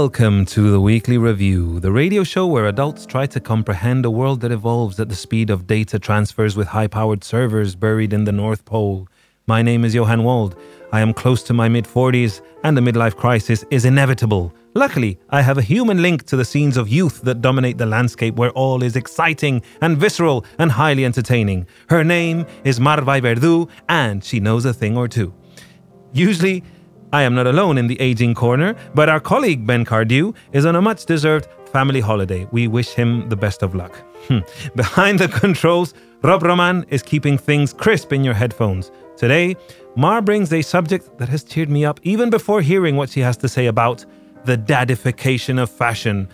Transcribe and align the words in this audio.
Welcome 0.00 0.44
to 0.56 0.70
the 0.70 0.78
Weekly 0.78 1.16
Review, 1.16 1.80
the 1.80 1.90
radio 1.90 2.22
show 2.22 2.46
where 2.46 2.66
adults 2.66 3.06
try 3.06 3.24
to 3.28 3.40
comprehend 3.40 4.04
a 4.04 4.10
world 4.10 4.42
that 4.42 4.52
evolves 4.52 5.00
at 5.00 5.08
the 5.08 5.14
speed 5.14 5.48
of 5.48 5.66
data 5.66 5.98
transfers 5.98 6.54
with 6.54 6.68
high 6.68 6.86
powered 6.86 7.24
servers 7.24 7.74
buried 7.74 8.12
in 8.12 8.24
the 8.24 8.30
North 8.30 8.66
Pole. 8.66 9.08
My 9.46 9.62
name 9.62 9.86
is 9.86 9.94
Johan 9.94 10.22
Wald. 10.22 10.54
I 10.92 11.00
am 11.00 11.14
close 11.14 11.42
to 11.44 11.54
my 11.54 11.70
mid 11.70 11.86
40s, 11.86 12.42
and 12.62 12.76
a 12.76 12.82
midlife 12.82 13.16
crisis 13.16 13.64
is 13.70 13.86
inevitable. 13.86 14.52
Luckily, 14.74 15.18
I 15.30 15.40
have 15.40 15.56
a 15.56 15.62
human 15.62 16.02
link 16.02 16.24
to 16.24 16.36
the 16.36 16.44
scenes 16.44 16.76
of 16.76 16.90
youth 16.90 17.22
that 17.22 17.40
dominate 17.40 17.78
the 17.78 17.86
landscape 17.86 18.36
where 18.36 18.50
all 18.50 18.82
is 18.82 18.96
exciting 18.96 19.62
and 19.80 19.96
visceral 19.96 20.44
and 20.58 20.70
highly 20.70 21.06
entertaining. 21.06 21.66
Her 21.88 22.04
name 22.04 22.44
is 22.64 22.78
Marvai 22.78 23.22
Verdu, 23.22 23.70
and 23.88 24.22
she 24.22 24.40
knows 24.40 24.66
a 24.66 24.74
thing 24.74 24.94
or 24.98 25.08
two. 25.08 25.32
Usually, 26.12 26.62
I 27.16 27.22
am 27.22 27.34
not 27.34 27.46
alone 27.46 27.78
in 27.78 27.86
the 27.86 27.98
aging 27.98 28.34
corner, 28.34 28.76
but 28.94 29.08
our 29.08 29.20
colleague 29.20 29.66
Ben 29.66 29.86
Cardew 29.86 30.34
is 30.52 30.66
on 30.66 30.76
a 30.76 30.82
much 30.82 31.06
deserved 31.06 31.48
family 31.72 32.00
holiday. 32.00 32.46
We 32.52 32.68
wish 32.68 32.90
him 32.90 33.30
the 33.30 33.36
best 33.36 33.62
of 33.62 33.74
luck. 33.74 33.96
Hmm. 34.28 34.40
Behind 34.76 35.18
the 35.18 35.28
controls, 35.28 35.94
Rob 36.22 36.42
Roman 36.42 36.84
is 36.90 37.02
keeping 37.02 37.38
things 37.38 37.72
crisp 37.72 38.12
in 38.12 38.22
your 38.22 38.34
headphones. 38.34 38.90
Today, 39.16 39.56
Mar 39.96 40.20
brings 40.20 40.52
a 40.52 40.60
subject 40.60 41.16
that 41.16 41.30
has 41.30 41.42
cheered 41.42 41.70
me 41.70 41.86
up 41.86 42.00
even 42.02 42.28
before 42.28 42.60
hearing 42.60 42.96
what 42.96 43.08
she 43.08 43.20
has 43.20 43.38
to 43.38 43.48
say 43.48 43.64
about 43.64 44.04
the 44.44 44.58
dadification 44.58 45.58
of 45.58 45.70
fashion. 45.70 46.28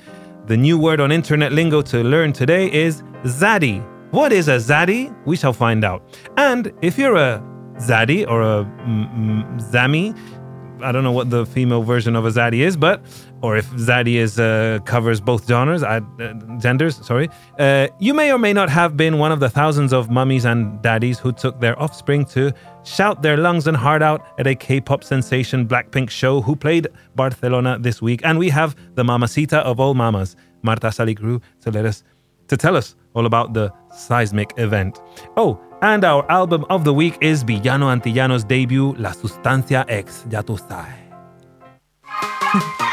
The 0.46 0.56
new 0.56 0.76
word 0.80 0.98
on 0.98 1.12
internet 1.12 1.52
lingo 1.52 1.82
to 1.82 2.02
learn 2.02 2.32
today 2.32 2.72
is 2.72 3.04
zaddy. 3.22 3.86
What 4.10 4.32
is 4.32 4.48
a 4.48 4.56
zaddy? 4.56 5.14
We 5.26 5.36
shall 5.36 5.52
find 5.52 5.84
out. 5.84 6.02
And 6.36 6.72
if 6.82 6.98
you're 6.98 7.14
a 7.14 7.40
zaddy 7.76 8.28
or 8.28 8.42
a 8.42 8.64
mm, 8.84 9.60
zammy, 9.70 10.18
I 10.82 10.92
don't 10.92 11.04
know 11.04 11.12
what 11.12 11.30
the 11.30 11.46
female 11.46 11.82
version 11.82 12.16
of 12.16 12.24
a 12.24 12.30
zaddy 12.30 12.60
is, 12.60 12.76
but 12.76 13.00
or 13.40 13.56
if 13.56 13.68
zaddy 13.70 14.14
is 14.14 14.38
uh, 14.38 14.78
covers 14.84 15.20
both 15.20 15.46
genres, 15.46 15.82
uh, 15.82 16.00
genders. 16.60 17.04
Sorry, 17.06 17.28
uh, 17.58 17.88
you 17.98 18.14
may 18.14 18.32
or 18.32 18.38
may 18.38 18.52
not 18.52 18.68
have 18.68 18.96
been 18.96 19.18
one 19.18 19.32
of 19.32 19.40
the 19.40 19.48
thousands 19.48 19.92
of 19.92 20.10
mummies 20.10 20.44
and 20.44 20.80
daddies 20.82 21.18
who 21.18 21.32
took 21.32 21.60
their 21.60 21.80
offspring 21.80 22.24
to 22.26 22.52
shout 22.84 23.22
their 23.22 23.36
lungs 23.36 23.66
and 23.66 23.76
heart 23.76 24.02
out 24.02 24.26
at 24.38 24.46
a 24.46 24.54
K-pop 24.54 25.04
sensation 25.04 25.66
Blackpink 25.66 26.10
show 26.10 26.40
who 26.40 26.56
played 26.56 26.88
Barcelona 27.14 27.78
this 27.78 28.02
week. 28.02 28.20
And 28.24 28.38
we 28.38 28.48
have 28.48 28.76
the 28.94 29.04
mamacita 29.04 29.58
of 29.58 29.80
all 29.80 29.94
mamas, 29.94 30.36
Marta 30.62 30.88
Salicru, 30.88 31.40
to 31.60 31.70
let 31.70 31.84
us 31.84 32.02
to 32.52 32.56
tell 32.58 32.76
us 32.76 32.94
all 33.14 33.24
about 33.24 33.54
the 33.54 33.72
seismic 33.90 34.52
event. 34.58 35.00
Oh, 35.38 35.58
and 35.80 36.04
our 36.04 36.30
album 36.30 36.66
of 36.68 36.84
the 36.84 36.92
week 36.92 37.16
is 37.22 37.42
Villano 37.42 37.88
Antillano's 37.88 38.44
debut, 38.44 38.94
La 38.98 39.12
Sustancia 39.12 39.86
X, 39.88 40.26
ya 40.30 40.42
tú 40.42 40.58
sabes. 40.58 41.00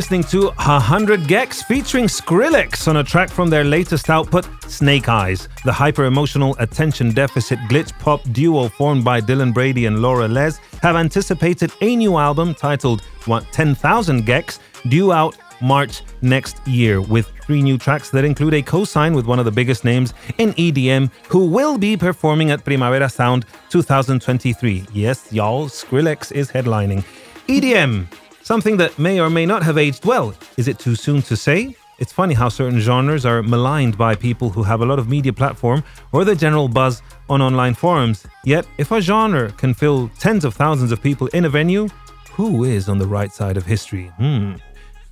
listening 0.00 0.24
to 0.24 0.46
100 0.46 1.20
gecs 1.24 1.62
featuring 1.62 2.06
Skrillex 2.06 2.88
on 2.88 2.96
a 2.96 3.04
track 3.04 3.28
from 3.28 3.50
their 3.50 3.64
latest 3.64 4.08
output, 4.08 4.48
Snake 4.66 5.10
Eyes. 5.10 5.46
The 5.62 5.74
hyper 5.74 6.06
emotional 6.06 6.56
attention 6.58 7.12
deficit 7.12 7.58
glitch 7.68 7.92
pop 7.98 8.22
duo 8.32 8.70
formed 8.70 9.04
by 9.04 9.20
Dylan 9.20 9.52
Brady 9.52 9.84
and 9.84 10.00
Laura 10.00 10.26
Les 10.26 10.56
have 10.80 10.96
anticipated 10.96 11.70
a 11.82 11.96
new 11.96 12.16
album 12.16 12.54
titled 12.54 13.02
what, 13.26 13.44
10,000 13.52 14.24
gecs 14.26 14.58
due 14.88 15.12
out 15.12 15.36
March 15.60 16.00
next 16.22 16.66
year 16.66 17.02
with 17.02 17.30
three 17.44 17.60
new 17.60 17.76
tracks 17.76 18.08
that 18.08 18.24
include 18.24 18.54
a 18.54 18.62
co-sign 18.62 19.12
with 19.12 19.26
one 19.26 19.38
of 19.38 19.44
the 19.44 19.52
biggest 19.52 19.84
names 19.84 20.14
in 20.38 20.54
EDM 20.54 21.10
who 21.28 21.44
will 21.44 21.76
be 21.76 21.94
performing 21.94 22.50
at 22.52 22.64
Primavera 22.64 23.10
Sound 23.10 23.44
2023. 23.68 24.86
Yes, 24.94 25.30
y'all, 25.30 25.68
Skrillex 25.68 26.32
is 26.32 26.50
headlining. 26.50 27.04
EDM 27.48 28.06
Something 28.50 28.78
that 28.78 28.98
may 28.98 29.20
or 29.20 29.30
may 29.30 29.46
not 29.46 29.62
have 29.62 29.78
aged 29.78 30.04
well. 30.04 30.34
Is 30.56 30.66
it 30.66 30.76
too 30.80 30.96
soon 30.96 31.22
to 31.22 31.36
say? 31.36 31.76
It's 32.00 32.12
funny 32.12 32.34
how 32.34 32.48
certain 32.48 32.80
genres 32.80 33.24
are 33.24 33.44
maligned 33.44 33.96
by 33.96 34.16
people 34.16 34.50
who 34.50 34.64
have 34.64 34.80
a 34.80 34.84
lot 34.84 34.98
of 34.98 35.08
media 35.08 35.32
platform 35.32 35.84
or 36.10 36.24
the 36.24 36.34
general 36.34 36.66
buzz 36.66 37.00
on 37.28 37.40
online 37.40 37.74
forums. 37.74 38.26
Yet, 38.44 38.66
if 38.76 38.90
a 38.90 39.00
genre 39.00 39.52
can 39.52 39.72
fill 39.72 40.10
tens 40.18 40.44
of 40.44 40.56
thousands 40.56 40.90
of 40.90 41.00
people 41.00 41.28
in 41.28 41.44
a 41.44 41.48
venue, 41.48 41.86
who 42.32 42.64
is 42.64 42.88
on 42.88 42.98
the 42.98 43.06
right 43.06 43.32
side 43.32 43.56
of 43.56 43.66
history? 43.66 44.06
Hmm. 44.16 44.54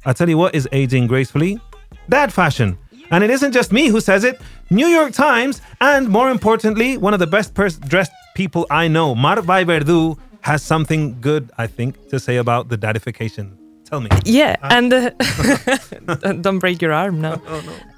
I 0.05 0.13
tell 0.15 0.29
you 0.29 0.37
what 0.37 0.57
is 0.57 0.69
aging 0.73 1.07
gracefully 1.07 1.61
dad 2.09 2.33
fashion. 2.33 2.77
And 3.13 3.23
it 3.23 3.31
isn't 3.31 3.53
just 3.53 3.73
me 3.73 3.87
who 3.87 4.01
says 4.01 4.25
it. 4.25 4.41
New 4.69 4.89
York 4.89 5.13
Times, 5.13 5.63
and 5.81 6.09
more 6.09 6.29
importantly, 6.29 6.97
one 6.97 7.15
of 7.15 7.21
the 7.21 7.29
best 7.29 7.55
pers- 7.55 7.79
dressed 7.79 8.11
people 8.35 8.67
I 8.69 8.89
know, 8.89 9.15
Marvai 9.15 9.65
Verdu, 9.65 10.19
has 10.43 10.63
something 10.63 11.21
good, 11.21 11.51
I 11.59 11.67
think, 11.67 12.09
to 12.09 12.19
say 12.19 12.37
about 12.37 12.69
the 12.69 12.77
dadification. 12.77 13.57
Tell 13.85 14.01
me. 14.01 14.11
Yeah, 14.25 14.57
and 14.63 14.93
uh, 14.93 15.11
don't- 16.23 16.43
don't 16.45 16.59
break 16.59 16.83
your 16.83 16.93
arm 16.93 17.21
now. 17.21 17.41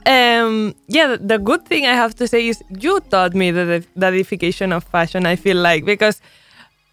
Um, 0.06 0.74
yeah, 0.88 1.16
the, 1.20 1.38
good 1.38 1.66
thing 1.66 1.86
I 1.86 1.92
have 1.94 2.14
to 2.16 2.26
say 2.26 2.48
is 2.48 2.62
you 2.80 3.00
taught 3.10 3.34
me 3.34 3.50
the 3.52 3.84
deification 3.98 4.72
of 4.72 4.82
fashion. 4.82 5.26
I 5.26 5.36
feel 5.36 5.56
like 5.58 5.84
because 5.84 6.20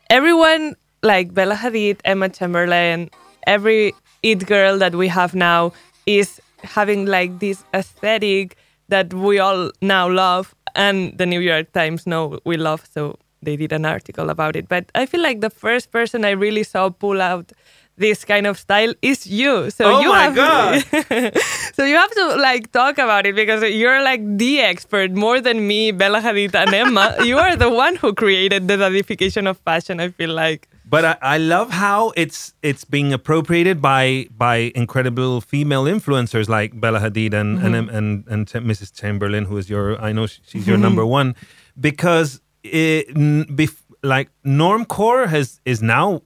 everyone 0.09 0.75
like 1.03 1.34
Bella 1.34 1.56
Hadid, 1.56 2.00
Emma 2.06 2.30
Chamberlain, 2.30 3.09
every 3.47 3.94
it 4.24 4.46
girl 4.46 4.78
that 4.78 4.94
we 4.96 5.07
have 5.07 5.34
now 5.34 5.72
is 6.06 6.41
having 6.63 7.06
like 7.06 7.40
this 7.40 7.63
aesthetic 7.74 8.57
that 8.90 9.13
we 9.13 9.40
all 9.40 9.72
now 9.81 10.09
love, 10.09 10.53
and 10.75 11.18
the 11.18 11.25
New 11.25 11.40
York 11.40 11.72
Times 11.72 12.06
know 12.06 12.40
we 12.46 12.57
love. 12.57 12.86
So 12.94 13.18
they 13.42 13.56
did 13.56 13.72
an 13.72 13.86
article 13.86 14.30
about 14.30 14.56
it. 14.56 14.68
But 14.68 14.92
I 14.96 15.06
feel 15.06 15.22
like 15.22 15.42
the 15.42 15.50
first 15.50 15.92
person 15.92 16.25
I 16.25 16.31
really 16.31 16.64
saw 16.64 16.90
pull 16.90 17.22
out 17.22 17.52
this 17.98 18.24
kind 18.24 18.46
of 18.48 18.58
style 18.58 18.94
is 19.02 19.28
you. 19.28 19.70
So 19.72 19.86
Oh 19.86 20.02
you 20.02 20.14
have 20.14 20.36
God. 20.36 20.84
so 21.74 21.84
you 21.84 21.96
have 21.96 22.12
to 22.12 22.36
like 22.36 22.72
talk 22.72 22.98
about 22.98 23.25
it 23.25 23.36
because 23.36 23.64
you're 23.64 24.03
like 24.03 24.22
the 24.38 24.62
expert 24.62 25.12
more 25.12 25.42
than 25.42 25.68
me, 25.68 25.92
Bella 25.92 26.22
Hadid 26.22 26.56
and 26.56 26.74
Emma. 26.74 27.16
you 27.24 27.38
are 27.38 27.56
the 27.56 27.70
one 27.70 27.96
who 27.96 28.14
created 28.14 28.68
the 28.68 28.78
dadification 28.78 29.48
of 29.48 29.58
fashion. 29.59 30.00
I 30.00 30.09
feel 30.09 30.34
like. 30.34 30.69
But 30.90 31.04
I, 31.04 31.18
I 31.22 31.38
love 31.38 31.72
how 31.72 32.14
it's 32.16 32.54
it's 32.62 32.86
being 32.86 33.12
appropriated 33.12 33.81
by 33.81 34.28
by 34.38 34.72
incredible 34.75 35.42
female 35.42 35.84
influencers 35.84 36.48
like 36.48 36.80
Bella 36.80 37.00
Hadid 37.00 37.33
and 37.33 37.60
and, 37.60 37.75
mm-hmm. 37.75 37.95
and 37.95 38.28
and 38.28 38.48
Ch- 38.48 38.63
Mrs. 38.63 38.94
Chamberlain, 38.94 39.45
who 39.45 39.57
is 39.57 39.69
your 39.69 40.00
I 40.00 40.13
know 40.13 40.28
she's 40.28 40.68
your 40.68 40.75
mm-hmm. 40.75 40.83
number 40.83 41.06
one, 41.06 41.36
because 41.80 42.42
it, 42.74 43.08
bef- 43.14 43.84
like 44.04 44.30
normcore 44.46 45.28
has 45.28 45.60
is 45.66 45.81
now 45.81 46.22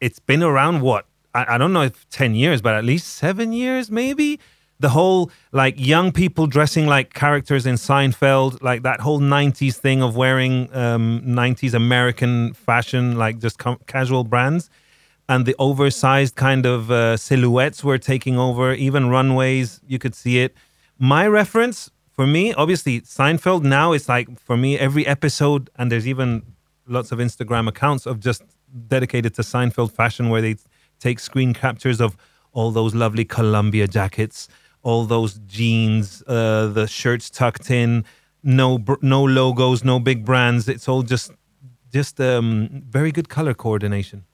it's 0.00 0.18
been 0.18 0.42
around 0.42 0.80
what? 0.80 1.06
I, 1.34 1.54
I 1.54 1.58
don't 1.58 1.72
know 1.72 1.82
if 1.82 2.08
10 2.10 2.34
years 2.34 2.62
but 2.62 2.74
at 2.74 2.84
least 2.84 3.08
seven 3.14 3.52
years 3.52 3.90
maybe? 3.90 4.40
The 4.78 4.88
whole 4.90 5.30
like 5.52 5.74
young 5.78 6.10
people 6.10 6.46
dressing 6.46 6.86
like 6.86 7.12
characters 7.12 7.66
in 7.66 7.74
seinfeld 7.74 8.62
like 8.62 8.82
that 8.82 9.00
whole 9.00 9.20
90s 9.20 9.76
thing 9.76 10.02
of 10.02 10.16
wearing 10.16 10.74
um, 10.74 11.22
90s 11.24 11.74
american 11.74 12.54
fashion 12.54 13.16
like 13.18 13.38
just 13.38 13.58
com- 13.58 13.80
casual 13.86 14.24
brands. 14.24 14.70
And 15.28 15.46
the 15.46 15.54
oversized 15.60 16.34
kind 16.34 16.66
of 16.66 16.90
uh, 16.90 17.16
silhouettes 17.16 17.84
were 17.84 17.98
taking 17.98 18.36
over 18.36 18.72
even 18.72 19.08
runways 19.08 19.80
you 19.86 19.98
could 19.98 20.14
see 20.14 20.40
it. 20.40 20.56
My 20.98 21.26
reference 21.26 21.90
for 22.20 22.26
me 22.26 22.44
obviously 22.62 23.00
seinfeld 23.00 23.62
now 23.62 23.88
is 23.98 24.08
like 24.14 24.28
for 24.48 24.56
me 24.64 24.70
every 24.78 25.04
episode 25.06 25.62
and 25.76 25.90
there's 25.90 26.08
even 26.12 26.30
lots 26.86 27.12
of 27.12 27.18
instagram 27.18 27.66
accounts 27.68 28.04
of 28.06 28.20
just 28.28 28.42
dedicated 28.96 29.32
to 29.34 29.42
seinfeld 29.42 29.90
fashion 30.00 30.28
where 30.28 30.42
they 30.46 30.54
take 31.00 31.18
screen 31.18 31.52
captures 31.54 32.00
of 32.00 32.16
all 32.52 32.70
those 32.70 32.94
lovely 32.94 33.24
Columbia 33.24 33.86
jackets, 33.86 34.48
all 34.82 35.04
those 35.04 35.40
jeans, 35.46 36.22
uh, 36.26 36.66
the 36.68 36.86
shirts 36.86 37.30
tucked 37.30 37.70
in, 37.70 38.04
no 38.42 38.78
br- 38.78 39.02
no 39.02 39.22
logos, 39.22 39.84
no 39.84 39.98
big 39.98 40.24
brands. 40.24 40.68
It's 40.68 40.88
all 40.88 41.02
just 41.02 41.32
just 41.92 42.20
um, 42.20 42.84
very 42.88 43.12
good 43.12 43.28
color 43.28 43.54
coordination. 43.54 44.24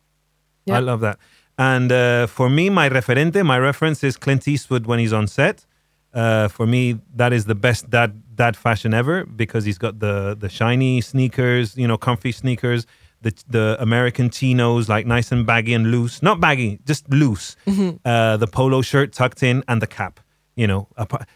Yeah. 0.64 0.76
I 0.76 0.80
love 0.80 1.00
that. 1.00 1.18
And 1.58 1.90
uh, 1.90 2.26
for 2.26 2.50
me, 2.50 2.68
my 2.68 2.88
referente, 2.88 3.44
my 3.44 3.58
reference 3.58 4.04
is 4.04 4.16
Clint 4.16 4.46
Eastwood 4.46 4.86
when 4.86 4.98
he's 4.98 5.12
on 5.12 5.26
set. 5.26 5.64
Uh, 6.14 6.48
for 6.48 6.66
me, 6.66 6.98
that 7.14 7.32
is 7.32 7.44
the 7.44 7.54
best 7.54 7.90
dad 7.90 8.22
dad 8.34 8.56
fashion 8.56 8.94
ever 8.94 9.24
because 9.24 9.64
he's 9.64 9.78
got 9.78 9.98
the 9.98 10.36
the 10.38 10.48
shiny 10.48 11.00
sneakers, 11.00 11.76
you 11.76 11.86
know, 11.86 11.98
comfy 11.98 12.32
sneakers, 12.32 12.86
the 13.22 13.32
the 13.48 13.76
American 13.80 14.30
chinos, 14.30 14.88
like 14.88 15.06
nice 15.06 15.30
and 15.32 15.46
baggy 15.46 15.74
and 15.74 15.90
loose, 15.90 16.22
not 16.22 16.40
baggy, 16.40 16.78
just 16.86 17.08
loose. 17.10 17.56
Uh, 18.04 18.36
the 18.36 18.46
polo 18.46 18.82
shirt 18.82 19.12
tucked 19.12 19.42
in 19.42 19.62
and 19.68 19.82
the 19.82 19.86
cap. 19.86 20.20
You 20.54 20.66
know, 20.66 20.88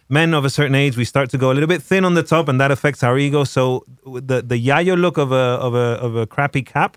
men 0.08 0.32
of 0.32 0.46
a 0.46 0.50
certain 0.50 0.74
age, 0.74 0.96
we 0.96 1.04
start 1.04 1.28
to 1.30 1.36
go 1.36 1.50
a 1.50 1.54
little 1.54 1.68
bit 1.68 1.82
thin 1.82 2.06
on 2.06 2.14
the 2.14 2.22
top, 2.22 2.48
and 2.48 2.58
that 2.58 2.70
affects 2.70 3.02
our 3.02 3.18
ego. 3.18 3.44
So 3.44 3.84
the 4.06 4.40
the 4.40 4.56
yayo 4.56 4.98
look 4.98 5.18
of 5.18 5.30
a 5.30 5.34
of 5.60 5.74
a 5.74 6.00
of 6.00 6.16
a 6.16 6.26
crappy 6.26 6.62
cap. 6.62 6.96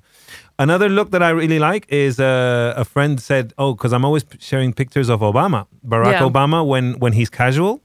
Another 0.60 0.88
look 0.88 1.12
that 1.12 1.24
I 1.24 1.30
really 1.32 1.60
like 1.60 1.86
is 1.90 2.20
uh, 2.20 2.74
a 2.78 2.86
friend 2.86 3.20
said, 3.20 3.54
"Oh, 3.58 3.74
because 3.74 3.92
I'm 3.92 4.06
always 4.06 4.24
sharing 4.40 4.72
pictures 4.74 5.10
of 5.10 5.22
Obama, 5.22 5.66
Barack 5.86 6.12
Yeah. 6.12 6.30
Obama, 6.30 6.66
when 6.66 7.00
when 7.00 7.14
he's 7.14 7.30
casual, 7.30 7.82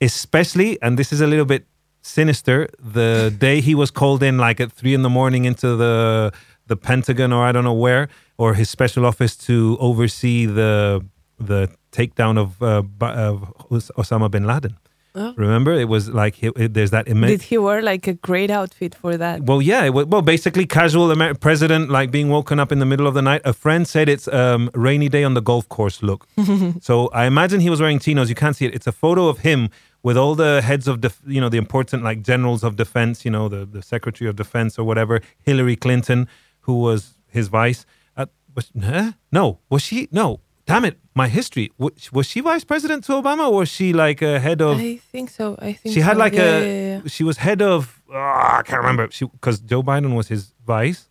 especially, 0.00 0.80
and 0.82 0.98
this 0.98 1.12
is 1.12 1.20
a 1.20 1.26
little 1.26 1.44
bit 1.44 1.66
sinister. 2.02 2.68
The 2.78 3.32
day 3.38 3.60
he 3.60 3.74
was 3.74 3.90
called 3.90 4.22
in, 4.22 4.36
like 4.38 4.60
at 4.60 4.72
three 4.72 4.94
in 4.94 5.02
the 5.02 5.10
morning, 5.10 5.44
into 5.44 5.76
the 5.76 6.32
the 6.66 6.76
Pentagon 6.76 7.32
or 7.32 7.44
I 7.44 7.52
don't 7.52 7.64
know 7.64 7.72
where, 7.72 8.08
or 8.36 8.54
his 8.54 8.68
special 8.70 9.06
office 9.06 9.36
to 9.46 9.76
oversee 9.80 10.46
the 10.46 11.04
the 11.38 11.68
takedown 11.92 12.38
of, 12.38 12.62
uh, 12.62 12.82
of 13.00 13.52
Osama 13.96 14.30
bin 14.30 14.46
Laden. 14.46 14.76
Oh. 15.14 15.34
Remember, 15.36 15.72
it 15.74 15.88
was 15.88 16.08
like 16.08 16.42
it, 16.42 16.52
it- 16.56 16.72
there's 16.74 16.90
that 16.90 17.06
immense. 17.06 17.32
Did 17.32 17.42
he 17.42 17.58
wear 17.58 17.82
like 17.82 18.06
a 18.06 18.14
great 18.14 18.50
outfit 18.50 18.94
for 18.94 19.16
that? 19.18 19.42
Well, 19.42 19.60
yeah. 19.60 19.84
It 19.84 19.92
wa- 19.92 20.04
well, 20.04 20.22
basically, 20.22 20.64
casual 20.66 21.12
Amer- 21.12 21.34
president, 21.34 21.90
like 21.90 22.10
being 22.10 22.30
woken 22.30 22.58
up 22.58 22.72
in 22.72 22.78
the 22.78 22.86
middle 22.86 23.06
of 23.06 23.12
the 23.14 23.20
night. 23.22 23.42
A 23.44 23.52
friend 23.52 23.86
said 23.86 24.08
it's 24.08 24.26
um, 24.28 24.70
rainy 24.74 25.08
day 25.10 25.22
on 25.24 25.34
the 25.34 25.42
golf 25.42 25.68
course 25.68 26.02
look. 26.02 26.26
so 26.80 27.08
I 27.08 27.26
imagine 27.26 27.60
he 27.60 27.68
was 27.68 27.80
wearing 27.80 27.98
chinos. 27.98 28.28
You 28.30 28.34
can't 28.34 28.56
see 28.56 28.64
it. 28.64 28.74
It's 28.74 28.86
a 28.86 28.92
photo 28.92 29.28
of 29.28 29.40
him 29.40 29.68
with 30.02 30.16
all 30.16 30.34
the 30.34 30.62
heads 30.62 30.88
of, 30.88 31.00
def- 31.02 31.20
you 31.26 31.40
know, 31.42 31.50
the 31.50 31.58
important 31.58 32.02
like 32.02 32.22
generals 32.22 32.64
of 32.64 32.76
defense. 32.76 33.24
You 33.26 33.30
know, 33.32 33.48
the 33.50 33.66
the 33.66 33.82
Secretary 33.82 34.30
of 34.30 34.36
Defense 34.36 34.78
or 34.78 34.84
whatever. 34.84 35.20
Hillary 35.42 35.76
Clinton, 35.76 36.26
who 36.60 36.80
was 36.80 37.18
his 37.28 37.48
vice. 37.48 37.84
Uh, 38.16 38.26
was, 38.54 38.70
huh? 38.82 39.12
No, 39.30 39.58
was 39.68 39.82
she? 39.82 40.08
No. 40.10 40.40
Damn 40.66 40.84
it! 40.84 40.98
My 41.14 41.28
history. 41.28 41.72
Was, 41.78 42.12
was 42.12 42.26
she 42.26 42.40
vice 42.40 42.64
president 42.64 43.04
to 43.04 43.12
Obama, 43.12 43.50
or 43.50 43.58
was 43.58 43.68
she 43.68 43.92
like 43.92 44.22
a 44.22 44.38
head 44.38 44.62
of? 44.62 44.78
I 44.78 44.96
think 44.96 45.30
so. 45.30 45.56
I 45.58 45.72
think 45.72 45.94
she 45.94 46.00
had 46.00 46.14
so. 46.14 46.18
like 46.18 46.34
yeah, 46.34 46.42
a 46.42 46.60
yeah, 46.60 46.96
yeah, 46.98 47.00
she 47.06 47.24
was 47.24 47.38
head 47.38 47.60
of 47.62 48.00
ah, 48.12 48.58
I 48.58 48.62
can't 48.62 48.80
remember 48.80 49.08
she 49.10 49.24
because 49.26 49.60
Joe 49.60 49.82
Biden 49.82 50.14
was 50.14 50.28
his 50.28 50.54
vice. 50.64 51.08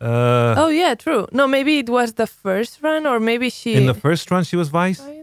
Uh, 0.00 0.54
Oh 0.58 0.68
yeah, 0.68 0.94
true. 0.96 1.28
No, 1.30 1.46
maybe 1.46 1.78
it 1.78 1.88
was 1.88 2.14
the 2.14 2.26
first 2.26 2.82
run, 2.82 3.06
or 3.06 3.20
maybe 3.20 3.50
she. 3.50 3.74
in 3.74 3.86
the 3.86 3.94
first 3.94 4.30
run, 4.30 4.42
she 4.42 4.56
was 4.56 4.68
vice. 4.68 5.00
I. 5.00 5.21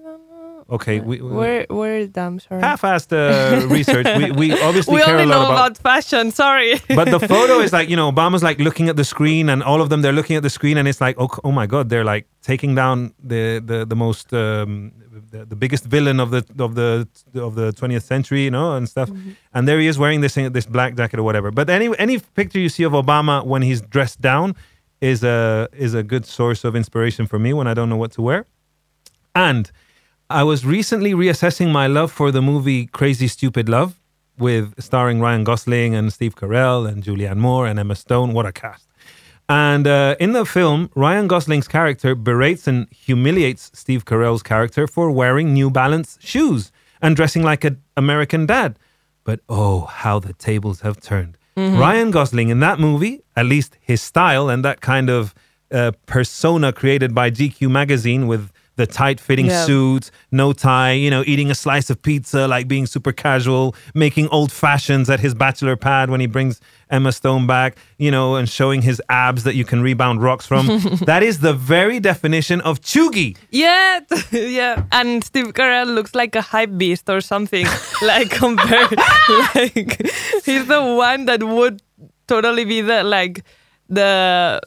Okay, 0.72 1.00
we, 1.00 1.20
we 1.20 1.32
Where 1.32 1.66
where 1.70 2.06
damn 2.06 2.40
sorry. 2.40 2.62
half-assed 2.62 3.12
uh, 3.12 3.68
research. 3.78 4.06
We, 4.18 4.32
we 4.32 4.62
obviously 4.62 4.96
we 4.96 5.02
care 5.02 5.16
only 5.18 5.24
a 5.24 5.28
lot 5.28 5.36
know 5.36 5.46
about. 5.46 5.72
about 5.72 5.78
fashion. 5.80 6.32
Sorry. 6.32 6.80
but 6.96 7.10
the 7.10 7.20
photo 7.20 7.60
is 7.60 7.74
like 7.74 7.90
you 7.92 7.96
know 7.96 8.12
Obama's 8.12 8.44
like 8.44 8.60
looking 8.60 8.88
at 8.88 8.96
the 8.96 9.04
screen 9.04 9.50
and 9.50 9.64
all 9.64 9.82
of 9.82 9.90
them 9.90 10.02
they're 10.04 10.14
looking 10.14 10.36
at 10.36 10.44
the 10.44 10.50
screen 10.50 10.78
and 10.78 10.88
it's 10.88 11.02
like 11.02 11.16
oh, 11.18 11.30
oh 11.44 11.52
my 11.52 11.66
god 11.66 11.90
they're 11.90 12.04
like 12.04 12.28
taking 12.44 12.76
down 12.76 13.14
the 13.24 13.62
the 13.66 13.84
the 13.86 13.96
most 13.96 14.32
um, 14.34 14.92
the, 15.32 15.46
the 15.46 15.56
biggest 15.56 15.86
villain 15.86 16.20
of 16.20 16.30
the 16.32 16.46
of 16.60 16.76
the 16.76 17.08
of 17.36 17.56
the 17.56 17.72
20th 17.74 18.04
century 18.04 18.44
you 18.44 18.52
know 18.52 18.76
and 18.76 18.88
stuff 18.88 19.10
and 19.54 19.68
there 19.68 19.80
he 19.80 19.88
is 19.88 19.98
wearing 19.98 20.22
this 20.22 20.36
this 20.36 20.66
black 20.68 20.96
jacket 20.96 21.20
or 21.20 21.24
whatever 21.24 21.50
but 21.52 21.70
any 21.70 21.90
any 21.98 22.20
picture 22.20 22.60
you 22.60 22.70
see 22.70 22.84
of 22.84 22.94
Obama 22.94 23.44
when 23.46 23.62
he's 23.64 23.82
dressed 23.82 24.22
down 24.22 24.56
is 25.02 25.24
a 25.24 25.68
is 25.74 25.94
a 25.96 26.04
good 26.04 26.26
source 26.26 26.64
of 26.64 26.76
inspiration 26.76 27.26
for 27.26 27.40
me 27.40 27.54
when 27.54 27.66
I 27.68 27.74
don't 27.74 27.90
know 27.90 27.98
what 27.98 28.12
to 28.14 28.22
wear 28.22 28.46
and 29.34 29.72
I 30.32 30.44
was 30.44 30.64
recently 30.64 31.14
reassessing 31.14 31.72
my 31.72 31.88
love 31.88 32.12
for 32.12 32.30
the 32.30 32.40
movie 32.40 32.86
Crazy 32.86 33.28
Stupid 33.28 33.68
Love 33.68 34.00
with 34.38 34.80
starring 34.80 35.20
Ryan 35.20 35.44
Gosling 35.44 35.96
and 35.96 36.14
Steve 36.14 36.36
Carell 36.36 36.88
and 36.88 37.04
Julianne 37.04 37.38
Moore 37.38 37.66
and 37.66 37.80
Emma 37.80 37.96
Stone. 37.96 38.34
What 38.34 38.46
a 38.46 38.52
cast. 38.52 38.88
And 39.50 39.88
uh, 39.88 40.16
in 40.20 40.34
the 40.34 40.46
film, 40.46 40.92
Ryan 40.94 41.28
Gosling's 41.28 41.68
character 41.68 42.14
berates 42.14 42.68
and 42.68 42.88
humiliates 42.92 43.72
Steve 43.74 44.06
Carell's 44.06 44.44
character 44.44 44.86
for 44.86 45.10
wearing 45.10 45.52
New 45.52 45.72
Balance 45.72 46.20
shoes 46.22 46.72
and 47.02 47.16
dressing 47.16 47.42
like 47.42 47.64
an 47.64 47.82
American 47.98 48.46
dad. 48.46 48.78
But 49.24 49.40
oh, 49.50 49.86
how 49.86 50.20
the 50.20 50.34
tables 50.34 50.82
have 50.82 51.02
turned. 51.02 51.40
Ryan 51.58 52.12
Gosling 52.12 52.50
in 52.50 52.60
that 52.60 52.80
movie, 52.80 53.24
at 53.36 53.48
least 53.48 53.78
his 53.82 54.00
style 54.00 54.48
and 54.48 54.64
that 54.64 54.80
kind 54.80 55.10
of 55.10 55.34
uh, 55.72 55.92
persona 56.06 56.72
created 56.72 57.16
by 57.16 57.32
GQ 57.32 57.72
magazine 57.72 58.28
with 58.28 58.52
the 58.80 58.88
tight 58.88 59.20
fitting 59.20 59.48
Yeah. 59.48 59.66
suits, 59.66 60.10
no 60.32 60.54
tie, 60.54 60.94
you 60.94 61.10
know, 61.14 61.22
eating 61.32 61.50
a 61.52 61.56
slice 61.56 61.90
of 61.90 61.98
pizza, 62.02 62.48
like 62.48 62.66
being 62.68 62.88
super 62.96 63.12
casual, 63.26 63.76
making 63.94 64.28
old 64.38 64.52
fashions 64.52 65.10
at 65.10 65.20
his 65.20 65.34
bachelor 65.44 65.76
pad 65.76 66.10
when 66.10 66.22
he 66.22 66.28
brings 66.36 66.62
Emma 66.90 67.12
Stone 67.12 67.46
back, 67.46 67.72
you 67.98 68.10
know, 68.16 68.36
and 68.38 68.48
showing 68.50 68.82
his 68.82 69.02
abs 69.10 69.44
that 69.44 69.56
you 69.60 69.66
can 69.72 69.82
rebound 69.90 70.24
rocks 70.24 70.46
from. 70.52 70.66
that 71.12 71.22
is 71.30 71.36
the 71.48 71.54
very 71.54 72.00
definition 72.00 72.62
of 72.62 72.80
chuggy. 72.82 73.36
Yeah, 73.52 74.00
yeah. 74.32 74.84
And 74.92 75.24
Steve 75.24 75.50
Carell 75.58 75.94
looks 75.94 76.16
like 76.16 76.34
a 76.36 76.42
hype 76.42 76.78
beast 76.78 77.10
or 77.10 77.20
something. 77.22 77.66
like 78.02 78.30
compared, 78.32 78.98
like 79.56 80.02
he's 80.46 80.66
the 80.76 80.82
one 80.98 81.26
that 81.26 81.44
would 81.44 81.82
totally 82.28 82.66
be 82.66 82.80
the 82.82 83.04
like 83.04 83.44
the 83.90 84.62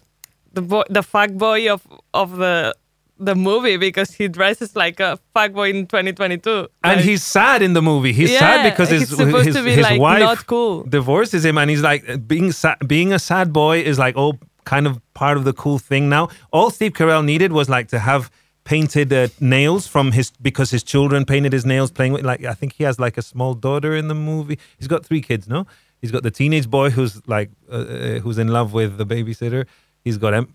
the 0.53 0.61
boy, 0.62 0.82
the 0.91 1.03
fuck 1.03 1.31
boy 1.32 1.73
of 1.73 1.81
of 2.12 2.37
the 2.37 2.75
the 3.24 3.34
movie 3.34 3.76
because 3.76 4.12
he 4.12 4.28
dresses 4.28 4.74
like 4.76 4.98
a 5.00 5.19
fuck 5.34 5.52
boy 5.52 5.70
in 5.70 5.86
2022. 5.86 6.69
And 6.84 6.96
Like, 6.96 7.04
he's 7.04 7.22
sad 7.22 7.62
in 7.62 7.72
the 7.72 7.82
movie. 7.82 8.12
He's 8.12 8.30
Yeah, 8.32 8.38
sad 8.40 8.70
because 8.70 8.88
his 8.90 9.08
his, 9.10 9.54
to 9.56 9.62
be, 9.62 9.70
his 9.72 9.82
like, 9.82 10.00
wife 10.00 10.20
not 10.20 10.46
cool. 10.46 10.82
divorces 10.84 11.44
him, 11.44 11.56
and 11.58 11.69
he's 11.70 11.82
like 11.82 12.26
being 12.26 12.52
sa- 12.52 12.76
being 12.86 13.12
a 13.12 13.19
sad 13.19 13.52
boy 13.52 13.80
is 13.80 13.98
like 13.98 14.14
oh 14.16 14.38
kind 14.64 14.86
of 14.86 15.00
part 15.14 15.36
of 15.36 15.44
the 15.44 15.52
cool 15.52 15.78
thing 15.78 16.08
now. 16.08 16.28
All 16.52 16.70
Steve 16.70 16.92
Carell 16.92 17.24
needed 17.24 17.52
was 17.52 17.69
like 17.69 17.88
to 17.88 17.98
have 17.98 18.30
painted 18.64 19.12
uh, 19.12 19.26
nails 19.40 19.86
from 19.88 20.12
his 20.12 20.30
because 20.40 20.70
his 20.70 20.82
children 20.84 21.24
painted 21.24 21.52
his 21.52 21.64
nails 21.66 21.90
playing 21.90 22.12
with 22.12 22.24
like 22.24 22.44
I 22.44 22.55
think 22.55 22.74
he 22.74 22.84
has 22.84 22.98
like 23.00 23.19
a 23.19 23.22
small 23.22 23.55
daughter 23.55 23.96
in 23.96 24.08
the 24.08 24.14
movie. 24.14 24.58
He's 24.79 24.88
got 24.88 25.05
three 25.05 25.20
kids, 25.20 25.48
no? 25.48 25.67
He's 26.00 26.10
got 26.12 26.22
the 26.22 26.31
teenage 26.31 26.69
boy 26.69 26.91
who's 26.91 27.20
like 27.29 27.50
uh, 27.70 27.74
uh, 27.76 28.19
who's 28.20 28.38
in 28.38 28.48
love 28.48 28.72
with 28.72 28.98
the 28.98 29.06
babysitter. 29.06 29.67
He's 30.05 30.19
got 30.19 30.34
em- 30.34 30.55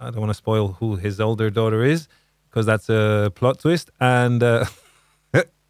I 0.00 0.10
don't 0.10 0.20
want 0.20 0.30
to 0.30 0.34
spoil 0.34 0.68
who 0.68 0.96
his 0.96 1.20
older 1.20 1.50
daughter 1.50 1.84
is 1.84 2.08
because 2.48 2.66
that's 2.66 2.88
a 2.88 3.32
plot 3.34 3.60
twist 3.60 3.90
and. 4.00 4.42
Uh, 4.42 4.64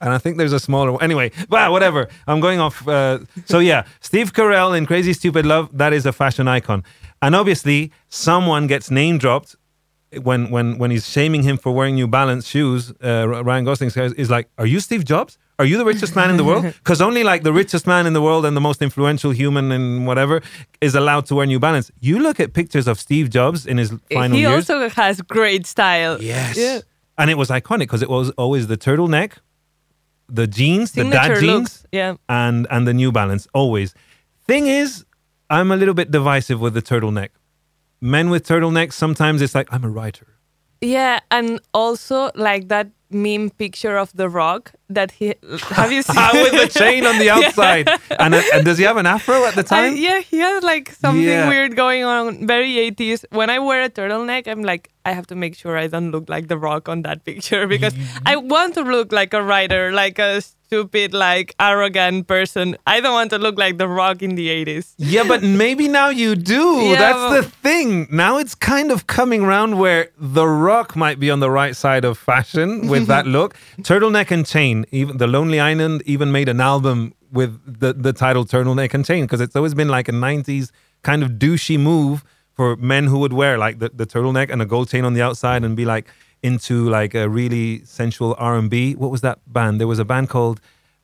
and 0.00 0.12
I 0.12 0.18
think 0.18 0.36
there's 0.36 0.52
a 0.52 0.60
smaller 0.60 0.92
one. 0.92 1.02
Anyway, 1.02 1.32
wow, 1.48 1.72
whatever. 1.72 2.08
I'm 2.26 2.40
going 2.40 2.60
off. 2.60 2.86
Uh, 2.86 3.20
so 3.46 3.58
yeah, 3.58 3.86
Steve 4.00 4.32
Carell 4.32 4.76
in 4.76 4.86
Crazy 4.86 5.12
Stupid 5.12 5.46
Love, 5.46 5.70
that 5.76 5.92
is 5.92 6.06
a 6.06 6.12
fashion 6.12 6.48
icon. 6.48 6.84
And 7.22 7.34
obviously, 7.34 7.92
someone 8.08 8.66
gets 8.66 8.90
name 8.90 9.18
dropped 9.18 9.56
when 10.22 10.50
when 10.50 10.78
when 10.78 10.90
he's 10.90 11.08
shaming 11.08 11.42
him 11.42 11.56
for 11.56 11.72
wearing 11.72 11.94
New 11.94 12.06
Balance 12.08 12.46
shoes. 12.46 12.92
Uh, 13.02 13.42
Ryan 13.44 13.64
Gosling 13.64 13.90
"Is 14.16 14.30
like, 14.30 14.48
are 14.58 14.66
you 14.66 14.80
Steve 14.80 15.04
Jobs? 15.04 15.38
Are 15.58 15.64
you 15.64 15.78
the 15.78 15.84
richest 15.84 16.14
man 16.14 16.28
in 16.30 16.36
the 16.36 16.44
world? 16.44 16.64
Because 16.82 17.00
only 17.00 17.24
like 17.24 17.42
the 17.42 17.52
richest 17.52 17.86
man 17.86 18.06
in 18.06 18.12
the 18.12 18.20
world 18.20 18.44
and 18.44 18.56
the 18.56 18.60
most 18.60 18.82
influential 18.82 19.30
human 19.30 19.72
and 19.72 20.06
whatever 20.06 20.42
is 20.80 20.94
allowed 20.94 21.26
to 21.26 21.34
wear 21.34 21.46
New 21.46 21.58
Balance. 21.58 21.90
You 22.00 22.18
look 22.20 22.38
at 22.40 22.52
pictures 22.52 22.86
of 22.86 23.00
Steve 23.00 23.30
Jobs 23.30 23.66
in 23.66 23.78
his 23.78 23.90
final 24.12 24.36
he 24.36 24.42
years. 24.42 24.66
He 24.66 24.74
also 24.74 24.88
has 24.90 25.20
great 25.22 25.66
style. 25.66 26.20
Yes. 26.20 26.56
Yeah. 26.56 26.80
And 27.18 27.30
it 27.30 27.38
was 27.38 27.48
iconic 27.48 27.80
because 27.88 28.02
it 28.02 28.10
was 28.10 28.30
always 28.32 28.66
the 28.66 28.76
turtleneck, 28.76 29.38
the 30.28 30.46
jeans, 30.46 30.92
the 30.92 31.04
dad 31.04 31.40
jeans, 31.40 31.46
looks. 31.46 31.86
Yeah. 31.90 32.16
and 32.28 32.66
and 32.70 32.86
the 32.86 32.92
New 32.92 33.10
Balance 33.10 33.48
always. 33.54 33.94
Thing 34.46 34.66
is, 34.66 35.04
I'm 35.48 35.72
a 35.72 35.76
little 35.76 35.94
bit 35.94 36.10
divisive 36.10 36.60
with 36.60 36.74
the 36.74 36.82
turtleneck. 36.82 37.30
Men 38.00 38.28
with 38.28 38.46
turtlenecks 38.46 38.92
sometimes 38.92 39.40
it's 39.40 39.54
like 39.54 39.68
I'm 39.72 39.84
a 39.84 39.88
writer. 39.88 40.26
Yeah, 40.82 41.20
and 41.30 41.58
also 41.72 42.30
like 42.34 42.68
that 42.68 42.88
meme 43.10 43.50
picture 43.50 43.96
of 43.96 44.12
the 44.14 44.28
Rock 44.28 44.72
that 44.88 45.12
he 45.12 45.34
have 45.70 45.92
you 45.92 46.02
seen 46.14 46.32
with 46.42 46.52
the 46.52 46.68
chain 46.78 47.06
on 47.06 47.18
the 47.18 47.30
outside. 47.36 47.88
and, 48.18 48.34
uh, 48.34 48.42
and 48.52 48.64
does 48.64 48.78
he 48.78 48.84
have 48.84 48.96
an 48.96 49.06
afro 49.06 49.44
at 49.44 49.54
the 49.54 49.60
I- 49.60 49.64
time? 49.64 49.96
yeah, 49.96 50.20
he 50.20 50.38
has 50.38 50.62
like 50.62 50.90
something 50.92 51.22
Yeah. 51.22 51.48
weird 51.48 51.76
going 51.76 52.04
on, 52.04 52.46
very 52.46 52.72
80s. 52.90 53.24
When 53.30 53.48
I 53.50 53.58
wear 53.58 53.82
a 53.82 53.90
turtleneck, 53.90 54.48
I'm 54.48 54.62
like, 54.62 54.90
I 55.04 55.12
have 55.12 55.26
to 55.28 55.36
make 55.36 55.54
sure 55.56 55.76
I 55.76 55.86
don't 55.86 56.10
look 56.10 56.28
like 56.28 56.48
The 56.48 56.58
Rock 56.58 56.88
on 56.88 57.02
that 57.02 57.24
picture 57.24 57.66
because 57.74 57.94
I 58.24 58.36
want 58.36 58.74
to 58.74 58.82
look 58.82 59.12
like 59.12 59.32
a 59.34 59.42
writer, 59.42 59.92
like 59.92 60.18
a 60.18 60.42
stupid, 60.66 61.14
like 61.14 61.54
arrogant 61.60 62.26
person. 62.26 62.76
I 62.86 63.00
don't 63.00 63.12
want 63.12 63.30
to 63.30 63.38
look 63.38 63.56
like 63.58 63.78
The 63.78 63.88
Rock 63.88 64.22
in 64.22 64.34
the 64.34 64.48
80s. 64.48 64.94
Yeah, 64.98 65.24
but 65.26 65.42
maybe 65.64 65.88
now 65.88 66.08
you 66.08 66.34
do. 66.34 66.80
Yeah, 66.82 66.98
That's 66.98 67.16
well- 67.16 67.42
the 67.42 67.42
thing. 67.42 68.08
Now 68.10 68.38
it's 68.38 68.54
kind 68.54 68.90
of 68.90 69.06
coming 69.06 69.42
around 69.42 69.78
where 69.78 70.10
The 70.18 70.46
Rock 70.46 70.96
might 70.96 71.18
be 71.20 71.30
on 71.30 71.40
the 71.40 71.50
right 71.50 71.74
side 71.76 72.04
of 72.04 72.18
fashion 72.18 72.88
with 72.88 73.06
that 73.06 73.26
look. 73.36 73.54
Turtleneck 73.80 74.30
and 74.30 74.46
Chain, 74.46 74.84
even 74.90 75.18
the 75.18 75.26
Lonely 75.26 75.60
Island 75.60 76.02
even 76.06 76.32
made 76.32 76.48
an 76.48 76.60
album 76.60 77.14
with 77.32 77.58
the, 77.80 77.92
the 77.92 78.12
title 78.12 78.44
Turtleneck 78.44 78.94
and 78.94 79.04
Chain 79.04 79.24
because 79.24 79.40
it's 79.40 79.56
always 79.56 79.74
been 79.74 79.88
like 79.88 80.08
a 80.08 80.12
90s 80.12 80.70
kind 81.02 81.22
of 81.22 81.32
douchey 81.32 81.78
move 81.78 82.24
for 82.54 82.74
men 82.76 83.04
who 83.06 83.18
would 83.18 83.32
wear 83.32 83.58
like 83.58 83.78
the, 83.80 83.90
the 83.90 84.06
turtleneck 84.06 84.50
and 84.50 84.62
a 84.62 84.64
gold 84.64 84.88
chain 84.88 85.04
on 85.04 85.12
the 85.12 85.20
outside 85.20 85.62
and 85.62 85.76
be 85.76 85.84
like 85.84 86.06
into 86.46 86.88
like 86.98 87.12
a 87.14 87.28
really 87.28 87.84
sensual 87.84 88.34
R&B. 88.38 88.94
What 88.94 89.10
was 89.10 89.20
that 89.22 89.38
band? 89.46 89.80
There 89.80 89.88
was 89.94 89.98
a 89.98 90.04
band 90.04 90.28
called 90.28 90.60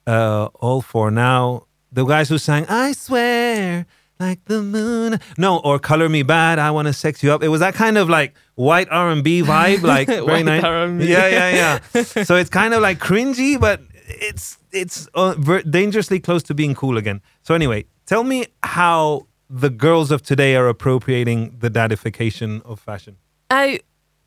uh, 0.06 0.46
All 0.64 0.80
For 0.82 1.10
Now. 1.10 1.66
The 1.90 2.04
guys 2.04 2.28
who 2.30 2.38
sang 2.38 2.64
I 2.68 2.92
swear 2.92 3.86
like 4.18 4.40
the 4.44 4.62
moon. 4.62 5.18
No, 5.36 5.58
or 5.58 5.78
Color 5.78 6.08
Me 6.08 6.22
Badd, 6.22 6.58
I 6.58 6.70
Want 6.70 6.86
to 6.86 6.92
Sex 6.94 7.22
You 7.22 7.32
Up. 7.32 7.42
It 7.42 7.48
was 7.48 7.60
that 7.60 7.74
kind 7.74 7.98
of 7.98 8.08
like 8.08 8.34
white 8.54 8.88
R&B 8.90 9.42
vibe 9.42 9.82
like 9.82 10.06
very 10.20 10.22
White 10.22 10.44
nice. 10.44 10.64
R&B. 10.64 11.06
Yeah, 11.06 11.26
yeah, 11.38 11.78
yeah. 11.94 12.02
so 12.28 12.36
it's 12.36 12.50
kind 12.50 12.72
of 12.74 12.80
like 12.82 12.98
cringy 12.98 13.58
but 13.60 13.80
it's 14.08 14.58
it's 14.72 15.06
uh, 15.14 15.34
ver- 15.38 15.62
dangerously 15.62 16.20
close 16.20 16.42
to 16.44 16.54
being 16.54 16.74
cool 16.74 16.96
again. 16.96 17.20
So 17.42 17.54
anyway, 17.54 17.84
tell 18.06 18.24
me 18.24 18.46
how 18.62 19.26
the 19.50 19.70
girls 19.70 20.10
of 20.10 20.22
today 20.22 20.56
are 20.56 20.68
appropriating 20.68 21.56
the 21.58 21.68
dadification 21.68 22.62
of 22.64 22.80
fashion. 22.80 23.16
I 23.50 23.80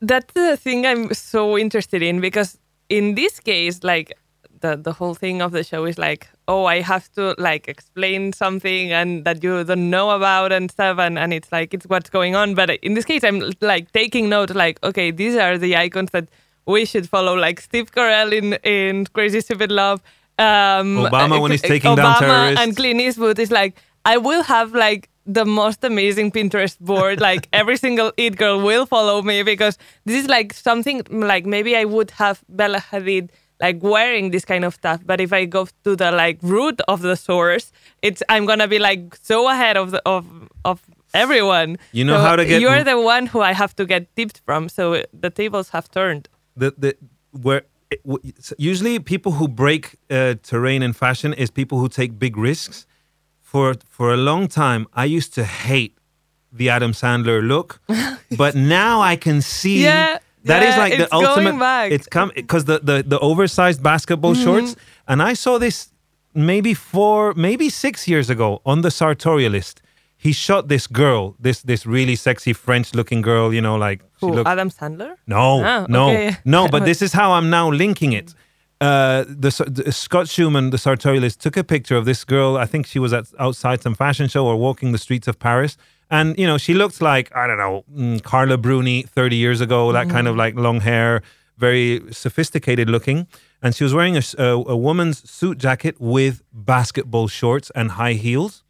that's 0.07 0.33
the 0.33 0.57
thing 0.57 0.85
I'm 0.85 1.13
so 1.13 1.57
interested 1.57 2.01
in 2.01 2.21
because 2.21 2.57
in 2.89 3.15
this 3.15 3.39
case, 3.39 3.83
like 3.83 4.13
the 4.61 4.75
the 4.75 4.93
whole 4.93 5.13
thing 5.13 5.41
of 5.41 5.51
the 5.51 5.63
show 5.63 5.85
is 5.85 5.97
like, 5.97 6.27
oh, 6.47 6.65
I 6.65 6.81
have 6.81 7.11
to 7.13 7.35
like 7.37 7.67
explain 7.67 8.33
something 8.33 8.91
and 8.91 9.25
that 9.25 9.43
you 9.43 9.63
don't 9.63 9.89
know 9.89 10.11
about 10.11 10.51
and 10.51 10.71
stuff, 10.71 10.99
and 10.99 11.17
and 11.17 11.33
it's 11.33 11.51
like 11.51 11.73
it's 11.73 11.85
what's 11.85 12.09
going 12.09 12.35
on. 12.35 12.55
But 12.55 12.69
in 12.81 12.93
this 12.93 13.05
case, 13.05 13.23
I'm 13.23 13.53
like 13.61 13.91
taking 13.91 14.29
note, 14.29 14.51
like, 14.51 14.81
okay, 14.83 15.11
these 15.11 15.35
are 15.35 15.57
the 15.57 15.75
icons 15.75 16.11
that 16.11 16.27
we 16.65 16.85
should 16.85 17.07
follow, 17.09 17.35
like 17.35 17.59
Steve 17.61 17.91
Carell 17.91 18.31
in 18.31 18.53
in 18.63 19.05
Crazy 19.07 19.41
Stupid 19.41 19.71
Love. 19.71 20.01
Um, 20.37 20.97
Obama 20.97 21.41
when 21.41 21.51
he's 21.51 21.63
uh, 21.63 21.67
taking 21.67 21.95
down 21.95 22.19
terrorists. 22.19 22.61
and 22.61 22.75
Clint 22.75 22.99
Eastwood 22.99 23.39
is 23.39 23.51
like, 23.51 23.77
I 24.03 24.17
will 24.17 24.43
have 24.43 24.73
like 24.73 25.09
the 25.25 25.45
most 25.45 25.83
amazing 25.83 26.31
Pinterest 26.31 26.77
board. 26.79 27.19
Like 27.19 27.47
every 27.53 27.77
single 27.77 28.11
it 28.17 28.37
girl 28.37 28.61
will 28.61 28.85
follow 28.85 29.21
me 29.21 29.43
because 29.43 29.77
this 30.05 30.21
is 30.23 30.27
like 30.29 30.53
something 30.53 31.01
like 31.09 31.45
maybe 31.45 31.75
I 31.75 31.85
would 31.85 32.11
have 32.11 32.43
Bella 32.49 32.79
Hadid 32.79 33.29
like 33.61 33.81
wearing 33.81 34.31
this 34.31 34.45
kind 34.45 34.65
of 34.65 34.73
stuff. 34.73 34.99
But 35.05 35.19
if 35.21 35.31
I 35.33 35.45
go 35.45 35.67
to 35.83 35.95
the 35.95 36.11
like 36.11 36.37
root 36.41 36.81
of 36.87 37.01
the 37.01 37.15
source, 37.15 37.71
it's 38.01 38.21
I'm 38.29 38.45
gonna 38.45 38.67
be 38.67 38.79
like 38.79 39.15
so 39.21 39.49
ahead 39.49 39.77
of 39.77 39.91
the 39.91 40.01
of 40.05 40.25
of 40.63 40.81
everyone. 41.13 41.77
You 41.93 42.03
know 42.05 42.17
So 42.17 42.21
how 42.23 42.35
to 42.35 42.45
get- 42.45 42.61
You're 42.61 42.83
the 42.83 42.99
one 42.99 43.25
who 43.27 43.41
I 43.41 43.53
have 43.53 43.75
to 43.77 43.85
get 43.85 44.13
tipped 44.15 44.41
from. 44.45 44.69
So 44.69 45.03
the 45.13 45.29
tables 45.29 45.69
have 45.69 45.89
turned. 45.89 46.27
the 46.57 46.73
the 46.77 46.95
where 47.31 47.63
usually 48.57 48.99
people 48.99 49.31
who 49.33 49.47
break 49.47 49.95
uh, 50.09 50.35
terrain 50.43 50.81
in 50.83 50.93
fashion 50.93 51.33
is 51.33 51.49
people 51.51 51.77
who 51.79 51.87
take 51.89 52.17
big 52.19 52.37
risks. 52.37 52.85
For 53.55 53.73
for 53.97 54.07
a 54.13 54.17
long 54.17 54.49
time, 54.49 54.81
I 55.03 55.05
used 55.17 55.33
to 55.35 55.43
hate 55.45 55.93
the 56.59 56.67
Adam 56.75 56.91
Sandler 56.91 57.39
look, 57.41 57.79
but 58.37 58.53
now 58.53 58.99
I 59.11 59.15
can 59.15 59.41
see 59.41 59.77
Yeah, 59.83 60.17
that 60.43 60.61
is 60.63 60.75
yeah, 60.75 60.83
like 60.83 60.97
the 60.97 61.07
ultimate. 61.15 61.57
back. 61.59 61.91
It's 61.95 62.07
come 62.15 62.31
because 62.35 62.65
the, 62.65 62.77
the 62.89 62.97
the 63.13 63.17
oversized 63.19 63.81
basketball 63.81 64.35
shorts, 64.35 64.75
and 65.07 65.21
I 65.31 65.35
saw 65.35 65.57
this 65.59 65.89
maybe 66.33 66.73
four, 66.73 67.33
maybe 67.35 67.69
six 67.69 68.07
years 68.11 68.29
ago 68.29 68.59
on 68.65 68.81
the 68.81 68.89
Sartorialist. 68.89 69.75
He 70.17 70.33
shot 70.33 70.67
this 70.67 70.87
girl, 70.87 71.35
this 71.39 71.61
this 71.63 71.85
really 71.85 72.15
sexy 72.17 72.53
French-looking 72.53 73.21
girl. 73.23 73.53
You 73.53 73.61
know, 73.61 73.77
like 73.89 73.99
she 74.19 74.25
Who, 74.27 74.33
looked 74.35 74.49
Adam 74.49 74.69
Sandler? 74.69 75.11
no, 75.27 75.63
Ah, 75.63 75.85
no, 75.87 76.09
okay. 76.09 76.35
no. 76.43 76.67
But 76.67 76.83
this 76.89 77.01
is 77.01 77.13
how 77.13 77.31
I'm 77.37 77.49
now 77.49 77.71
linking 77.71 78.13
it. 78.13 78.33
Uh, 78.81 79.23
the, 79.27 79.83
the 79.85 79.91
Scott 79.91 80.27
Schumann, 80.27 80.69
the 80.69 80.77
sartorialist, 80.77 81.37
took 81.37 81.55
a 81.55 81.63
picture 81.63 81.95
of 81.95 82.05
this 82.05 82.25
girl. 82.25 82.57
I 82.57 82.65
think 82.65 82.85
she 82.85 82.99
was 82.99 83.13
at 83.13 83.25
outside 83.39 83.81
some 83.81 83.95
fashion 83.95 84.27
show 84.27 84.45
or 84.45 84.57
walking 84.57 84.91
the 84.91 84.97
streets 84.97 85.27
of 85.27 85.39
Paris, 85.39 85.77
and 86.09 86.37
you 86.37 86.45
know 86.45 86.57
she 86.57 86.73
looked 86.73 87.01
like 87.01 87.33
I 87.35 87.47
don't 87.47 87.57
know 87.57 87.85
mm, 87.93 88.21
Carla 88.23 88.57
Bruni 88.57 89.03
30 89.03 89.35
years 89.37 89.61
ago. 89.61 89.91
That 89.93 90.09
kind 90.09 90.27
of 90.27 90.35
like 90.35 90.55
long 90.55 90.81
hair, 90.81 91.21
very 91.57 92.01
sophisticated 92.11 92.89
looking, 92.89 93.27
and 93.61 93.73
she 93.73 93.85
was 93.85 93.93
wearing 93.93 94.21
a 94.37 94.75
woman's 94.75 95.29
suit 95.29 95.57
jacket 95.57 95.95
with 95.99 96.41
basketball 96.51 97.27
shorts 97.27 97.71
and 97.75 97.91
high 97.91 98.13
heels. 98.13 98.63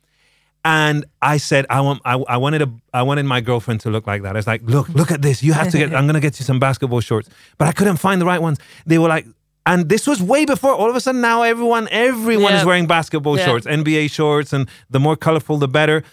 And 0.63 1.05
I 1.21 1.37
said, 1.37 1.67
I 1.69 1.81
want, 1.81 2.01
I, 2.05 2.15
I 2.27 2.37
wanted 2.37 2.63
a, 2.63 2.73
I 2.91 3.03
wanted 3.03 3.25
my 3.25 3.39
girlfriend 3.39 3.81
to 3.81 3.91
look 3.91 4.07
like 4.07 4.23
that. 4.23 4.35
I 4.35 4.39
was 4.39 4.47
like, 4.47 4.63
look, 4.63 4.89
look 4.89 5.11
at 5.11 5.21
this. 5.21 5.43
You 5.43 5.53
have 5.53 5.69
to 5.71 5.77
get. 5.77 5.93
I'm 5.93 6.07
gonna 6.07 6.19
get 6.19 6.39
you 6.39 6.45
some 6.45 6.59
basketball 6.59 7.01
shorts, 7.01 7.29
but 7.57 7.67
I 7.67 7.71
couldn't 7.71 7.97
find 7.97 8.19
the 8.19 8.25
right 8.25 8.41
ones. 8.41 8.57
They 8.85 8.97
were 8.97 9.07
like, 9.07 9.27
and 9.65 9.89
this 9.89 10.05
was 10.07 10.21
way 10.21 10.45
before. 10.45 10.73
All 10.73 10.89
of 10.89 10.95
a 10.95 10.99
sudden, 11.01 11.21
now 11.21 11.41
everyone, 11.43 11.87
everyone 11.91 12.53
is 12.53 12.65
wearing 12.65 12.87
basketball 12.87 13.37
Yeah. 13.37 13.45
shorts, 13.45 13.65
NBA 13.67 14.07
shorts, 14.11 14.53
and 14.53 14.69
the 14.89 14.99
more 14.99 15.15
colorful, 15.15 15.57
the 15.57 15.67
better. 15.67 16.03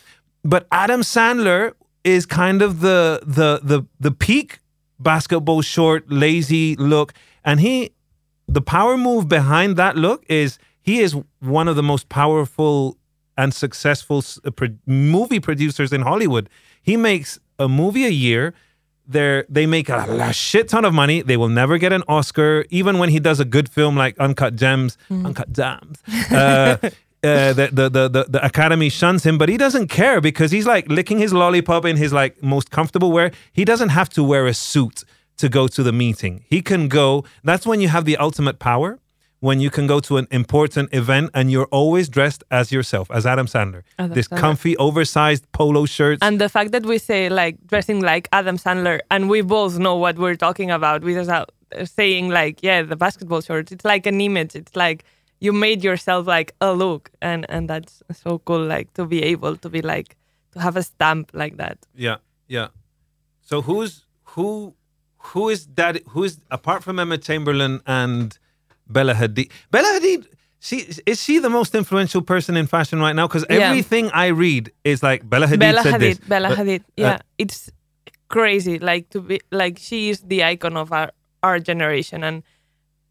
But 0.44 0.66
Adam 0.72 1.02
Sandler 1.02 1.72
is 2.04 2.26
kind 2.26 2.62
of 2.62 2.80
the 2.80 3.20
the 3.24 3.60
the 3.62 3.84
the 4.00 4.10
peak 4.10 4.58
basketball 4.98 5.62
short, 5.62 6.10
lazy 6.10 6.76
look, 6.76 7.12
and 7.44 7.60
he 7.60 7.90
the 8.48 8.60
power 8.62 8.96
move 8.96 9.28
behind 9.28 9.76
that 9.76 9.96
look 9.96 10.24
is 10.28 10.58
he 10.82 11.00
is 11.00 11.14
one 11.40 11.68
of 11.68 11.76
the 11.76 11.82
most 11.82 12.08
powerful 12.08 12.96
and 13.38 13.54
successful 13.54 14.22
uh, 14.44 14.50
movie 14.86 15.40
producers 15.40 15.92
in 15.92 16.02
Hollywood. 16.02 16.48
He 16.82 16.96
makes 16.96 17.38
a 17.58 17.68
movie 17.68 18.04
a 18.04 18.10
year. 18.10 18.52
They 19.06 19.44
they 19.48 19.66
make 19.66 19.88
a, 19.88 20.06
a 20.20 20.32
shit 20.32 20.68
ton 20.68 20.84
of 20.84 20.94
money. 20.94 21.22
They 21.22 21.36
will 21.36 21.48
never 21.48 21.78
get 21.78 21.92
an 21.92 22.02
Oscar, 22.08 22.64
even 22.70 22.98
when 22.98 23.08
he 23.08 23.18
does 23.20 23.40
a 23.40 23.44
good 23.44 23.68
film 23.68 23.96
like 23.96 24.18
Uncut 24.18 24.56
Gems, 24.56 24.96
Uncut 25.10 25.52
Gems. 25.52 26.02
Uh, 26.30 26.76
uh, 27.24 27.52
the, 27.52 27.68
the, 27.72 27.88
the, 27.88 28.08
the, 28.08 28.24
the 28.28 28.44
Academy 28.44 28.88
shuns 28.88 29.24
him, 29.24 29.38
but 29.38 29.48
he 29.48 29.56
doesn't 29.56 29.88
care 29.88 30.20
because 30.20 30.50
he's 30.50 30.66
like 30.66 30.88
licking 30.88 31.18
his 31.18 31.32
lollipop 31.32 31.84
in 31.84 31.96
his 31.96 32.12
like 32.12 32.42
most 32.42 32.70
comfortable 32.70 33.12
wear. 33.12 33.30
He 33.52 33.64
doesn't 33.64 33.90
have 33.90 34.08
to 34.10 34.22
wear 34.24 34.46
a 34.46 34.54
suit 34.54 35.04
to 35.38 35.48
go 35.48 35.66
to 35.68 35.82
the 35.82 35.92
meeting. 35.92 36.44
He 36.48 36.62
can 36.62 36.88
go. 36.88 37.24
That's 37.42 37.66
when 37.66 37.80
you 37.80 37.88
have 37.88 38.04
the 38.04 38.16
ultimate 38.16 38.58
power. 38.58 38.98
When 39.48 39.58
you 39.58 39.70
can 39.70 39.88
go 39.88 39.98
to 40.08 40.18
an 40.18 40.28
important 40.30 40.94
event 40.94 41.30
and 41.34 41.50
you're 41.50 41.70
always 41.80 42.08
dressed 42.08 42.44
as 42.52 42.70
yourself, 42.70 43.10
as 43.10 43.26
Adam 43.26 43.48
Sandler. 43.54 43.82
Adam 43.98 44.14
this 44.14 44.28
Sandler. 44.28 44.38
comfy, 44.44 44.76
oversized 44.76 45.44
polo 45.50 45.84
shirt. 45.84 46.18
And 46.22 46.40
the 46.40 46.48
fact 46.48 46.70
that 46.70 46.86
we 46.86 46.98
say 46.98 47.28
like 47.28 47.56
dressing 47.66 48.00
like 48.00 48.28
Adam 48.32 48.56
Sandler, 48.56 49.00
and 49.10 49.28
we 49.28 49.40
both 49.42 49.80
know 49.80 49.96
what 49.96 50.16
we're 50.16 50.36
talking 50.36 50.70
about 50.70 51.02
without 51.02 51.50
saying 51.84 52.28
like, 52.28 52.62
yeah, 52.62 52.82
the 52.82 52.94
basketball 52.94 53.40
shorts. 53.40 53.72
It's 53.72 53.84
like 53.84 54.06
an 54.06 54.20
image. 54.20 54.54
It's 54.54 54.76
like 54.76 55.04
you 55.40 55.52
made 55.52 55.82
yourself 55.82 56.28
like 56.28 56.54
a 56.60 56.72
look, 56.72 57.10
and 57.20 57.44
and 57.48 57.68
that's 57.68 58.02
so 58.12 58.38
cool. 58.46 58.64
Like 58.64 58.94
to 58.94 59.06
be 59.06 59.24
able 59.24 59.56
to 59.56 59.68
be 59.68 59.82
like 59.82 60.16
to 60.52 60.60
have 60.60 60.76
a 60.76 60.84
stamp 60.84 61.32
like 61.34 61.56
that. 61.56 61.78
Yeah, 61.96 62.18
yeah. 62.46 62.68
So 63.40 63.62
who's 63.62 64.04
who? 64.22 64.74
Who 65.30 65.48
is 65.48 65.66
that? 65.74 66.02
Who 66.10 66.24
is 66.24 66.38
apart 66.50 66.84
from 66.84 66.98
Emma 66.98 67.18
Chamberlain 67.18 67.80
and 67.86 68.38
Bella 68.88 69.14
Hadid? 69.14 69.50
Bella 69.70 69.88
Hadid. 70.00 70.26
She 70.60 70.86
is 71.06 71.20
she 71.22 71.38
the 71.40 71.50
most 71.50 71.74
influential 71.74 72.22
person 72.22 72.56
in 72.56 72.66
fashion 72.66 73.00
right 73.00 73.16
now? 73.16 73.26
Because 73.26 73.44
Yeah. 73.50 73.68
everything 73.70 74.10
I 74.12 74.26
read 74.28 74.70
is 74.84 75.02
like 75.02 75.28
Bella 75.28 75.46
Hadid 75.46 75.58
Bella 75.58 75.82
said 75.82 75.94
Hadid, 75.94 76.00
this. 76.00 76.18
Bella 76.28 76.48
But- 76.50 76.58
Hadid. 76.58 76.80
uh, 76.80 76.84
Yeah, 76.96 77.18
it's 77.38 77.70
crazy. 78.28 78.78
Like 78.78 79.10
to 79.10 79.20
be 79.20 79.40
like 79.50 79.78
she 79.78 80.08
is 80.10 80.20
the 80.20 80.44
icon 80.44 80.76
of 80.76 80.92
our 80.92 81.10
our 81.42 81.58
generation, 81.58 82.22
and 82.22 82.42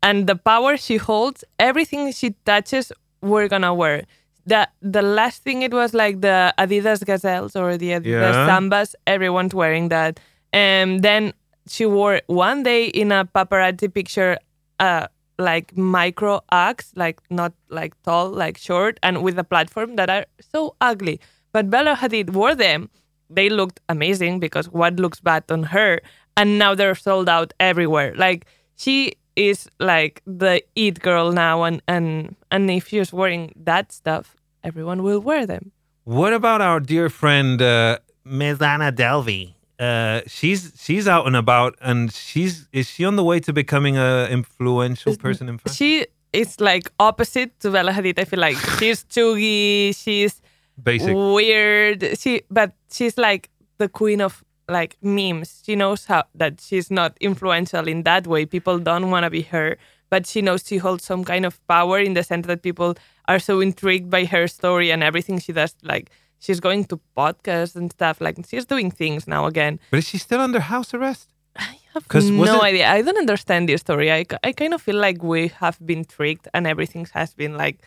and 0.02 0.28
the 0.28 0.36
power 0.36 0.78
she 0.78 0.98
holds, 0.98 1.44
everything 1.60 2.12
she 2.14 2.36
touches, 2.46 2.92
we're 3.22 3.48
gonna 3.50 3.74
wear. 3.74 4.04
The 4.46 4.68
the 4.82 5.02
last 5.02 5.44
thing 5.44 5.62
it 5.62 5.74
was 5.74 5.94
like 5.94 6.22
the 6.22 6.54
Adidas 6.58 7.04
Gazelles 7.06 7.56
or 7.56 7.76
the 7.78 7.90
Adidas 7.92 8.34
Yeah. 8.34 8.48
Sambas. 8.48 8.96
Everyone's 9.06 9.54
wearing 9.54 9.90
that, 9.90 10.20
and 10.54 11.04
then 11.04 11.34
she 11.68 11.86
wore 11.86 12.22
one 12.28 12.64
day 12.64 12.86
in 12.86 13.12
a 13.12 13.26
paparazzi 13.26 13.94
picture. 13.94 14.38
Uh, 14.80 15.08
like 15.42 15.76
micro 15.78 16.42
acts, 16.52 16.92
like 16.96 17.20
not 17.30 17.54
like 17.70 18.02
tall, 18.04 18.30
like 18.30 18.58
short, 18.58 19.00
and 19.04 19.24
with 19.24 19.38
a 19.38 19.44
platform 19.44 19.96
that 19.96 20.10
are 20.10 20.26
so 20.40 20.76
ugly. 20.82 21.20
But 21.52 21.70
Bella 21.70 21.96
Hadid 21.96 22.32
wore 22.32 22.56
them. 22.56 22.90
They 23.30 23.50
looked 23.50 23.80
amazing 23.90 24.40
because 24.40 24.70
what 24.70 24.98
looks 24.98 25.20
bad 25.20 25.44
on 25.50 25.64
her, 25.64 26.02
and 26.38 26.60
now 26.60 26.76
they're 26.76 26.96
sold 26.96 27.30
out 27.30 27.54
everywhere. 27.60 28.14
Like 28.16 28.46
she 28.78 29.14
is 29.36 29.70
like 29.80 30.22
the 30.26 30.64
it 30.76 31.00
girl 31.02 31.32
now, 31.32 31.64
and 31.64 31.82
and 31.88 32.36
and 32.52 32.70
if 32.70 32.88
she's 32.90 33.12
wearing 33.14 33.54
that 33.56 33.92
stuff, 33.92 34.36
everyone 34.64 35.04
will 35.04 35.20
wear 35.20 35.46
them. 35.46 35.72
What 36.04 36.34
about 36.34 36.62
our 36.62 36.80
dear 36.80 37.10
friend 37.10 37.62
uh, 37.62 38.00
Mezana 38.26 38.92
Delvey? 38.92 39.54
Uh, 39.82 40.22
she's 40.28 40.74
she's 40.78 41.08
out 41.08 41.26
and 41.26 41.36
about, 41.36 41.76
and 41.82 42.14
she's 42.14 42.68
is 42.72 42.88
she 42.88 43.04
on 43.04 43.16
the 43.16 43.24
way 43.24 43.40
to 43.40 43.52
becoming 43.52 43.98
a 43.98 44.28
influential 44.30 45.16
person 45.18 45.50
in 45.50 45.58
fashion? 45.58 45.76
She 45.76 46.06
is 46.34 46.62
like 46.62 46.92
opposite 47.00 47.60
to 47.62 47.72
Bella 47.72 47.92
Hadid. 47.92 48.20
I 48.20 48.26
feel 48.26 48.40
like 48.40 48.58
she's 48.80 49.04
chuggy, 49.06 49.96
she's 49.96 50.40
Basic. 50.82 51.16
weird. 51.16 52.20
She 52.20 52.44
but 52.52 52.74
she's 52.92 53.18
like 53.18 53.50
the 53.80 53.90
queen 53.90 54.22
of 54.22 54.44
like 54.70 54.98
memes. 55.02 55.64
She 55.66 55.76
knows 55.76 56.06
how 56.06 56.26
that 56.36 56.62
she's 56.62 56.92
not 56.92 57.18
influential 57.20 57.88
in 57.88 58.04
that 58.04 58.28
way. 58.28 58.46
People 58.46 58.78
don't 58.78 59.10
want 59.10 59.24
to 59.24 59.32
be 59.32 59.42
her, 59.42 59.78
but 60.12 60.28
she 60.28 60.44
knows 60.44 60.64
she 60.64 60.78
holds 60.78 61.04
some 61.04 61.24
kind 61.24 61.44
of 61.44 61.60
power 61.68 61.98
in 62.00 62.14
the 62.14 62.22
sense 62.24 62.46
that 62.46 62.62
people 62.62 62.94
are 63.28 63.40
so 63.40 63.60
intrigued 63.60 64.12
by 64.12 64.26
her 64.26 64.48
story 64.48 64.92
and 64.92 65.02
everything 65.04 65.40
she 65.40 65.54
does. 65.54 65.74
Like 65.82 66.12
she's 66.42 66.60
going 66.60 66.84
to 66.86 67.00
podcasts 67.16 67.76
and 67.76 67.90
stuff. 67.92 68.20
Like 68.20 68.36
she's 68.50 68.66
doing 68.66 68.92
things 68.92 69.28
now 69.28 69.46
again. 69.46 69.80
But 69.92 70.00
is 70.00 70.08
she 70.10 70.18
still 70.18 70.42
under 70.42 70.60
house 70.60 70.94
arrest? 70.94 71.30
I 71.56 71.78
have 71.94 72.06
no 72.14 72.58
it- 72.58 72.64
idea. 72.64 72.86
I 72.90 73.02
don't 73.02 73.18
understand 73.18 73.70
this 73.70 73.82
story. 73.82 74.12
I, 74.12 74.26
I 74.44 74.52
kind 74.52 74.74
of 74.74 74.82
feel 74.82 74.96
like 75.08 75.22
we 75.24 75.50
have 75.60 75.78
been 75.86 76.04
tricked 76.06 76.48
and 76.54 76.66
everything 76.68 77.08
has 77.14 77.34
been 77.34 77.56
like 77.58 77.78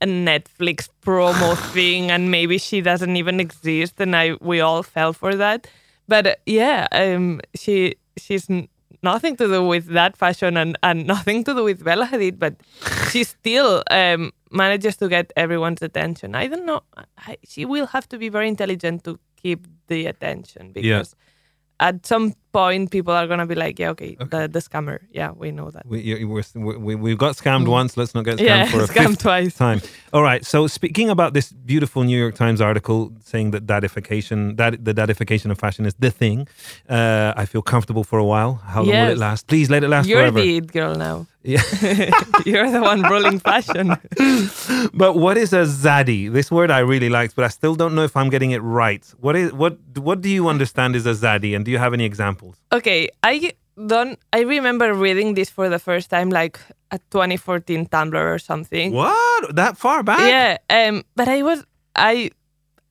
a 0.00 0.06
Netflix 0.06 0.88
promo 1.02 1.56
thing 1.74 2.10
and 2.10 2.30
maybe 2.30 2.58
she 2.58 2.80
doesn't 2.80 3.16
even 3.16 3.40
exist 3.40 3.94
and 4.00 4.14
I 4.16 4.36
we 4.40 4.60
all 4.60 4.82
fell 4.82 5.12
for 5.12 5.34
that. 5.36 5.66
But 6.08 6.26
uh, 6.26 6.34
yeah, 6.46 6.86
um, 6.92 7.40
she 7.54 7.96
she's 8.16 8.46
nothing 9.04 9.36
to 9.36 9.46
do 9.46 9.64
with 9.64 9.86
that 9.88 10.16
fashion 10.16 10.56
and, 10.56 10.76
and 10.82 11.06
nothing 11.06 11.44
to 11.44 11.54
do 11.54 11.62
with 11.64 11.84
Bella 11.84 12.06
Hadid, 12.06 12.38
but 12.38 12.56
she 13.10 13.22
still 13.22 13.84
um, 13.90 14.32
manages 14.50 14.96
to 14.96 15.08
get 15.08 15.32
everyone's 15.36 15.82
attention. 15.82 16.34
I 16.34 16.48
don't 16.48 16.66
know. 16.66 16.82
I, 17.18 17.36
she 17.44 17.64
will 17.64 17.86
have 17.86 18.08
to 18.08 18.18
be 18.18 18.28
very 18.28 18.48
intelligent 18.48 19.04
to 19.04 19.20
keep 19.36 19.66
the 19.88 20.06
attention 20.06 20.72
because 20.72 21.14
at 21.78 22.06
some 22.06 22.34
point 22.60 22.90
people 22.96 23.12
are 23.20 23.26
gonna 23.30 23.46
be 23.52 23.56
like, 23.64 23.76
yeah, 23.82 23.90
okay, 23.94 24.12
The, 24.32 24.40
the 24.56 24.60
scammer, 24.68 24.98
yeah, 25.18 25.30
we 25.42 25.48
know 25.58 25.68
that. 25.74 25.84
We, 25.92 26.24
we're, 26.24 26.44
we, 26.86 26.92
we 27.04 27.10
have 27.10 27.18
got 27.26 27.32
scammed 27.42 27.68
once. 27.78 27.90
Let's 28.00 28.14
not 28.16 28.24
get 28.24 28.38
scammed 28.42 28.46
Yeah, 28.46 28.70
for 28.74 28.80
a 28.86 28.88
scammed 28.94 29.16
fifth 29.16 29.22
twice. 29.26 29.54
time. 29.66 29.80
All 30.14 30.22
right. 30.30 30.42
So 30.52 30.58
speaking 30.78 31.08
about 31.16 31.30
this 31.36 31.46
beautiful 31.72 32.00
New 32.10 32.18
York 32.24 32.34
Times 32.44 32.60
article 32.70 32.98
saying 33.32 33.48
that 33.54 33.64
dadification, 33.74 34.56
that 34.60 34.72
the 34.88 34.94
dadification 35.02 35.48
of 35.52 35.58
fashion 35.58 35.84
is 35.90 35.94
the 36.04 36.10
thing, 36.22 36.38
uh, 36.88 37.32
I 37.42 37.44
feel 37.52 37.62
comfortable 37.74 38.04
for 38.10 38.18
a 38.18 38.28
while. 38.32 38.52
How 38.74 38.80
long 38.82 38.94
will 39.02 39.10
it 39.16 39.18
last? 39.28 39.40
Please 39.52 39.68
let 39.74 39.82
it 39.84 39.88
last 39.94 40.08
forever. 40.08 40.38
You're 40.38 40.46
the 40.46 40.56
it 40.58 40.72
girl 40.78 40.94
now. 41.08 41.26
Yeah. 41.54 41.60
You're 42.50 42.70
the 42.76 42.80
one 42.92 43.02
ruling 43.02 43.38
fashion. 43.50 43.86
but 45.02 45.12
what 45.24 45.36
is 45.44 45.52
a 45.52 45.64
zaddy? 45.84 46.20
This 46.32 46.48
word 46.58 46.70
I 46.70 46.78
really 46.92 47.10
liked, 47.18 47.32
but 47.36 47.44
I 47.44 47.48
still 47.58 47.74
don't 47.80 47.94
know 47.96 48.04
if 48.10 48.16
I'm 48.16 48.30
getting 48.34 48.52
it 48.56 48.62
right. 48.82 49.04
What 49.20 49.34
is 49.36 49.52
what? 49.52 49.74
What 50.08 50.18
do 50.26 50.30
you 50.30 50.48
understand 50.54 50.90
is 50.96 51.04
a 51.04 51.14
zaddy, 51.24 51.50
and 51.54 51.62
do 51.66 51.70
you 51.74 51.80
have 51.84 51.92
any 51.98 52.04
examples? 52.12 52.43
Okay, 52.72 53.08
I 53.22 53.52
don't. 53.86 54.18
I 54.32 54.40
remember 54.42 54.92
reading 54.94 55.34
this 55.34 55.50
for 55.50 55.68
the 55.68 55.78
first 55.78 56.10
time, 56.10 56.30
like 56.30 56.58
at 56.90 57.00
2014 57.10 57.86
Tumblr 57.86 58.14
or 58.34 58.38
something. 58.38 58.92
What? 58.92 59.54
That 59.56 59.76
far 59.76 60.02
back? 60.02 60.20
Yeah, 60.20 60.58
um, 60.70 61.02
but 61.16 61.28
I 61.28 61.42
was 61.42 61.64
I 61.96 62.30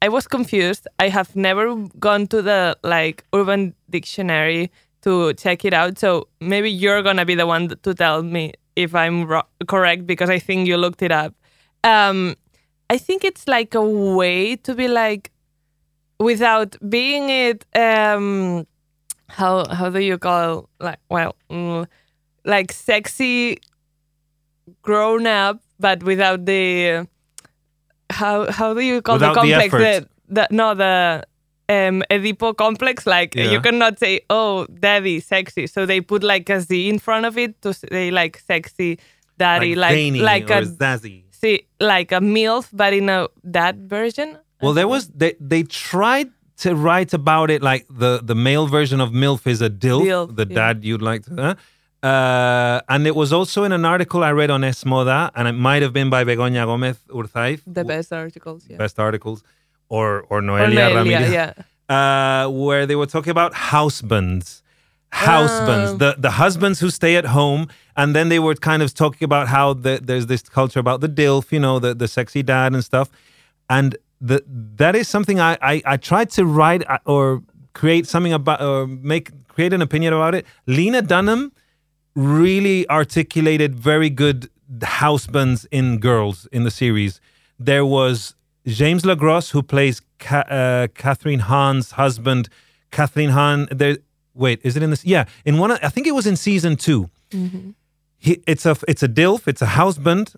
I 0.02 0.10
was 0.10 0.28
confused. 0.28 0.88
I 1.00 1.10
have 1.10 1.36
never 1.36 1.76
gone 2.00 2.28
to 2.28 2.42
the 2.42 2.78
like 2.84 3.24
Urban 3.34 3.74
Dictionary 3.90 4.72
to 5.04 5.34
check 5.34 5.66
it 5.66 5.74
out. 5.74 6.00
So 6.00 6.28
maybe 6.42 6.70
you're 6.72 7.02
gonna 7.02 7.26
be 7.26 7.36
the 7.36 7.48
one 7.48 7.70
to 7.70 7.94
tell 7.94 8.24
me 8.24 8.54
if 8.76 8.96
I'm 8.96 9.26
ro- 9.26 9.48
correct 9.68 10.06
because 10.06 10.30
I 10.30 10.40
think 10.40 10.68
you 10.68 10.78
looked 10.78 11.02
it 11.02 11.12
up. 11.12 11.34
Um, 11.84 12.36
I 12.90 12.98
think 12.98 13.24
it's 13.24 13.48
like 13.48 13.76
a 13.76 13.82
way 13.82 14.56
to 14.58 14.76
be 14.76 14.88
like 14.88 15.32
without 16.20 16.76
being 16.90 17.30
it. 17.30 17.66
Um, 17.76 18.66
how 19.34 19.66
how 19.80 19.90
do 19.90 20.00
you 20.00 20.18
call 20.18 20.70
like 20.80 21.00
well 21.10 21.36
mm, 21.50 21.86
like 22.46 22.72
sexy 22.72 23.58
grown 24.82 25.26
up, 25.28 25.60
but 25.80 26.04
without 26.04 26.46
the 26.46 27.08
how 28.10 28.52
how 28.52 28.74
do 28.74 28.82
you 28.82 29.02
call 29.02 29.16
Without 29.16 29.36
the 29.36 29.42
the 29.42 29.54
complex? 29.54 29.74
effort. 29.74 30.10
the, 30.30 30.48
no, 30.52 30.74
the 30.76 31.24
um 31.70 32.04
Edipo 32.10 32.56
complex. 32.56 33.06
Like 33.06 33.36
Yeah. 33.36 33.52
you 33.52 33.62
cannot 33.62 34.00
say, 34.00 34.22
"Oh, 34.30 34.66
daddy, 34.68 35.20
sexy." 35.20 35.68
So 35.68 35.86
they 35.86 36.02
put 36.02 36.24
like 36.24 36.50
a 36.50 36.60
Z 36.62 36.90
in 36.90 37.00
front 37.00 37.26
of 37.26 37.38
it 37.38 37.62
to 37.62 37.74
say 37.74 38.12
like 38.12 38.38
sexy 38.46 39.00
daddy, 39.38 39.76
like 39.76 39.98
like, 40.22 40.50
or 40.52 40.60
a 40.60 40.66
zazzy. 40.66 41.24
see 41.32 41.66
like 41.80 42.12
a 42.12 42.20
milf, 42.22 42.70
but 42.74 42.94
in 42.94 43.10
a 43.10 43.28
that 43.44 43.76
version. 43.76 44.38
Well, 44.62 44.74
there 44.74 44.88
was 44.88 45.08
they 45.10 45.34
they 45.40 45.64
tried 45.64 46.30
to 46.66 46.70
write 46.86 47.12
about 47.22 47.50
it 47.56 47.62
like 47.72 47.84
the 48.04 48.12
the 48.32 48.36
male 48.48 48.68
version 48.78 49.00
of 49.06 49.10
milf 49.24 49.42
is 49.54 49.60
a 49.62 49.70
dilf, 49.86 50.04
Dilf, 50.10 50.36
the 50.42 50.48
yeah. 50.50 50.56
dad 50.60 50.76
you'd 50.88 51.02
like 51.12 51.22
to. 51.28 51.36
Huh? 51.46 51.56
Uh, 52.12 52.82
and 52.94 53.08
it 53.08 53.16
was 53.16 53.32
also 53.32 53.64
in 53.64 53.72
an 53.72 53.86
article 53.86 54.20
I 54.30 54.32
read 54.42 54.50
on 54.56 54.62
S 54.64 54.84
Moda, 54.84 55.20
and 55.36 55.48
it 55.48 55.54
might 55.68 55.82
have 55.86 55.94
been 55.94 56.10
by 56.10 56.22
Begoña 56.26 56.66
Gomez 56.66 56.98
Urzaiz, 57.20 57.62
the 57.66 57.86
best 57.86 58.12
articles. 58.12 58.66
Yeah. 58.70 58.78
best 58.84 59.00
articles, 59.00 59.40
or 59.88 60.08
or 60.30 60.40
Or 60.40 60.42
Noelia, 60.42 60.76
Noelia, 60.76 60.96
Ramirez, 60.96 61.32
yeah. 61.32 61.54
uh, 61.98 62.50
where 62.50 62.86
they 62.86 62.98
were 63.02 63.06
talking 63.16 63.32
about 63.32 63.54
housebands. 63.72 64.48
Housebands, 65.14 65.92
Oh. 65.94 65.98
the 66.04 66.16
the 66.28 66.32
husbands 66.44 66.78
who 66.82 66.90
stay 66.90 67.16
at 67.22 67.26
home, 67.40 67.68
and 67.96 68.16
then 68.16 68.30
they 68.30 68.40
were 68.40 68.56
kind 68.56 68.82
of 68.86 68.94
talking 68.94 69.24
about 69.32 69.48
how 69.48 69.74
the, 69.86 69.94
there's 70.10 70.26
this 70.26 70.42
culture 70.60 70.80
about 70.86 71.00
the 71.02 71.10
dilf, 71.22 71.52
you 71.52 71.60
know, 71.66 71.76
the 71.80 71.94
the 71.94 72.08
sexy 72.08 72.42
dad 72.44 72.74
and 72.74 72.84
stuff, 72.84 73.08
and 73.70 73.96
the 74.28 74.38
that 74.82 74.94
is 74.96 75.06
something 75.16 75.38
I 75.50 75.52
I, 75.74 75.76
I 75.94 75.98
tried 76.10 76.30
to 76.38 76.44
write 76.58 76.84
uh, 76.90 76.98
or 77.14 77.24
create 77.80 78.06
something 78.14 78.34
about 78.40 78.60
or 78.62 78.88
make 79.14 79.26
create 79.54 79.74
an 79.78 79.82
opinion 79.82 80.12
about 80.14 80.34
it. 80.36 80.46
Lena 80.78 81.02
Dunham 81.02 81.52
really 82.16 82.80
articulated 82.90 83.76
very 83.76 84.10
good 84.10 84.50
housebands 84.80 85.66
in 85.72 86.00
girls 86.00 86.48
in 86.52 86.64
the 86.64 86.72
series. 86.72 87.20
There 87.60 87.86
was 87.86 88.36
James 88.66 89.04
LeGros 89.04 89.52
who 89.52 89.62
plays 89.64 90.02
Ca- 90.20 90.48
uh, 90.50 90.88
Kathryn 90.88 91.42
Hahn's 91.42 91.92
husband. 91.92 92.50
Kathryn 92.92 93.32
Hahn. 93.32 93.68
There. 93.72 93.98
Wait, 94.36 94.60
is 94.64 94.76
it 94.78 94.84
in 94.84 94.90
this? 94.90 95.04
Yeah, 95.06 95.26
in 95.46 95.58
one. 95.58 95.72
of- 95.72 95.80
I 95.84 95.90
think 95.90 96.08
it 96.08 96.16
was 96.16 96.26
in 96.26 96.36
season 96.36 96.76
2 96.76 97.10
He, 98.18 98.42
it's 98.48 98.66
a 98.66 98.76
it's 98.88 99.04
a 99.04 99.08
dilf. 99.10 99.48
It's 99.48 99.62
a 99.62 99.66
houseband. 99.80 100.36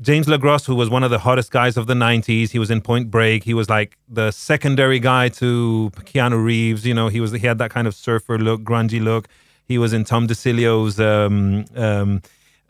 James 0.00 0.26
LeGros, 0.26 0.66
who 0.66 0.74
was 0.74 0.90
one 0.90 1.02
of 1.02 1.10
the 1.10 1.18
hottest 1.20 1.50
guys 1.50 1.76
of 1.78 1.86
the 1.86 1.94
90s, 1.94 2.50
he 2.50 2.58
was 2.58 2.70
in 2.70 2.80
Point 2.82 3.10
Break. 3.10 3.44
He 3.44 3.54
was 3.54 3.70
like 3.70 3.96
the 4.08 4.30
secondary 4.30 4.98
guy 4.98 5.30
to 5.30 5.90
Keanu 6.00 6.42
Reeves. 6.44 6.84
You 6.84 6.92
know, 6.94 7.08
he 7.08 7.20
was 7.20 7.32
he 7.32 7.46
had 7.46 7.58
that 7.58 7.70
kind 7.70 7.86
of 7.86 7.94
surfer 7.94 8.38
look, 8.38 8.60
grungy 8.62 9.02
look. 9.02 9.26
He 9.64 9.78
was 9.78 9.92
in 9.94 10.04
Tom 10.04 10.28
DiCillo's 10.28 11.00
um, 11.00 11.64
um, 11.74 12.20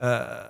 uh, 0.01 0.45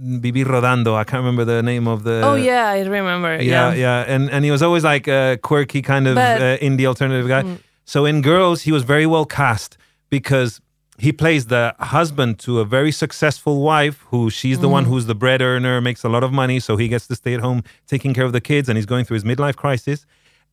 Vivir 0.00 0.44
Rodando. 0.46 0.94
I 0.94 1.04
can't 1.04 1.20
remember 1.24 1.44
the 1.44 1.62
name 1.62 1.86
of 1.88 2.04
the. 2.04 2.22
oh 2.24 2.34
yeah, 2.34 2.68
I 2.68 2.80
remember. 2.82 3.36
yeah, 3.42 3.72
Yeah. 3.72 3.74
yeah, 3.74 4.04
and 4.14 4.30
and 4.30 4.44
he 4.44 4.50
was 4.50 4.62
always 4.62 4.84
like 4.84 5.08
a 5.08 5.38
quirky 5.42 5.82
kind 5.82 6.06
of 6.06 6.14
But- 6.14 6.40
uh, 6.40 6.58
indie 6.58 6.86
alternative 6.86 7.28
guy. 7.28 7.42
Mm. 7.42 7.58
So 7.84 8.04
in 8.04 8.22
Girls, 8.22 8.62
he 8.62 8.72
was 8.72 8.84
very 8.84 9.06
well 9.06 9.24
cast 9.24 9.76
because 10.10 10.60
he 11.00 11.12
plays 11.12 11.46
the 11.46 11.74
husband 11.96 12.38
to 12.40 12.60
a 12.60 12.64
very 12.76 12.92
successful 12.92 13.56
wife 13.62 13.98
who 14.10 14.20
she's 14.30 14.58
the 14.60 14.68
Mm. 14.68 14.72
one 14.78 14.84
who's 14.90 15.06
the 15.06 15.14
bread 15.22 15.40
earner, 15.40 15.80
makes 15.80 16.02
a 16.04 16.08
lot 16.08 16.22
of 16.22 16.32
money, 16.32 16.58
so 16.60 16.76
he 16.76 16.86
gets 16.88 17.06
to 17.08 17.14
stay 17.22 17.34
at 17.34 17.40
home 17.40 17.62
taking 17.86 18.12
care 18.14 18.24
of 18.24 18.32
the 18.32 18.40
kids, 18.50 18.68
and 18.68 18.74
he's 18.78 18.86
going 18.86 19.04
through 19.06 19.14
his 19.20 19.24
midlife 19.24 19.56
crisis, 19.56 20.06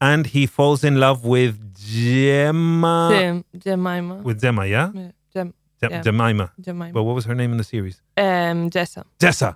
and 0.10 0.22
he 0.28 0.46
falls 0.58 0.84
in 0.90 0.96
love 1.06 1.20
with 1.26 1.54
Gemma. 1.76 3.10
Jem- 3.12 3.46
Jemima. 3.64 4.16
With 4.28 4.42
Gemma, 4.42 4.66
yeah, 4.66 4.92
Yeah, 4.94 5.12
Jem- 5.34 5.54
Gem- 5.82 5.92
yeah. 5.92 6.02
Jemima. 6.02 6.52
Jemima. 6.60 6.94
But 6.94 7.04
what 7.04 7.16
was 7.16 7.26
her 7.26 7.36
name 7.36 7.52
in 7.52 7.58
the 7.58 7.64
series? 7.64 8.02
um, 8.18 8.70
Jessa. 8.70 9.04
Jessa. 9.20 9.56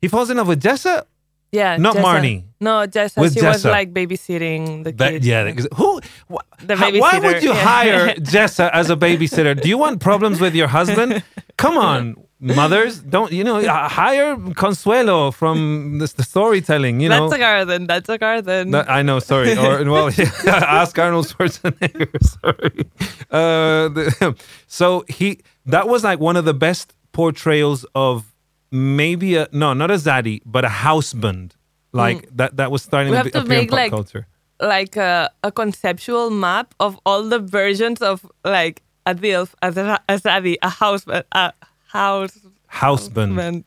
He 0.00 0.08
falls 0.08 0.30
in 0.30 0.36
love 0.38 0.48
with 0.48 0.62
Jessa. 0.62 1.04
Yeah. 1.52 1.76
Not 1.78 1.96
Jessa. 1.96 2.02
Marnie. 2.04 2.44
No, 2.60 2.86
Jessa. 2.86 3.20
With 3.20 3.34
she 3.38 3.44
was 3.44 3.64
Jessa. 3.64 3.70
like 3.70 3.92
babysitting 3.92 4.84
the 4.84 4.92
That, 4.92 5.12
kids. 5.12 5.26
yeah, 5.26 5.44
because 5.44 5.66
who? 5.74 6.00
Wh- 6.32 6.44
The 6.66 6.76
how- 6.76 6.92
why 6.92 7.18
would 7.18 7.42
you 7.42 7.52
yeah. 7.54 7.64
hire 7.64 8.14
Jessa 8.32 8.70
as 8.72 8.90
a 8.90 8.96
babysitter? 8.96 9.60
Do 9.60 9.68
you 9.68 9.78
want 9.78 10.00
problems 10.00 10.40
with 10.40 10.54
your 10.54 10.68
husband? 10.68 11.22
Come 11.56 11.76
on, 11.78 12.16
mothers, 12.38 13.00
don't 13.00 13.32
you 13.32 13.44
know? 13.44 13.60
Hire 13.66 14.36
Consuelo 14.54 15.30
from 15.30 15.98
the, 16.00 16.06
the 16.16 16.22
storytelling. 16.22 17.00
You 17.00 17.08
know, 17.08 17.28
That's 17.28 17.36
a 17.36 17.38
garden. 17.38 17.86
That's 17.86 18.08
a 18.10 18.18
garden. 18.18 18.70
That- 18.72 18.90
I 18.90 19.00
know, 19.02 19.18
sorry. 19.20 19.52
Or 19.56 19.82
well, 19.90 20.10
ask 20.46 20.98
Arnold 20.98 21.26
Schwarzenegger. 21.28 22.12
Sorry. 22.22 22.84
Uh, 23.30 23.88
the- 23.88 24.36
so 24.66 25.04
he 25.08 25.40
that 25.66 25.88
was 25.88 26.04
like 26.04 26.20
one 26.20 26.36
of 26.36 26.44
the 26.44 26.54
best 26.54 26.94
portrayals 27.12 27.84
of 27.94 28.29
maybe 28.70 29.36
a 29.36 29.48
no, 29.52 29.72
not 29.72 29.90
a 29.90 29.94
zaddy, 29.94 30.40
but 30.44 30.64
a 30.64 30.68
houseband. 30.68 31.56
Like 31.92 32.26
mm. 32.26 32.36
that. 32.36 32.56
That 32.56 32.70
was 32.70 32.82
starting 32.82 33.12
We 33.12 33.18
to 33.18 33.24
be, 33.24 33.30
to 33.30 33.40
appear 33.40 33.58
in 33.60 33.66
pop 33.66 33.76
like- 33.76 33.90
culture. 33.90 34.26
like 34.60 34.96
a, 34.96 35.30
a 35.42 35.50
conceptual 35.50 36.30
map 36.30 36.74
of 36.78 36.98
all 37.06 37.22
the 37.24 37.38
versions 37.38 38.00
of 38.02 38.30
like 38.44 38.82
a 39.06 39.14
dilf, 39.14 39.54
a, 39.62 39.68
a 40.08 40.14
zaddy, 40.18 40.56
a 40.62 40.68
house, 40.68 41.04
a 41.06 41.52
house, 41.88 42.38
Houseband. 42.72 43.34
Husband. 43.34 43.64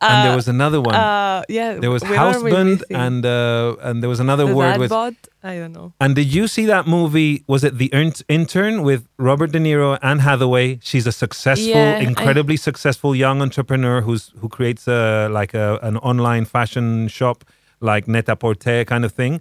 and 0.00 0.24
there 0.24 0.32
Uh, 0.32 0.36
was 0.36 0.48
another 0.48 0.80
one. 0.80 0.94
Uh, 0.94 1.42
yeah. 1.48 1.74
there 1.82 1.90
was 1.90 2.02
houseband 2.02 2.82
and 2.90 3.24
uh, 3.26 3.76
and 3.86 4.02
there 4.02 4.08
was 4.08 4.20
another 4.20 4.46
the 4.46 4.54
word 4.56 4.78
with? 4.78 4.92
I 4.92 5.54
don't 5.60 5.72
know. 5.72 5.92
And 6.00 6.14
did 6.16 6.32
you 6.34 6.48
see 6.48 6.64
that 6.66 6.86
movie? 6.86 7.44
Was 7.46 7.62
it 7.62 7.76
The 7.78 7.90
Int- 7.92 8.22
Intern 8.28 8.82
with 8.82 9.06
Robert 9.18 9.52
De 9.52 9.58
Niro 9.60 9.98
and 10.02 10.20
Hathaway? 10.22 10.78
She's 10.82 11.06
a 11.06 11.12
successful, 11.12 11.68
Yeah, 11.68 11.98
I- 12.00 12.06
incredibly 12.10 12.56
successful 12.56 13.14
young 13.14 13.42
entrepreneur 13.42 14.00
who's 14.00 14.32
who 14.40 14.48
creates 14.48 14.88
a 14.88 15.28
like 15.40 15.52
a 15.54 15.78
an 15.82 15.96
online 15.98 16.44
fashion 16.46 17.08
shop 17.08 17.44
like 17.80 18.08
Net-a-Porter 18.08 18.84
kind 18.86 19.04
of 19.04 19.12
thing. 19.12 19.40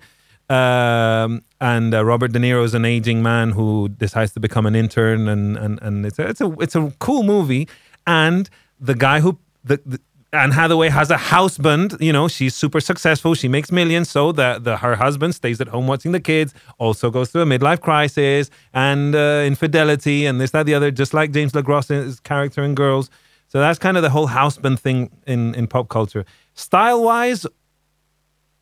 Um, 0.50 1.42
and 1.60 1.94
uh, 1.94 2.04
Robert 2.06 2.32
De 2.34 2.40
Niro 2.40 2.64
is 2.64 2.74
an 2.74 2.86
aging 2.86 3.22
man 3.24 3.52
who 3.52 3.90
decides 3.90 4.32
to 4.34 4.40
become 4.40 4.66
an 4.66 4.76
intern, 4.76 5.28
and 5.28 5.58
and 5.58 5.80
and 5.82 6.06
it's 6.06 6.20
a 6.20 6.28
it's 6.28 6.42
a 6.42 6.50
it's 6.60 6.76
a 6.76 6.94
cool 7.00 7.24
movie. 7.24 7.68
And 8.06 8.50
the 8.80 8.96
guy 8.96 9.20
who 9.20 9.40
the, 9.64 9.80
the 9.86 10.00
Anne 10.34 10.52
Hathaway 10.52 10.90
has 10.90 11.10
a 11.10 11.18
husband. 11.18 11.96
You 12.00 12.12
know, 12.12 12.28
she's 12.28 12.54
super 12.54 12.82
successful. 12.82 13.34
She 13.34 13.48
makes 13.48 13.72
millions. 13.72 14.10
So 14.10 14.32
the, 14.32 14.60
the 14.62 14.78
her 14.78 14.96
husband 14.96 15.36
stays 15.36 15.62
at 15.62 15.68
home 15.68 15.88
watching 15.88 16.12
the 16.12 16.20
kids. 16.20 16.54
Also 16.78 17.10
goes 17.10 17.32
through 17.32 17.44
a 17.44 17.46
midlife 17.46 17.82
crisis 17.82 18.50
and 18.74 19.16
uh, 19.16 19.44
infidelity 19.46 20.26
and 20.26 20.40
this 20.42 20.52
that 20.52 20.66
the 20.66 20.74
other. 20.74 20.92
Just 20.92 21.14
like 21.14 21.32
James 21.32 21.54
LeGros's 21.54 22.20
character 22.20 22.64
in 22.64 22.76
Girls. 22.76 23.10
So 23.48 23.60
that's 23.60 23.80
kind 23.80 23.96
of 23.96 24.04
the 24.04 24.10
whole 24.10 24.28
husband 24.28 24.80
thing 24.80 25.10
in 25.26 25.56
in 25.56 25.68
pop 25.68 25.88
culture. 25.88 26.26
Style 26.54 27.04
wise, 27.04 27.46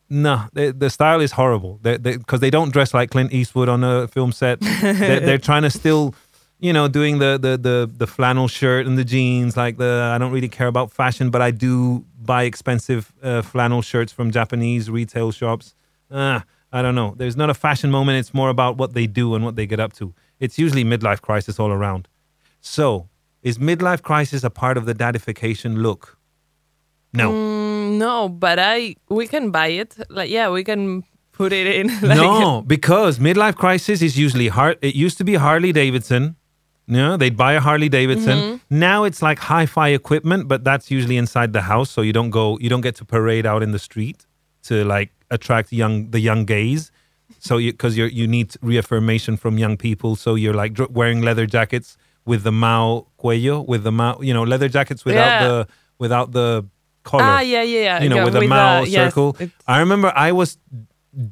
no, 0.10 0.44
the, 0.54 0.72
the 0.72 0.90
style 0.90 1.20
is 1.20 1.32
horrible. 1.32 1.80
Because 1.82 2.40
they, 2.40 2.48
they 2.48 2.50
don't 2.52 2.72
dress 2.72 2.94
like 2.94 3.10
Clint 3.10 3.34
Eastwood 3.34 3.70
on 3.70 3.84
a 3.84 4.08
film 4.08 4.32
set. 4.32 4.60
they're, 4.82 5.20
they're 5.20 5.38
trying 5.38 5.64
to 5.64 5.72
still, 5.72 6.14
you 6.60 6.72
know, 6.72 6.88
doing 6.88 7.20
the, 7.20 7.38
the 7.42 7.58
the 7.58 7.92
the 7.96 8.08
flannel 8.08 8.48
shirt 8.48 8.86
and 8.86 8.98
the 8.98 9.04
jeans. 9.04 9.58
Like 9.58 9.78
the 9.78 10.12
I 10.14 10.18
don't 10.18 10.32
really 10.32 10.50
care 10.50 10.68
about 10.68 10.92
fashion, 10.92 11.30
but 11.30 11.42
I 11.42 11.52
do 11.52 12.06
buy 12.22 12.44
expensive 12.44 13.14
uh, 13.22 13.42
flannel 13.42 13.82
shirts 13.82 14.12
from 14.12 14.32
Japanese 14.32 14.90
retail 14.90 15.32
shops. 15.32 15.76
Uh, 16.10 16.42
I 16.72 16.82
don't 16.82 16.96
know. 16.96 17.14
There's 17.18 17.38
not 17.38 17.50
a 17.50 17.54
fashion 17.54 17.92
moment. 17.92 18.20
It's 18.20 18.34
more 18.34 18.50
about 18.50 18.78
what 18.78 18.94
they 18.94 19.08
do 19.08 19.36
and 19.36 19.44
what 19.44 19.56
they 19.56 19.66
get 19.66 19.80
up 19.80 19.94
to. 19.94 20.14
It's 20.40 20.58
usually 20.58 20.84
midlife 20.84 21.22
crisis 21.22 21.60
all 21.60 21.72
around. 21.72 22.08
So, 22.62 23.08
is 23.44 23.58
midlife 23.58 24.02
crisis 24.02 24.44
a 24.44 24.50
part 24.50 24.78
of 24.78 24.86
the 24.86 24.94
dadification 24.94 25.82
look? 25.82 26.18
No. 27.14 27.32
Mm, 27.32 27.98
no, 27.98 28.30
but 28.30 28.60
I 28.60 28.96
we 29.10 29.28
can 29.28 29.52
buy 29.52 29.68
it. 29.68 29.96
Like 30.10 30.30
yeah, 30.30 30.50
we 30.50 30.64
can 30.64 31.04
put 31.32 31.54
it 31.54 31.68
in. 31.68 31.90
Like, 32.02 32.18
no, 32.18 32.64
because 32.66 33.20
midlife 33.20 33.56
crisis 33.56 34.02
is 34.02 34.18
usually 34.18 34.48
hard. 34.48 34.78
It 34.82 34.96
used 34.96 35.18
to 35.20 35.24
be 35.24 35.36
Harley 35.36 35.72
Davidson. 35.72 36.36
You 36.88 36.98
know, 36.98 37.18
they'd 37.18 37.36
buy 37.36 37.54
a 37.54 37.60
Harley 37.60 37.90
Davidson. 37.90 38.38
Mm-hmm. 38.38 38.80
Now 38.80 39.06
it's 39.06 39.22
like 39.22 39.40
hi-fi 39.40 39.90
equipment, 39.90 40.48
but 40.48 40.64
that's 40.64 40.92
usually 40.92 41.18
inside 41.18 41.52
the 41.52 41.62
house, 41.62 41.90
so 41.90 42.02
you 42.02 42.14
don't 42.14 42.30
go, 42.30 42.60
you 42.60 42.70
don't 42.70 42.82
get 42.82 42.96
to 42.98 43.06
parade 43.06 43.46
out 43.46 43.64
in 43.64 43.72
the 43.72 43.80
street 43.80 44.26
to 44.64 44.84
like 44.86 45.10
attract 45.32 45.72
young 45.72 46.12
the 46.12 46.20
young 46.20 46.46
gays. 46.46 46.92
So 47.40 47.58
because 47.58 47.98
you 47.98 48.06
you 48.06 48.28
need 48.28 48.54
reaffirmation 48.62 49.36
from 49.38 49.58
young 49.58 49.78
people, 49.78 50.16
so 50.16 50.36
you're 50.36 50.54
like 50.54 50.78
wearing 50.92 51.22
leather 51.22 51.48
jackets 51.48 51.98
with 52.26 52.44
the 52.44 52.52
Mao 52.52 53.08
cuello, 53.22 53.66
with 53.68 53.84
the 53.84 53.92
Mao, 53.92 54.20
you 54.22 54.34
know, 54.34 54.44
leather 54.44 54.70
jackets 54.70 55.04
without 55.06 55.42
Yeah. 55.42 55.48
the 55.48 55.68
without 55.98 56.32
the 56.34 56.66
collar 57.04 57.24
Ah, 57.24 57.40
yeah, 57.40 57.62
yeah, 57.64 57.80
yeah. 57.80 58.04
you 58.04 58.10
know, 58.10 58.18
yeah, 58.18 58.26
with 58.26 58.36
a 58.36 58.48
Mao 58.48 58.84
yes, 58.84 58.94
circle. 59.14 59.30
it's- 59.40 59.50
I 59.68 59.80
remember 59.80 60.12
I 60.16 60.32
was 60.32 60.58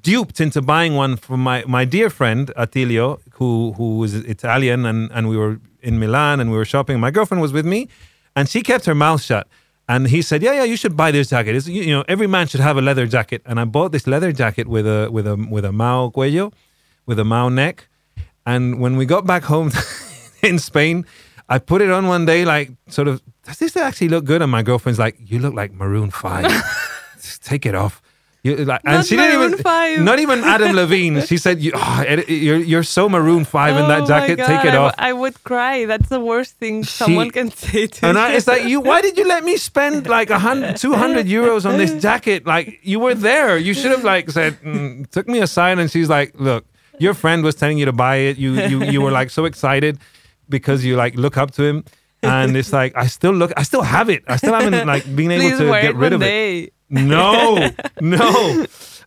duped 0.02 0.40
into 0.40 0.62
buying 0.62 0.96
one 0.96 1.18
from 1.18 1.42
my, 1.42 1.64
my 1.68 1.86
dear 1.86 2.10
friend 2.10 2.52
Attilio, 2.56 3.20
who 3.34 3.74
who 3.74 3.98
was 3.98 4.14
Italian, 4.14 4.86
and, 4.86 5.12
and 5.12 5.30
we 5.30 5.38
were 5.38 5.60
in 5.82 6.00
Milan 6.00 6.40
and 6.40 6.50
we 6.50 6.58
were 6.58 6.66
shopping. 6.66 7.00
My 7.00 7.12
girlfriend 7.12 7.42
was 7.42 7.54
with 7.54 7.66
me, 7.66 7.90
and 8.36 8.50
she 8.50 8.62
kept 8.62 8.86
her 8.86 8.96
mouth 8.96 9.22
shut. 9.22 9.48
And 9.90 10.08
he 10.08 10.22
said, 10.22 10.42
"Yeah, 10.42 10.54
yeah, 10.54 10.64
you 10.64 10.78
should 10.78 10.96
buy 10.96 11.12
this 11.12 11.30
jacket. 11.30 11.56
It's, 11.56 11.68
you, 11.68 11.94
know, 11.94 12.06
every 12.08 12.28
man 12.28 12.48
should 12.48 12.62
have 12.62 12.78
a 12.78 12.82
leather 12.82 13.06
jacket." 13.06 13.42
And 13.46 13.60
I 13.60 13.66
bought 13.66 13.92
this 13.92 14.08
leather 14.08 14.32
jacket 14.32 14.68
with 14.68 14.88
a 14.88 15.10
with 15.12 15.28
a 15.28 15.36
with 15.36 15.66
a 15.66 15.72
Mao 15.72 16.10
cuello, 16.10 16.54
with 17.06 17.20
a 17.20 17.26
Mao 17.26 17.50
neck. 17.50 17.90
And 18.46 18.80
when 18.80 18.96
we 18.96 19.06
got 19.06 19.26
back 19.26 19.44
home 19.44 19.72
in 20.42 20.58
Spain, 20.60 21.06
I 21.50 21.60
put 21.60 21.82
it 21.82 21.90
on 21.90 22.08
one 22.08 22.26
day, 22.26 22.46
like 22.46 22.72
sort 22.88 23.08
of, 23.08 23.22
does 23.44 23.58
this 23.58 23.76
actually 23.76 24.10
look 24.10 24.26
good? 24.26 24.42
And 24.42 24.52
my 24.52 24.64
girlfriend's 24.64 25.00
like, 25.00 25.18
you 25.20 25.40
look 25.40 25.54
like 25.54 25.74
Maroon 25.74 26.12
Five. 26.12 26.52
Take 27.42 27.66
it 27.66 27.76
off. 27.76 28.02
You, 28.44 28.58
like, 28.58 28.82
and 28.84 29.06
she 29.06 29.16
didn't 29.16 29.42
even, 29.42 29.58
5. 29.58 30.02
not 30.02 30.20
even 30.20 30.44
Adam 30.44 30.76
Levine. 30.76 31.22
She 31.22 31.38
said, 31.38 31.62
you, 31.62 31.72
oh, 31.74 32.04
you're, 32.28 32.58
you're 32.58 32.84
so 32.84 33.08
Maroon 33.08 33.46
Five 33.46 33.78
in 33.78 33.86
Oh 33.86 33.88
that 33.88 34.02
my 34.02 34.06
jacket. 34.06 34.36
Take 34.38 34.66
it 34.66 34.74
I 34.74 34.78
off. 34.78 34.96
I 34.98 35.14
would 35.14 35.42
cry. 35.46 35.86
That's 35.86 36.10
the 36.10 36.20
worst 36.20 36.58
thing 36.58 36.84
someone 36.84 37.32
can 37.32 37.52
say 37.52 37.88
to 37.88 38.06
And 38.06 38.18
you. 38.18 38.24
I, 38.24 38.34
it's 38.34 38.46
like 38.46 38.66
you. 38.66 38.82
Why 38.82 39.02
did 39.02 39.18
you 39.18 39.26
let 39.26 39.46
me 39.46 39.56
spend 39.56 40.08
like 40.08 40.30
a 40.30 40.40
hundred, 40.40 40.76
two 40.84 40.94
hundred 40.94 41.26
euros 41.26 41.66
on 41.66 41.78
this 41.78 42.02
jacket? 42.02 42.46
Like 42.46 42.80
you 42.84 43.00
were 43.00 43.16
there. 43.16 43.58
You 43.58 43.74
should 43.74 43.92
have 43.92 44.04
like 44.04 44.30
said, 44.30 44.60
mm, 44.62 45.10
took 45.10 45.30
me 45.30 45.40
aside, 45.40 45.80
and 45.80 45.90
she's 45.90 46.10
like, 46.10 46.38
"Look, 46.38 46.66
your 47.00 47.14
friend 47.14 47.46
was 47.46 47.56
telling 47.56 47.78
you 47.78 47.86
to 47.86 47.94
buy 47.94 48.18
it. 48.18 48.38
You 48.38 48.60
you 48.60 48.84
you 48.84 49.02
were 49.02 49.12
like 49.12 49.30
so 49.30 49.46
excited 49.46 50.00
because 50.50 50.84
you 50.84 50.98
like 50.98 51.16
look 51.16 51.38
up 51.38 51.52
to 51.52 51.64
him, 51.64 51.86
and 52.22 52.58
it's 52.58 52.74
like 52.74 52.92
I 52.98 53.08
still 53.08 53.32
look, 53.32 53.54
I 53.56 53.64
still 53.64 53.84
have 53.84 54.10
it. 54.10 54.24
I 54.28 54.36
still 54.36 54.54
haven't 54.54 54.86
like 54.86 55.04
been 55.16 55.32
able 55.32 55.48
Please 55.50 55.60
to 55.60 55.66
get 55.68 55.86
it 55.86 55.96
rid 55.96 56.12
of 56.12 56.22
it. 56.22 56.74
No, 56.94 57.70
no. 58.02 58.66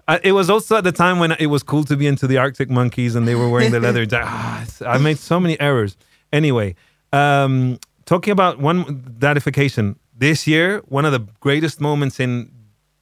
Uh, 0.09 0.19
it 0.23 0.33
was 0.33 0.51
also 0.51 0.77
at 0.77 0.85
the 0.85 0.93
time 0.93 1.19
when 1.19 1.33
it 1.33 1.47
was 1.47 1.63
cool 1.63 1.85
to 1.85 1.97
be 1.97 2.07
into 2.07 2.27
the 2.27 2.39
Arctic 2.39 2.71
Monkeys 2.71 3.15
and 3.15 3.27
they 3.27 3.35
were 3.35 3.49
wearing 3.49 3.73
the 3.73 3.81
leather. 3.81 4.07
Ah, 4.13 4.65
I 4.87 4.99
made 4.99 5.19
so 5.19 5.41
many 5.41 5.59
errors. 5.61 5.97
Anyway, 6.33 6.75
um, 7.13 7.79
talking 8.05 8.33
about 8.33 8.59
one 8.59 9.15
dadification 9.19 9.99
this 10.17 10.47
year, 10.47 10.83
one 10.87 11.05
of 11.05 11.13
the 11.13 11.27
greatest 11.41 11.81
moments 11.81 12.21
in 12.21 12.51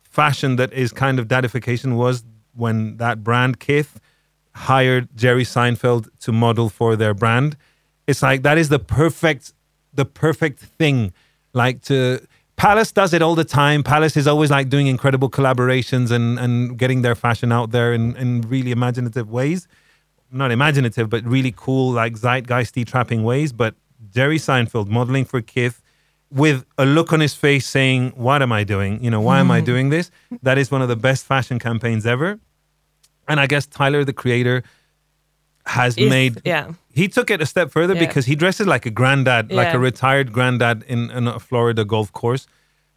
fashion 0.03 0.57
that 0.57 0.73
is 0.73 0.93
kind 0.93 1.19
of 1.19 1.29
dadification 1.29 1.97
was 1.97 2.25
when 2.55 2.97
that 2.99 3.25
brand 3.25 3.61
Kith 3.61 4.01
hired 4.55 5.09
Jerry 5.17 5.45
Seinfeld 5.45 6.09
to 6.21 6.33
model 6.33 6.69
for 6.69 6.97
their 6.97 7.15
brand. 7.15 7.57
It's 8.07 8.23
like 8.23 8.43
that 8.43 8.59
is 8.59 8.69
the 8.69 8.79
perfect 8.79 9.53
the 9.93 10.05
perfect 10.05 10.61
thing. 10.61 11.13
Like 11.53 11.83
to 11.83 12.27
Palace 12.57 12.93
does 12.93 13.13
it 13.13 13.21
all 13.21 13.35
the 13.35 13.45
time. 13.45 13.83
Palace 13.83 14.17
is 14.17 14.27
always 14.27 14.51
like 14.51 14.69
doing 14.69 14.87
incredible 14.87 15.29
collaborations 15.29 16.11
and 16.11 16.39
and 16.39 16.79
getting 16.79 17.03
their 17.03 17.15
fashion 17.15 17.53
out 17.53 17.71
there 17.71 17.93
in, 17.93 18.17
in 18.17 18.43
really 18.43 18.71
imaginative 18.71 19.31
ways. 19.31 19.67
Not 20.31 20.51
imaginative, 20.51 21.11
but 21.11 21.25
really 21.25 21.53
cool, 21.57 21.93
like 21.93 22.15
zeitgeisty 22.15 22.87
trapping 22.87 23.23
ways. 23.25 23.53
But 23.53 23.75
Jerry 24.13 24.39
Seinfeld 24.39 24.89
modeling 24.89 25.25
for 25.25 25.41
Kith 25.41 25.83
with 26.31 26.65
a 26.79 26.85
look 26.85 27.13
on 27.13 27.21
his 27.21 27.35
face 27.35 27.67
saying, 27.67 28.13
What 28.17 28.43
am 28.43 28.53
I 28.53 28.65
doing? 28.65 29.03
You 29.03 29.11
know, 29.11 29.21
why 29.21 29.41
am 29.41 29.51
I 29.51 29.61
doing 29.73 29.91
this? 29.91 30.11
That 30.43 30.59
is 30.59 30.71
one 30.71 30.83
of 30.83 30.89
the 30.89 30.97
best 30.97 31.25
fashion 31.25 31.59
campaigns 31.59 32.07
ever. 32.07 32.39
And 33.29 33.41
I 33.41 33.47
guess 33.47 33.67
Tyler, 33.67 34.05
the 34.05 34.13
creator, 34.13 34.63
has 35.67 35.97
Is- 35.97 36.11
made 36.11 36.41
yeah. 36.45 36.73
he 36.93 37.09
took 37.09 37.31
it 37.31 37.41
a 37.41 37.47
step 37.47 37.71
further 37.71 37.95
Yeah. 37.95 38.07
because 38.07 38.27
he 38.27 38.35
dresses 38.37 38.67
like 38.67 38.85
a 38.87 38.91
granddad, 38.91 39.51
like 39.51 39.73
a 39.75 39.79
retired 39.79 40.33
granddad 40.33 40.85
in, 40.89 41.11
in 41.11 41.27
a 41.29 41.39
Florida 41.41 41.85
golf 41.85 42.13
course. 42.13 42.47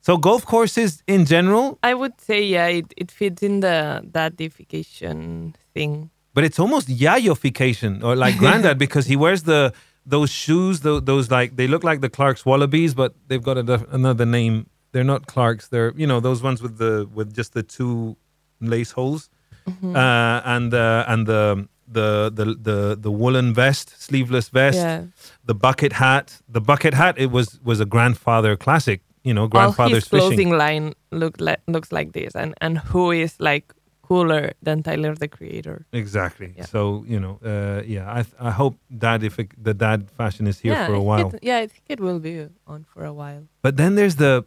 So 0.02 0.18
golf 0.18 0.46
courses 0.46 1.04
in 1.08 1.26
general, 1.26 1.80
I 1.84 1.94
would 1.94 2.20
say 2.22 2.44
yeah, 2.44 2.68
it, 2.68 2.94
it 2.98 3.10
fits 3.12 3.42
in 3.44 3.62
the 3.62 4.02
dadification 4.12 5.56
thing. 5.74 6.10
but 6.34 6.44
it's 6.44 6.60
almost 6.60 6.88
yayofication 6.88 8.04
or 8.04 8.16
like 8.16 8.38
granddad 8.44 8.78
because 8.78 9.06
he 9.08 9.16
wears 9.16 9.44
the 9.44 9.74
those 10.06 10.30
shoes, 10.30 10.82
those, 10.82 11.04
those 11.04 11.30
like 11.32 11.56
they 11.58 11.68
look 11.68 11.84
like 11.84 12.00
the 12.02 12.10
Clark's 12.10 12.46
Wallabies, 12.46 12.94
but 12.94 13.14
they've 13.28 13.44
got 13.44 13.58
a, 13.58 13.86
another 13.92 14.26
name. 14.26 14.68
They're 14.94 15.04
not 15.04 15.28
Clark's. 15.28 15.68
They're 15.68 15.92
you 15.98 16.08
know 16.08 16.20
those 16.22 16.42
ones 16.42 16.62
with 16.62 16.78
the 16.78 17.08
with 17.14 17.34
just 17.36 17.54
the 17.54 17.64
two 17.64 18.16
lace 18.62 18.92
holes, 18.92 19.30
Mm-hmm. 19.68 19.96
uh, 19.98 20.42
and 20.56 20.72
the 20.72 21.04
and 21.10 21.28
the 21.28 21.68
the 21.88 22.32
the 22.34 22.46
the 22.46 22.98
the 23.00 23.12
woolen 23.12 23.54
vest, 23.54 24.02
sleeveless 24.02 24.50
vest. 24.50 24.78
Yeah. 24.78 25.04
the 25.46 25.56
bucket 25.56 25.94
hat. 25.94 26.42
The 26.48 26.62
bucket 26.62 26.94
hat 26.94 27.16
it 27.18 27.32
was 27.32 27.60
was 27.64 27.80
a 27.80 27.86
grandfather 27.86 28.56
classic. 28.56 29.02
You 29.24 29.34
know, 29.34 29.44
All 29.44 29.48
grandfather's 29.50 30.04
his 30.04 30.08
fishing. 30.08 30.28
clothing 30.28 30.52
line 30.52 30.94
look 31.12 31.36
like 31.40 31.60
looks 31.68 31.92
like 31.92 32.14
this, 32.14 32.36
and 32.36 32.54
and 32.62 32.78
who 32.78 33.12
is 33.12 33.36
like 33.40 33.74
cooler 34.08 34.54
than 34.62 34.84
Tyler 34.84 35.16
the 35.16 35.28
Creator? 35.28 35.86
Exactly. 35.92 36.54
Yeah. 36.58 36.66
So 36.66 37.04
you 37.08 37.20
know, 37.20 37.40
uh, 37.44 37.82
yeah. 37.86 38.20
I 38.20 38.50
I 38.50 38.52
hope 38.52 38.76
that 38.90 39.24
if 39.24 39.40
it, 39.40 39.52
the 39.62 39.74
dad 39.74 40.10
fashion 40.12 40.48
is 40.48 40.60
here 40.60 40.74
yeah, 40.74 40.88
for 40.88 40.94
a 40.94 41.02
while. 41.02 41.30
It, 41.34 41.40
yeah, 41.44 41.58
I 41.58 41.68
think 41.68 41.84
it 41.90 42.00
will 42.00 42.20
be 42.20 42.48
on 42.66 42.86
for 42.94 43.04
a 43.04 43.14
while. 43.14 43.48
But 43.62 43.76
then 43.78 43.96
there's 43.96 44.16
the, 44.16 44.46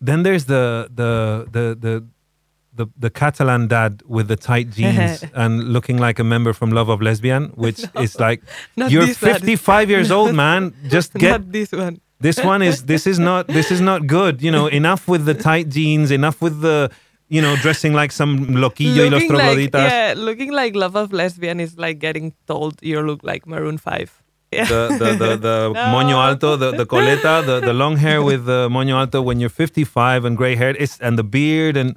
then 0.00 0.22
there's 0.22 0.44
the 0.46 0.88
the 0.94 1.46
the 1.50 1.64
the. 1.80 2.04
The, 2.76 2.86
the 2.98 3.10
Catalan 3.10 3.68
dad 3.68 4.02
with 4.06 4.26
the 4.26 4.36
tight 4.36 4.70
jeans 4.76 5.24
and 5.34 5.72
looking 5.72 5.98
like 5.98 6.18
a 6.18 6.24
member 6.24 6.52
from 6.52 6.70
Love 6.70 6.88
of 6.88 7.00
Lesbian, 7.00 7.52
which 7.54 7.84
is 8.00 8.18
like 8.18 8.42
you're 8.76 9.06
55 9.06 9.90
years 9.90 10.10
old, 10.10 10.34
man. 10.34 10.74
Just 10.88 11.14
get 11.14 11.52
this 11.52 11.70
one. 11.72 12.00
this 12.20 12.38
one 12.38 12.62
is 12.62 12.84
this 12.84 13.06
is 13.06 13.18
not 13.18 13.46
this 13.48 13.70
is 13.70 13.80
not 13.80 14.06
good 14.06 14.40
you 14.40 14.50
know 14.50 14.66
enough 14.66 15.06
with 15.08 15.24
the 15.26 15.34
tight 15.34 15.68
jeans 15.68 16.10
enough 16.10 16.40
with 16.40 16.60
the 16.60 16.90
you 17.28 17.42
know 17.42 17.54
dressing 17.56 17.92
like 17.92 18.12
some 18.12 18.32
loquillo 18.64 19.02
y 19.04 19.08
los 19.08 19.22
Looking 19.22 19.36
like, 19.36 19.74
yeah, 19.74 20.14
looking 20.16 20.52
like 20.52 20.74
Love 20.74 20.96
of 20.96 21.12
Lesbian 21.12 21.60
is 21.60 21.78
like 21.78 21.98
getting 21.98 22.32
told 22.46 22.74
you 22.82 23.00
look 23.02 23.22
like 23.22 23.46
Maroon 23.46 23.78
Five. 23.78 24.22
Yeah. 24.52 24.66
the 24.66 24.82
the 25.00 25.08
the, 25.22 25.36
the 25.36 25.56
moño 25.94 26.16
alto, 26.28 26.56
the, 26.56 26.70
the 26.70 26.86
coleta, 26.86 27.44
the, 27.44 27.58
the 27.60 27.72
long 27.72 27.96
hair 27.96 28.22
with 28.22 28.44
the 28.46 28.68
moño 28.70 28.94
alto 28.94 29.20
when 29.20 29.40
you're 29.40 29.48
55 29.48 30.24
and 30.24 30.36
gray 30.36 30.54
haired, 30.54 30.76
it's 30.78 30.98
and 31.00 31.18
the 31.18 31.24
beard 31.24 31.76
and 31.76 31.96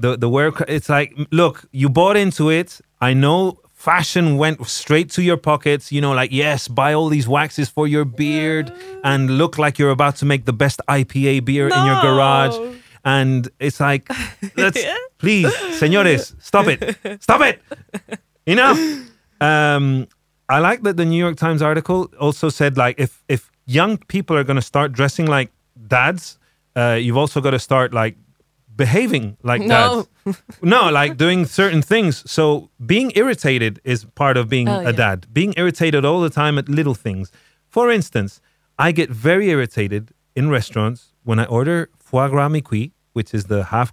the 0.00 0.16
the 0.16 0.28
wear. 0.28 0.52
It's 0.68 0.88
like, 0.88 1.14
look, 1.30 1.64
you 1.72 1.88
bought 1.88 2.16
into 2.16 2.50
it. 2.50 2.80
I 3.00 3.14
know 3.14 3.58
fashion 3.74 4.36
went 4.36 4.66
straight 4.66 5.10
to 5.10 5.22
your 5.22 5.36
pockets. 5.36 5.90
You 5.92 6.00
know, 6.00 6.12
like 6.12 6.32
yes, 6.32 6.68
buy 6.68 6.92
all 6.92 7.08
these 7.08 7.28
waxes 7.28 7.68
for 7.68 7.86
your 7.86 8.04
beard 8.04 8.72
and 9.04 9.38
look 9.38 9.58
like 9.58 9.78
you're 9.78 9.90
about 9.90 10.16
to 10.16 10.26
make 10.26 10.44
the 10.44 10.52
best 10.52 10.80
IPA 10.88 11.44
beer 11.44 11.68
in 11.68 11.86
your 11.86 12.00
garage. 12.02 12.56
And 13.04 13.48
it's 13.58 13.80
like, 13.80 14.10
let's 14.56 14.78
please, 15.18 15.52
señores, 15.78 16.34
stop 16.40 16.66
it, 16.66 16.98
stop 17.22 17.40
it, 17.40 17.62
enough. 18.46 18.78
Um, 19.40 20.06
I 20.50 20.58
like 20.58 20.82
that 20.82 20.96
the 20.96 21.04
New 21.04 21.18
York 21.18 21.36
Times 21.36 21.62
article 21.62 22.10
also 22.18 22.48
said 22.48 22.76
like 22.76 22.98
if 22.98 23.22
if 23.28 23.50
young 23.66 23.98
people 24.08 24.36
are 24.36 24.44
going 24.44 24.56
to 24.56 24.68
start 24.72 24.92
dressing 24.92 25.26
like 25.26 25.50
dads, 25.86 26.38
uh, 26.76 26.98
you've 27.00 27.16
also 27.16 27.40
got 27.40 27.52
to 27.52 27.58
start 27.58 27.94
like 27.94 28.16
behaving 28.84 29.26
like 29.50 29.62
No. 29.74 29.82
dads. 30.24 30.42
no, 30.74 30.80
like 31.00 31.12
doing 31.24 31.40
certain 31.60 31.82
things. 31.92 32.12
So 32.36 32.44
being 32.94 33.08
irritated 33.22 33.72
is 33.92 33.98
part 34.22 34.36
of 34.40 34.44
being 34.54 34.68
Oh, 34.68 34.80
a 34.80 34.92
yeah. 34.92 35.02
dad. 35.04 35.18
Being 35.40 35.52
irritated 35.62 36.02
all 36.08 36.20
the 36.26 36.34
time 36.42 36.54
at 36.60 36.66
little 36.68 36.94
things. 37.06 37.26
For 37.76 37.86
instance, 37.98 38.32
I 38.86 38.88
get 39.00 39.08
very 39.28 39.46
irritated 39.54 40.02
in 40.38 40.44
restaurants 40.58 41.00
when 41.28 41.38
I 41.44 41.46
order 41.58 41.76
foie 42.08 42.28
gras 42.32 42.48
mi-cuit, 42.54 42.90
which 43.16 43.30
is 43.38 43.42
the 43.52 43.60
half 43.74 43.88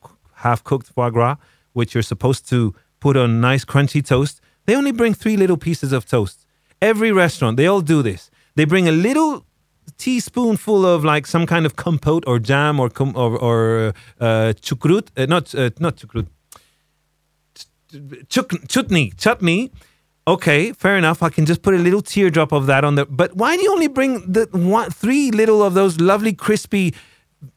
half 0.46 0.60
cooked 0.70 0.88
foie 0.96 1.12
gras, 1.16 1.36
which 1.78 1.90
you're 1.94 2.10
supposed 2.14 2.44
to 2.54 2.60
put 3.06 3.16
on 3.24 3.30
nice 3.50 3.64
crunchy 3.72 4.02
toast. 4.14 4.36
They 4.66 4.76
only 4.82 4.94
bring 5.00 5.14
three 5.16 5.38
little 5.44 5.58
pieces 5.68 5.92
of 5.98 6.02
toast. 6.16 6.38
Every 6.92 7.12
restaurant, 7.24 7.58
they 7.58 7.68
all 7.72 7.82
do 7.96 8.00
this. 8.10 8.22
They 8.56 8.66
bring 8.74 8.88
a 8.88 8.92
little 9.08 9.32
teaspoonful 9.98 10.86
of 10.86 11.04
like 11.04 11.26
some 11.28 11.46
kind 11.46 11.66
of 11.66 11.76
compote 11.76 12.24
or 12.28 12.40
jam 12.40 12.80
or 12.80 12.90
com- 12.90 13.16
or, 13.16 13.38
or 13.38 13.94
uh, 14.20 14.54
chukrut, 14.62 15.08
uh, 15.18 15.26
not 15.26 15.54
uh, 15.56 15.70
not 15.80 15.96
chukrut, 15.98 16.28
chuk- 18.30 18.68
chutney, 18.68 19.12
chutney. 19.18 19.72
Okay, 20.28 20.74
fair 20.74 20.98
enough. 20.98 21.24
I 21.24 21.30
can 21.30 21.46
just 21.46 21.62
put 21.62 21.74
a 21.74 21.78
little 21.78 22.02
teardrop 22.02 22.52
of 22.52 22.66
that 22.66 22.84
on 22.84 22.96
there. 22.96 23.06
But 23.06 23.36
why 23.38 23.56
do 23.56 23.64
you 23.64 23.72
only 23.72 23.88
bring 23.88 24.30
the 24.30 24.48
one, 24.52 24.90
three 24.92 25.32
little 25.32 25.64
of 25.64 25.74
those 25.74 26.02
lovely 26.02 26.34
crispy? 26.34 26.94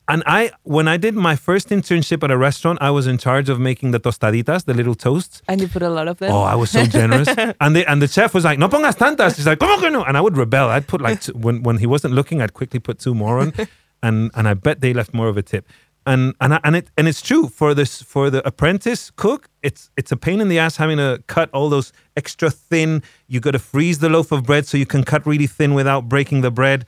And 0.08 0.22
I, 0.26 0.50
when 0.64 0.88
I 0.88 0.96
did 0.96 1.14
my 1.14 1.36
first 1.36 1.68
internship 1.70 2.22
at 2.22 2.30
a 2.30 2.36
restaurant, 2.36 2.78
I 2.82 2.90
was 2.90 3.06
in 3.06 3.16
charge 3.16 3.48
of 3.48 3.58
making 3.58 3.92
the 3.92 4.00
tostaditas, 4.00 4.64
the 4.64 4.74
little 4.74 4.94
toasts. 4.94 5.40
And 5.48 5.60
you 5.60 5.68
put 5.68 5.82
a 5.82 5.88
lot 5.88 6.06
of 6.08 6.18
them. 6.18 6.32
Oh, 6.32 6.42
I 6.42 6.54
was 6.54 6.70
so 6.70 6.84
generous. 6.84 7.28
and 7.60 7.74
the 7.76 7.86
and 7.90 8.02
the 8.02 8.08
chef 8.08 8.34
was 8.34 8.44
like, 8.44 8.58
"No 8.58 8.68
pongas 8.68 8.96
tantas." 8.96 9.36
He's 9.36 9.46
like, 9.46 9.58
"¿Cómo 9.58 9.78
que 9.80 9.90
no?" 9.90 10.04
And 10.04 10.16
I 10.16 10.20
would 10.20 10.36
rebel. 10.36 10.68
I'd 10.68 10.86
put 10.86 11.00
like 11.00 11.22
two, 11.22 11.32
when 11.32 11.62
when 11.62 11.78
he 11.78 11.86
wasn't 11.86 12.14
looking, 12.14 12.42
I'd 12.42 12.52
quickly 12.52 12.80
put 12.80 12.98
two 12.98 13.14
more 13.14 13.38
on, 13.38 13.52
and 14.02 14.30
and 14.34 14.48
I 14.48 14.54
bet 14.54 14.80
they 14.80 14.92
left 14.92 15.14
more 15.14 15.28
of 15.28 15.36
a 15.36 15.42
tip. 15.42 15.66
And 16.06 16.34
and 16.40 16.54
I, 16.54 16.60
and 16.64 16.76
it 16.76 16.90
and 16.98 17.08
it's 17.08 17.22
true 17.22 17.48
for 17.48 17.72
this 17.74 18.02
for 18.02 18.30
the 18.30 18.46
apprentice 18.46 19.10
cook. 19.16 19.48
It's 19.62 19.90
it's 19.96 20.12
a 20.12 20.16
pain 20.16 20.40
in 20.40 20.48
the 20.48 20.58
ass 20.58 20.76
having 20.76 20.98
to 20.98 21.22
cut 21.26 21.50
all 21.52 21.68
those 21.70 21.92
extra 22.16 22.50
thin. 22.50 23.02
You 23.28 23.40
got 23.40 23.52
to 23.52 23.58
freeze 23.58 23.98
the 24.00 24.08
loaf 24.08 24.32
of 24.32 24.42
bread 24.44 24.66
so 24.66 24.76
you 24.76 24.86
can 24.86 25.04
cut 25.04 25.26
really 25.26 25.46
thin 25.46 25.72
without 25.74 26.08
breaking 26.08 26.40
the 26.42 26.50
bread. 26.50 26.84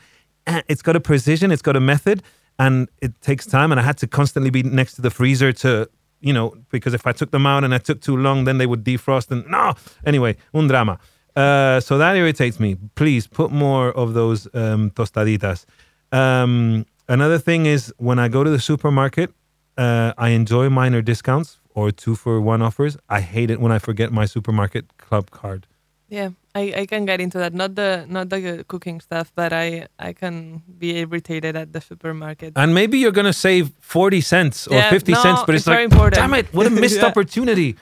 And 0.46 0.64
It's 0.66 0.83
got 0.83 0.96
a 0.96 1.00
precision. 1.00 1.52
It's 1.52 1.62
got 1.62 1.76
a 1.76 1.81
method, 1.81 2.22
and 2.64 2.88
it 3.07 3.12
takes 3.20 3.44
time. 3.46 3.68
And 3.72 3.81
I 3.83 3.85
had 3.90 3.98
to 3.98 4.07
constantly 4.07 4.51
be 4.51 4.62
next 4.62 4.92
to 4.96 5.03
the 5.03 5.11
freezer 5.11 5.53
to 5.64 5.88
you 6.22 6.33
know, 6.33 6.55
because 6.70 6.94
if 6.94 7.07
I 7.07 7.12
took 7.12 7.31
them 7.33 7.46
out 7.46 7.64
and 7.64 7.75
I 7.75 7.79
took 7.79 8.01
too 8.01 8.16
long, 8.16 8.44
then 8.44 8.59
they 8.59 8.66
would 8.66 8.85
defrost 8.85 9.31
and 9.31 9.44
no. 9.48 9.75
Anyway, 10.07 10.37
un 10.55 10.68
drama. 10.68 10.98
Uh, 11.35 11.81
so 11.81 11.98
that 11.98 12.16
irritates 12.16 12.61
me. 12.61 12.77
Please 12.94 13.27
put 13.27 13.51
more 13.51 13.90
of 13.92 14.14
those 14.14 14.46
um, 14.55 14.90
tostaditas. 14.90 15.64
Um, 16.12 16.87
another 17.09 17.38
thing 17.38 17.66
is 17.66 17.92
when 17.98 18.18
I 18.18 18.29
go 18.29 18.44
to 18.44 18.51
the 18.51 18.61
supermarket, 18.61 19.33
uh, 19.77 20.12
I 20.16 20.29
enjoy 20.29 20.68
minor 20.68 21.03
discounts 21.03 21.59
or 21.75 21.90
two 21.90 22.14
for 22.14 22.40
one 22.40 22.62
offers. 22.62 22.96
I 23.09 23.20
hate 23.20 23.51
it 23.51 23.61
when 23.61 23.72
I 23.72 23.79
forget 23.79 24.12
my 24.12 24.27
supermarket 24.27 24.96
club 24.98 25.31
card. 25.31 25.66
Yeah, 26.09 26.31
I, 26.54 26.72
I 26.82 26.86
can 26.86 27.06
get 27.06 27.20
into 27.20 27.38
that. 27.38 27.54
Not 27.54 27.74
the 27.76 28.04
not 28.08 28.28
the 28.28 28.64
cooking 28.68 29.00
stuff, 29.00 29.32
but 29.34 29.52
I 29.52 29.86
I 29.98 30.12
can 30.12 30.62
be 30.78 30.98
irritated 30.98 31.56
at 31.56 31.72
the 31.72 31.80
supermarket. 31.80 32.52
And 32.56 32.74
maybe 32.74 32.98
you're 32.98 33.12
gonna 33.12 33.32
save 33.32 33.72
forty 33.80 34.20
cents 34.20 34.66
or 34.68 34.76
Yeah, 34.76 34.90
fifty 34.90 35.12
no, 35.12 35.22
cents, 35.22 35.40
but 35.46 35.54
it's, 35.54 35.62
it's 35.62 35.68
very 35.68 35.84
like, 35.86 35.92
important. 35.92 36.14
damn 36.16 36.34
it, 36.34 36.52
what 36.52 36.66
a 36.66 36.70
missed 36.70 36.96
Yeah. 37.02 37.06
opportunity. 37.06 37.76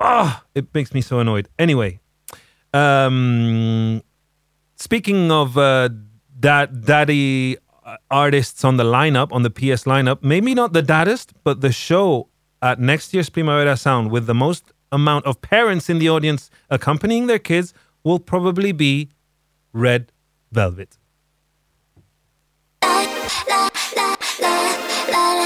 Ah, 0.00 0.44
it 0.54 0.66
makes 0.74 0.92
me 0.92 1.00
so 1.00 1.18
annoyed. 1.20 1.48
Anyway, 1.58 2.00
um, 2.74 4.02
speaking 4.76 5.30
of 5.30 5.56
uh, 5.56 5.88
that 6.40 6.82
daddy 6.84 7.56
uh, 7.86 7.96
artists 8.10 8.64
on 8.64 8.76
the 8.76 8.84
lineup, 8.84 9.32
on 9.32 9.42
the 9.42 9.50
PS 9.50 9.84
lineup, 9.84 10.22
maybe 10.22 10.54
not 10.54 10.72
the 10.72 10.82
daddest, 10.82 11.32
but 11.44 11.60
the 11.60 11.72
show 11.72 12.28
at 12.60 12.78
next 12.80 13.14
year's 13.14 13.30
Primavera 13.30 13.76
Sound 13.76 14.10
with 14.10 14.26
the 14.26 14.34
most 14.34 14.72
amount 14.92 15.24
of 15.26 15.40
parents 15.40 15.88
in 15.88 15.98
the 15.98 16.08
audience 16.08 16.50
accompanying 16.70 17.26
their 17.26 17.38
kids 17.38 17.72
will 18.04 18.20
probably 18.20 18.72
be 18.72 19.10
Red 19.72 20.12
Velvet. 20.52 20.98
La, 22.82 23.70
la, 23.96 24.16
la, 25.10 25.43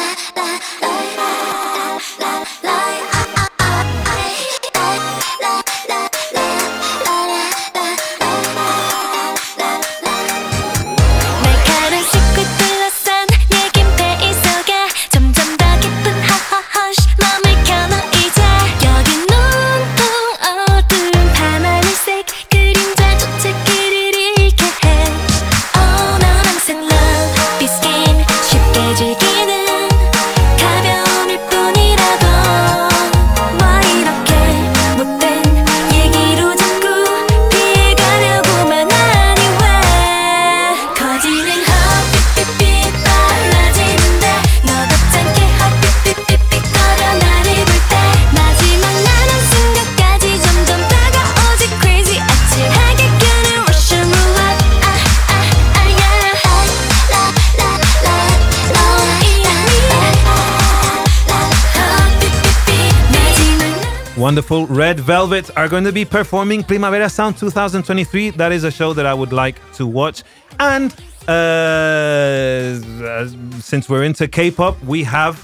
Wonderful 64.28 64.66
Red 64.66 65.00
Velvet 65.00 65.48
are 65.56 65.70
going 65.70 65.84
to 65.84 65.92
be 66.00 66.04
performing 66.04 66.62
Primavera 66.62 67.08
Sound 67.08 67.38
2023. 67.38 68.28
That 68.32 68.52
is 68.52 68.62
a 68.62 68.70
show 68.70 68.92
that 68.92 69.06
I 69.06 69.14
would 69.14 69.32
like 69.32 69.56
to 69.76 69.86
watch. 69.86 70.22
And 70.60 70.92
uh, 71.26 72.76
since 73.58 73.88
we're 73.88 74.04
into 74.04 74.28
K-pop, 74.28 74.84
we 74.84 75.02
have 75.04 75.42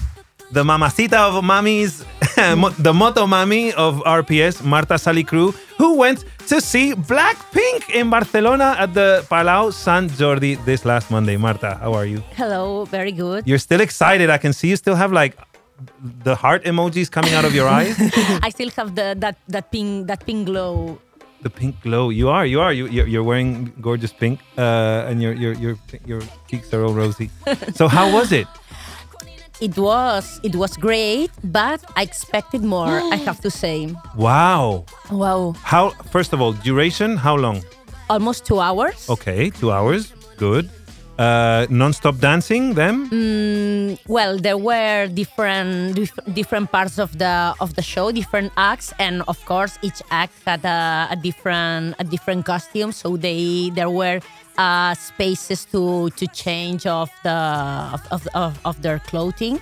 the 0.51 0.63
mamacita 0.63 1.17
of 1.17 1.43
mamis, 1.43 2.05
mo- 2.55 2.69
the 2.77 2.93
moto 2.93 3.25
mami 3.25 3.73
of 3.73 4.03
RPS, 4.05 4.63
Marta 4.63 4.99
Salicru, 5.05 5.55
who 5.79 5.95
went 5.95 6.23
to 6.45 6.61
see 6.61 6.93
Blackpink 6.93 7.89
in 7.89 8.11
Barcelona 8.11 8.75
at 8.77 8.93
the 8.93 9.25
Palau 9.31 9.73
Sant 9.73 10.11
Jordi 10.11 10.63
this 10.63 10.85
last 10.85 11.09
Monday. 11.09 11.37
Marta, 11.37 11.79
how 11.81 11.95
are 11.95 12.05
you? 12.05 12.21
Hello, 12.35 12.85
very 12.85 13.11
good. 13.11 13.47
You're 13.47 13.57
still 13.57 13.81
excited. 13.81 14.29
I 14.29 14.37
can 14.37 14.53
see 14.53 14.69
you 14.69 14.75
still 14.75 14.95
have 14.95 15.11
like 15.11 15.35
the 16.23 16.35
heart 16.35 16.63
emojis 16.63 17.09
coming 17.11 17.33
out 17.33 17.45
of 17.45 17.53
your 17.53 17.67
eyes. 17.77 17.95
I 18.43 18.49
still 18.49 18.69
have 18.77 18.95
the 18.95 19.15
that 19.19 19.37
that 19.47 19.71
pink 19.71 20.07
that 20.07 20.25
pink 20.25 20.45
glow. 20.47 20.99
The 21.41 21.49
pink 21.49 21.79
glow. 21.81 22.09
You 22.09 22.29
are. 22.29 22.45
You 22.45 22.59
are. 22.61 22.73
You, 22.73 22.87
you're, 22.87 23.05
you're 23.05 23.23
wearing 23.23 23.71
gorgeous 23.79 24.11
pink, 24.11 24.39
uh, 24.57 25.05
and 25.09 25.21
your 25.21 25.33
your 25.33 25.53
your 25.53 25.77
your 26.05 26.21
cheeks 26.49 26.73
are 26.73 26.83
all 26.83 26.93
rosy. 26.93 27.29
so 27.75 27.87
how 27.87 28.11
was 28.11 28.31
it? 28.31 28.47
It 29.61 29.77
was 29.77 30.39
it 30.43 30.53
was 30.55 30.75
great, 30.75 31.31
but 31.43 31.79
I 31.95 32.01
expected 32.03 32.61
more. 32.61 32.91
I 33.13 33.15
have 33.15 33.39
to 33.39 33.49
say, 33.49 33.87
Wow. 34.17 34.83
Wow. 35.09 35.53
How? 35.63 35.91
First 36.11 36.33
of 36.33 36.41
all, 36.41 36.51
duration. 36.51 37.15
How 37.17 37.35
long? 37.37 37.63
almost 38.09 38.45
two 38.45 38.59
hours. 38.59 39.09
Okay, 39.09 39.49
two 39.49 39.71
hours. 39.71 40.11
Good. 40.37 40.69
Uh, 41.17 41.65
non-stop 41.69 42.17
dancing, 42.17 42.73
them? 42.73 43.09
Mm, 43.09 43.97
well, 44.07 44.37
there 44.37 44.57
were 44.57 45.07
different 45.07 45.95
dif- 45.95 46.19
different 46.33 46.69
parts 46.69 46.99
of 46.99 47.17
the 47.17 47.55
of 47.61 47.73
the 47.75 47.81
show, 47.81 48.11
different 48.11 48.51
acts, 48.57 48.91
and 48.99 49.23
of 49.29 49.39
course, 49.45 49.79
each 49.81 50.01
act 50.11 50.33
had 50.45 50.65
a, 50.65 51.07
a 51.11 51.15
different 51.15 51.95
a 51.99 52.03
different 52.03 52.45
costume. 52.45 52.91
So 52.91 53.15
they 53.15 53.71
there 53.71 53.89
were 53.89 54.19
uh, 54.57 54.93
spaces 54.95 55.63
to 55.71 56.09
to 56.19 56.27
change 56.27 56.85
of 56.85 57.09
the 57.23 57.31
of, 58.11 58.27
of, 58.35 58.59
of, 58.65 58.81
their 58.81 58.99
clothing. 58.99 59.61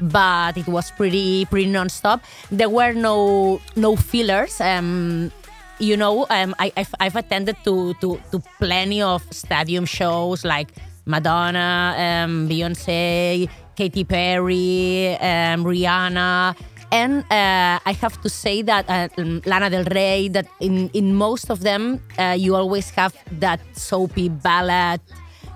But 0.00 0.56
it 0.56 0.66
was 0.66 0.90
pretty 0.90 1.44
pretty 1.44 1.68
non-stop. 1.68 2.24
There 2.50 2.70
were 2.70 2.94
no 2.94 3.60
no 3.76 3.94
fillers. 3.94 4.58
Um, 4.58 5.30
you 5.78 5.96
know, 5.96 6.24
um, 6.30 6.54
I, 6.58 6.72
I've, 6.76 6.94
I've 7.00 7.16
attended 7.16 7.56
to, 7.64 7.94
to, 7.94 8.20
to 8.30 8.42
plenty 8.58 9.02
of 9.02 9.26
stadium 9.32 9.84
shows 9.84 10.44
like 10.44 10.68
Madonna, 11.06 11.94
um, 11.96 12.48
Beyonce, 12.48 13.48
Katy 13.76 14.04
Perry, 14.04 15.16
um, 15.20 15.64
Rihanna. 15.64 16.56
And 16.92 17.24
uh, 17.24 17.80
I 17.84 17.92
have 18.00 18.20
to 18.22 18.28
say 18.28 18.62
that 18.62 18.88
uh, 18.88 19.08
Lana 19.46 19.68
Del 19.68 19.84
Rey, 19.84 20.28
that 20.28 20.46
in, 20.60 20.90
in 20.90 21.14
most 21.14 21.50
of 21.50 21.60
them, 21.60 22.00
uh, 22.18 22.36
you 22.38 22.54
always 22.54 22.90
have 22.90 23.16
that 23.40 23.60
soapy 23.76 24.28
ballad 24.28 25.00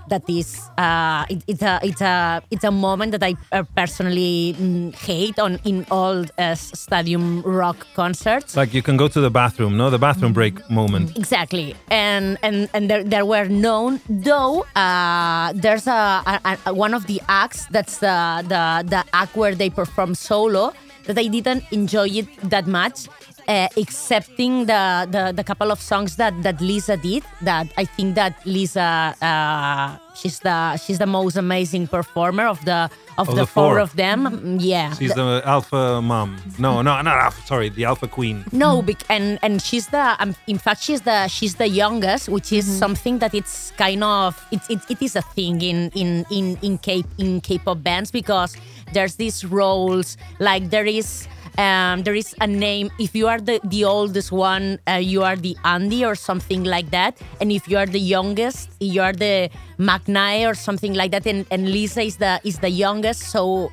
that 0.09 0.29
is 0.29 0.61
uh, 0.79 1.25
it, 1.29 1.43
it's 1.47 1.63
a 1.63 1.81
it's 1.83 2.01
a 2.01 2.43
it's 2.51 2.65
a 2.65 2.71
moment 2.71 3.13
that 3.13 3.23
I 3.23 3.37
uh, 3.53 3.63
personally 3.77 4.55
mm, 4.59 4.95
hate 4.95 5.39
on 5.39 5.59
in 5.65 5.87
all 5.91 6.25
uh, 6.39 6.55
stadium 6.55 7.43
rock 7.43 7.87
concerts. 7.95 8.57
Like 8.57 8.75
you 8.75 8.83
can 8.83 8.97
go 8.97 9.09
to 9.09 9.21
the 9.21 9.31
bathroom, 9.31 9.77
no? 9.77 9.91
The 9.91 9.99
bathroom 9.99 10.33
break 10.33 10.69
moment. 10.71 11.17
Exactly, 11.17 11.75
and 11.91 12.39
and 12.43 12.69
and 12.75 12.91
there, 12.91 13.05
there 13.05 13.25
were 13.25 13.49
known 13.49 14.01
though. 14.09 14.67
Uh, 14.75 15.53
there's 15.55 15.87
a, 15.87 16.23
a, 16.27 16.59
a 16.67 16.75
one 16.75 16.95
of 16.95 17.07
the 17.07 17.21
acts 17.29 17.67
that's 17.71 17.99
the 17.99 18.45
the 18.49 18.89
the 18.89 19.05
act 19.13 19.37
where 19.37 19.55
they 19.55 19.71
perform 19.71 20.15
solo 20.15 20.73
that 21.09 21.19
I 21.19 21.27
didn't 21.27 21.65
enjoy 21.73 22.09
it 22.09 22.29
that 22.51 22.67
much. 22.67 23.09
Uh, 23.49 23.67
excepting 23.77 24.67
the, 24.67 25.09
the 25.11 25.33
the 25.33 25.43
couple 25.43 25.71
of 25.73 25.81
songs 25.81 26.17
that 26.17 26.35
that 26.43 26.61
Lisa 26.61 26.99
did, 26.99 27.25
that 27.41 27.67
I 27.79 27.87
think 27.87 28.15
that 28.15 28.35
Lisa 28.45 29.15
uh, 29.23 29.97
she's 30.15 30.41
the 30.41 30.77
she's 30.77 30.99
the 30.99 31.07
most 31.07 31.37
amazing 31.37 31.87
performer 31.89 32.45
of 32.47 32.63
the 32.67 32.91
of, 33.17 33.27
Of 33.29 33.35
the, 33.35 33.41
the 33.41 33.47
four. 33.47 33.79
of 33.81 33.97
them. 33.97 34.27
Mm, 34.29 34.59
Yeah, 34.61 34.93
She's 34.93 35.15
the 35.15 35.41
alpha 35.47 36.03
mom. 36.03 36.37
No, 36.59 36.83
no, 36.83 37.01
not 37.01 37.07
alpha. 37.19 37.41
Sorry, 37.47 37.71
the 37.71 37.87
alpha 37.87 38.07
queen. 38.07 38.45
No, 38.53 38.85
and 39.09 39.39
and 39.43 39.63
she's 39.63 39.87
the 39.89 40.15
um, 40.21 40.35
in 40.47 40.59
fact 40.59 40.83
she's 40.83 41.01
the 41.01 41.27
she's 41.29 41.55
the 41.55 41.69
youngest, 41.69 42.29
which 42.29 42.53
is 42.53 42.67
something 42.79 43.19
that 43.21 43.33
it's 43.35 43.73
kind 43.79 44.05
of 44.05 44.37
it, 44.53 44.61
it, 44.69 44.81
it 44.91 45.01
is 45.01 45.17
a 45.17 45.23
thing 45.23 45.63
in 45.63 45.89
in 45.95 46.27
in 46.31 46.59
in 46.61 46.77
K 46.77 47.03
in 47.17 47.41
K-pop 47.41 47.83
bands 47.83 48.11
because 48.13 48.57
there's 48.93 49.17
these 49.17 49.43
roles 49.43 50.19
like 50.39 50.69
there 50.69 50.85
is. 50.87 51.27
Um, 51.59 52.05
there 52.05 52.15
is 52.15 52.35
a 52.41 52.47
name. 52.47 52.89
If 53.01 53.17
you 53.17 53.27
are 53.27 53.41
the, 53.41 53.59
the 53.65 53.85
oldest 53.85 54.31
one, 54.31 54.79
uh, 54.87 54.93
you 55.03 55.25
are 55.25 55.35
the 55.35 55.57
Andy 55.65 56.05
or 56.05 56.15
something 56.15 56.63
like 56.63 56.91
that. 56.93 57.19
And 57.41 57.51
if 57.51 57.67
you 57.69 57.77
are 57.79 57.87
the 57.87 57.99
youngest, 57.99 58.71
you 58.79 59.03
are 59.03 59.13
the 59.13 59.51
maknae 59.79 60.49
or 60.49 60.55
something 60.55 60.95
like 60.95 61.11
that. 61.11 61.27
And, 61.27 61.45
and 61.51 61.69
Lisa 61.73 62.03
is 62.03 62.17
the 62.17 62.41
is 62.45 62.59
the 62.61 62.71
youngest, 62.71 63.23
so 63.35 63.73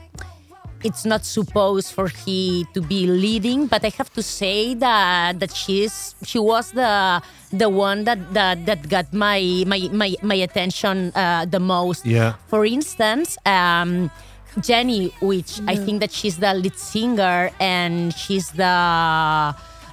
it's 0.83 1.05
not 1.05 1.25
supposed 1.25 1.93
for 1.93 2.07
he 2.07 2.65
to 2.73 2.81
be 2.81 3.07
leading 3.07 3.65
but 3.65 3.83
i 3.83 3.89
have 3.97 4.11
to 4.13 4.21
say 4.21 4.75
that 4.75 5.39
that 5.39 5.49
she's 5.51 6.13
she 6.23 6.37
was 6.37 6.71
the 6.73 7.21
the 7.51 7.67
one 7.67 8.03
that 8.03 8.19
that, 8.33 8.65
that 8.67 8.87
got 8.87 9.11
my 9.11 9.63
my 9.65 9.89
my, 9.91 10.13
my 10.21 10.35
attention 10.35 11.11
uh, 11.15 11.45
the 11.45 11.59
most 11.59 12.05
Yeah. 12.05 12.33
for 12.47 12.65
instance 12.65 13.35
um 13.47 14.11
Jennie 14.61 15.13
which 15.21 15.59
i 15.67 15.75
think 15.75 15.99
that 15.99 16.11
she's 16.11 16.37
the 16.37 16.53
lead 16.53 16.77
singer 16.77 17.49
and 17.59 18.13
she's 18.13 18.51
the 18.51 18.63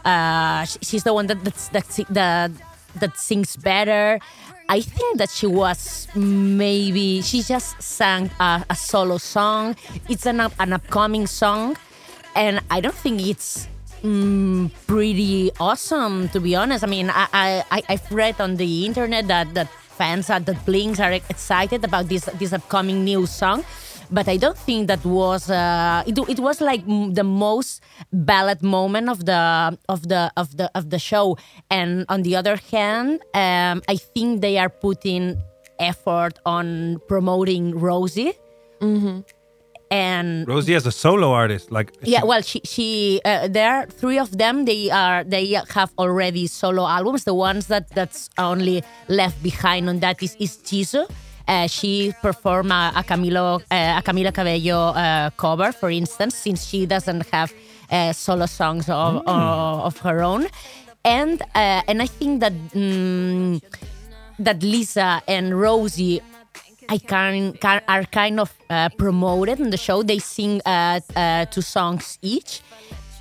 uh 0.04 0.64
she's 0.82 1.04
the 1.04 1.12
one 1.14 1.26
that 1.26 1.42
that's 1.44 1.68
that's 1.68 1.96
the 2.10 2.52
that 3.00 3.16
sings 3.16 3.56
better 3.56 4.18
I 4.68 4.80
think 4.80 5.18
that 5.18 5.28
she 5.28 5.46
was 5.46 6.08
maybe 6.14 7.20
she 7.20 7.42
just 7.42 7.82
sang 7.82 8.30
a, 8.40 8.64
a 8.70 8.76
solo 8.76 9.18
song. 9.18 9.76
It's 10.08 10.24
an 10.24 10.40
up- 10.40 10.54
an 10.58 10.72
upcoming 10.72 11.26
song, 11.26 11.76
and 12.34 12.60
I 12.70 12.80
don't 12.80 12.94
think 12.94 13.20
it's 13.20 13.68
mm, 14.02 14.70
pretty 14.86 15.50
awesome 15.60 16.30
to 16.30 16.40
be 16.40 16.56
honest. 16.56 16.84
I 16.84 16.86
mean, 16.86 17.10
I, 17.10 17.26
I 17.34 17.46
I- 17.70 17.82
I've 17.90 18.08
read 18.10 18.40
on 18.40 18.56
the 18.56 18.86
internet 18.86 19.28
that 19.28 19.52
that 19.52 19.68
fans 19.98 20.30
at 20.30 20.46
the 20.46 20.54
Blinks 20.64 21.00
are 21.00 21.12
excited 21.12 21.84
about 21.84 22.08
this 22.08 22.24
this 22.40 22.54
upcoming 22.54 23.04
new 23.04 23.26
song. 23.26 23.64
But 24.12 24.28
I 24.28 24.36
don't 24.36 24.58
think 24.58 24.88
that 24.88 25.02
was 25.04 25.48
uh, 25.48 26.04
it, 26.06 26.18
it 26.28 26.38
was 26.38 26.60
like 26.60 26.84
the 26.86 27.24
most 27.24 27.82
ballad 28.12 28.62
moment 28.62 29.08
of 29.08 29.24
the 29.24 29.78
of 29.88 30.06
the 30.08 30.30
of 30.36 30.56
the 30.58 30.70
of 30.74 30.90
the 30.90 30.98
show. 30.98 31.38
And 31.70 32.04
on 32.08 32.22
the 32.22 32.36
other 32.36 32.56
hand, 32.56 33.20
um, 33.34 33.80
I 33.88 33.96
think 33.96 34.42
they 34.42 34.58
are 34.58 34.68
putting 34.68 35.40
effort 35.78 36.38
on 36.44 36.98
promoting 37.08 37.78
Rosie. 37.78 38.34
And 39.90 40.48
Rosie 40.48 40.74
as 40.74 40.86
a 40.86 40.92
solo 40.92 41.32
artist, 41.32 41.70
like 41.70 41.92
yeah, 42.02 42.24
well, 42.24 42.40
she 42.40 42.60
she 42.64 43.20
uh, 43.24 43.48
there 43.48 43.70
are 43.74 43.86
three 43.86 44.18
of 44.18 44.36
them. 44.38 44.64
They 44.64 44.90
are 44.90 45.22
they 45.24 45.56
have 45.74 45.92
already 45.98 46.46
solo 46.46 46.86
albums. 46.86 47.24
The 47.24 47.34
ones 47.34 47.66
that 47.66 47.88
that's 47.94 48.30
only 48.38 48.82
left 49.08 49.42
behind 49.42 49.88
on 49.88 50.00
that 50.00 50.22
is 50.22 50.34
is 50.38 50.56
Jisoo. 50.58 51.04
Uh, 51.48 51.66
she 51.66 52.12
performed 52.22 52.70
a, 52.70 52.92
a 52.96 53.02
Camilo 53.02 53.60
uh, 53.60 53.98
a 53.98 54.02
Camila 54.02 54.32
Cabello 54.32 54.88
uh, 54.88 55.30
cover, 55.30 55.72
for 55.72 55.90
instance, 55.90 56.36
since 56.36 56.64
she 56.64 56.86
doesn't 56.86 57.28
have 57.30 57.52
uh, 57.90 58.12
solo 58.12 58.46
songs 58.46 58.88
of, 58.88 59.16
of, 59.26 59.80
of 59.86 59.98
her 59.98 60.22
own, 60.22 60.46
and 61.04 61.42
uh, 61.54 61.82
and 61.88 62.02
I 62.02 62.06
think 62.06 62.40
that 62.40 62.52
mm, 62.52 63.60
that 64.38 64.62
Lisa 64.62 65.22
and 65.28 65.58
Rosie 65.58 66.20
I 66.88 66.98
can, 66.98 67.52
can 67.54 67.80
are 67.88 68.04
kind 68.04 68.40
of 68.40 68.52
uh, 68.68 68.88
promoted 68.98 69.60
in 69.60 69.70
the 69.70 69.76
show. 69.76 70.02
They 70.02 70.18
sing 70.18 70.60
uh, 70.66 71.00
uh, 71.14 71.44
two 71.46 71.62
songs 71.62 72.18
each, 72.22 72.60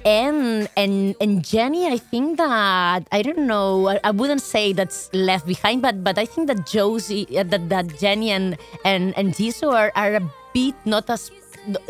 and 0.06 0.70
and 0.78 1.16
and 1.22 1.44
Jennie. 1.44 1.88
I 1.88 1.98
think 1.98 2.38
that 2.38 3.08
I 3.12 3.22
don't 3.22 3.48
know. 3.48 3.88
I, 3.90 4.00
I 4.04 4.12
wouldn't 4.12 4.42
say 4.42 4.74
that's 4.74 5.10
left 5.14 5.46
behind, 5.46 5.82
but 5.82 6.04
but 6.04 6.18
I 6.18 6.26
think 6.26 6.48
that 6.48 6.66
Josie, 6.66 7.28
uh, 7.38 7.44
that 7.44 7.70
that 7.70 8.00
Jennie 8.00 8.32
and 8.32 8.58
and 8.86 9.18
and 9.18 9.34
Jisoo 9.34 9.72
are, 9.74 9.92
are 9.96 10.16
a 10.16 10.24
bit 10.54 10.76
not 10.86 11.10
as 11.10 11.32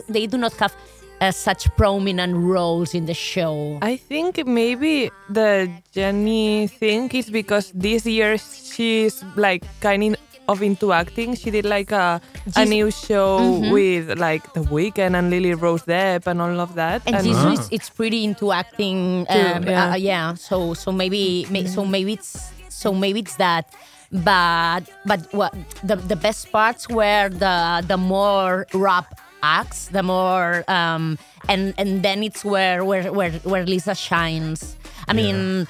they 0.10 0.28
do 0.28 0.38
not 0.38 0.54
have 0.56 0.76
uh, 1.22 1.32
such 1.32 1.70
prominent 1.78 2.36
roles 2.36 2.94
in 2.94 3.06
the 3.06 3.14
show. 3.14 3.78
I 3.82 3.96
think 3.96 4.46
maybe 4.46 5.12
the 5.30 5.72
Jennie 5.94 6.68
thing 6.68 7.10
is 7.14 7.30
because 7.30 7.72
this 7.74 8.06
year 8.06 8.38
she's 8.38 9.24
like 9.36 9.64
kind 9.80 10.18
of 10.52 10.62
into 10.62 10.92
acting. 10.92 11.36
She 11.36 11.50
did 11.52 11.66
like 11.66 11.92
a, 11.92 12.20
a 12.56 12.66
new 12.66 12.92
show 12.92 13.40
Mhm. 13.40 13.72
with 13.72 14.20
like 14.20 14.44
The 14.54 14.62
Weeknd 14.62 15.16
and 15.18 15.30
Lily 15.32 15.54
Rose 15.56 15.84
Depp 15.84 16.28
and 16.28 16.42
all 16.42 16.60
of 16.60 16.76
that. 16.76 17.02
and 17.08 17.16
Jisoo 17.26 17.54
is 17.58 17.68
it's 17.72 17.90
pretty 17.90 18.24
into 18.24 18.52
acting. 18.52 19.26
Um, 19.30 19.64
yeah. 19.64 19.92
uh, 19.92 19.96
yeah. 19.96 20.34
So 20.36 20.74
so 20.74 20.92
maybe 20.92 21.48
may, 21.50 21.66
so 21.66 21.86
maybe 21.86 22.14
it's 22.14 22.52
so 22.70 22.94
maybe 22.94 23.20
it's 23.26 23.36
that. 23.38 23.66
But 24.12 24.92
but 25.08 25.22
what 25.32 25.56
the 25.84 25.96
the 25.96 26.16
best 26.20 26.52
parts 26.52 26.90
were 26.90 27.30
the 27.32 27.80
the 27.88 27.96
more 27.98 28.68
rap 28.76 29.08
acts, 29.42 29.88
the 29.88 30.04
more 30.04 30.64
um 30.68 31.18
and 31.48 31.74
and 31.80 32.04
then 32.04 32.20
it's 32.22 32.44
where 32.44 32.84
where 32.84 33.08
where 33.12 33.32
where 33.48 33.66
Lisa 33.66 33.96
shines. 33.96 34.76
I 35.08 35.14
mean. 35.14 35.68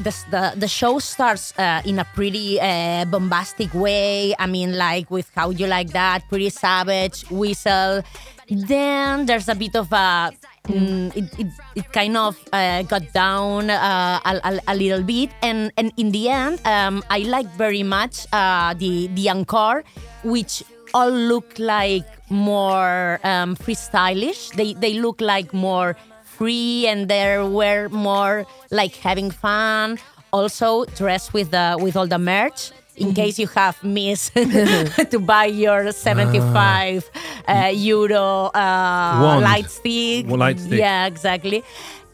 The, 0.00 0.14
the, 0.30 0.52
the 0.56 0.68
show 0.68 1.00
starts 1.00 1.52
uh, 1.58 1.82
in 1.84 1.98
a 1.98 2.04
pretty 2.04 2.60
uh, 2.60 3.04
bombastic 3.06 3.74
way. 3.74 4.34
I 4.38 4.46
mean, 4.46 4.78
like 4.78 5.10
with 5.10 5.28
How 5.34 5.50
You 5.50 5.66
Like 5.66 5.90
That, 5.90 6.22
Pretty 6.28 6.50
Savage, 6.50 7.24
Whistle. 7.30 8.02
Then 8.48 9.26
there's 9.26 9.48
a 9.48 9.54
bit 9.54 9.74
of 9.74 9.92
a. 9.92 10.30
Mm, 10.68 11.16
it, 11.16 11.38
it, 11.38 11.46
it 11.74 11.92
kind 11.92 12.16
of 12.16 12.36
uh, 12.52 12.82
got 12.82 13.12
down 13.12 13.70
uh, 13.70 14.20
a, 14.24 14.40
a, 14.44 14.60
a 14.68 14.74
little 14.76 15.02
bit, 15.02 15.30
and, 15.42 15.72
and 15.78 15.92
in 15.96 16.10
the 16.10 16.28
end, 16.28 16.60
um, 16.66 17.02
I 17.08 17.20
like 17.20 17.46
very 17.56 17.82
much 17.82 18.26
uh, 18.32 18.74
the 18.74 19.08
the 19.14 19.30
encore, 19.30 19.82
which 20.24 20.62
all 20.92 21.10
look 21.10 21.58
like 21.58 22.04
more 22.30 23.18
um, 23.24 23.56
freestylish. 23.56 24.52
They 24.54 24.74
they 24.74 25.00
look 25.00 25.22
like 25.22 25.54
more 25.54 25.96
free 26.38 26.86
and 26.86 27.08
they 27.08 27.38
were 27.38 27.88
more 27.90 28.46
like 28.70 28.94
having 28.96 29.30
fun. 29.30 29.98
Also 30.32 30.84
dressed 30.96 31.32
with 31.34 31.50
the 31.50 31.76
with 31.80 31.96
all 31.96 32.06
the 32.06 32.18
merch. 32.18 32.70
In 32.96 33.14
case 33.14 33.38
you 33.38 33.46
have 33.54 33.76
missed 33.84 34.34
to 35.12 35.18
buy 35.20 35.44
your 35.46 35.92
75 35.92 37.08
uh, 37.46 37.70
euro 37.72 38.50
uh, 38.54 39.40
light 39.40 39.70
stick. 39.70 40.26
Light 40.26 40.58
stick. 40.58 40.80
Yeah, 40.80 41.06
exactly. 41.06 41.62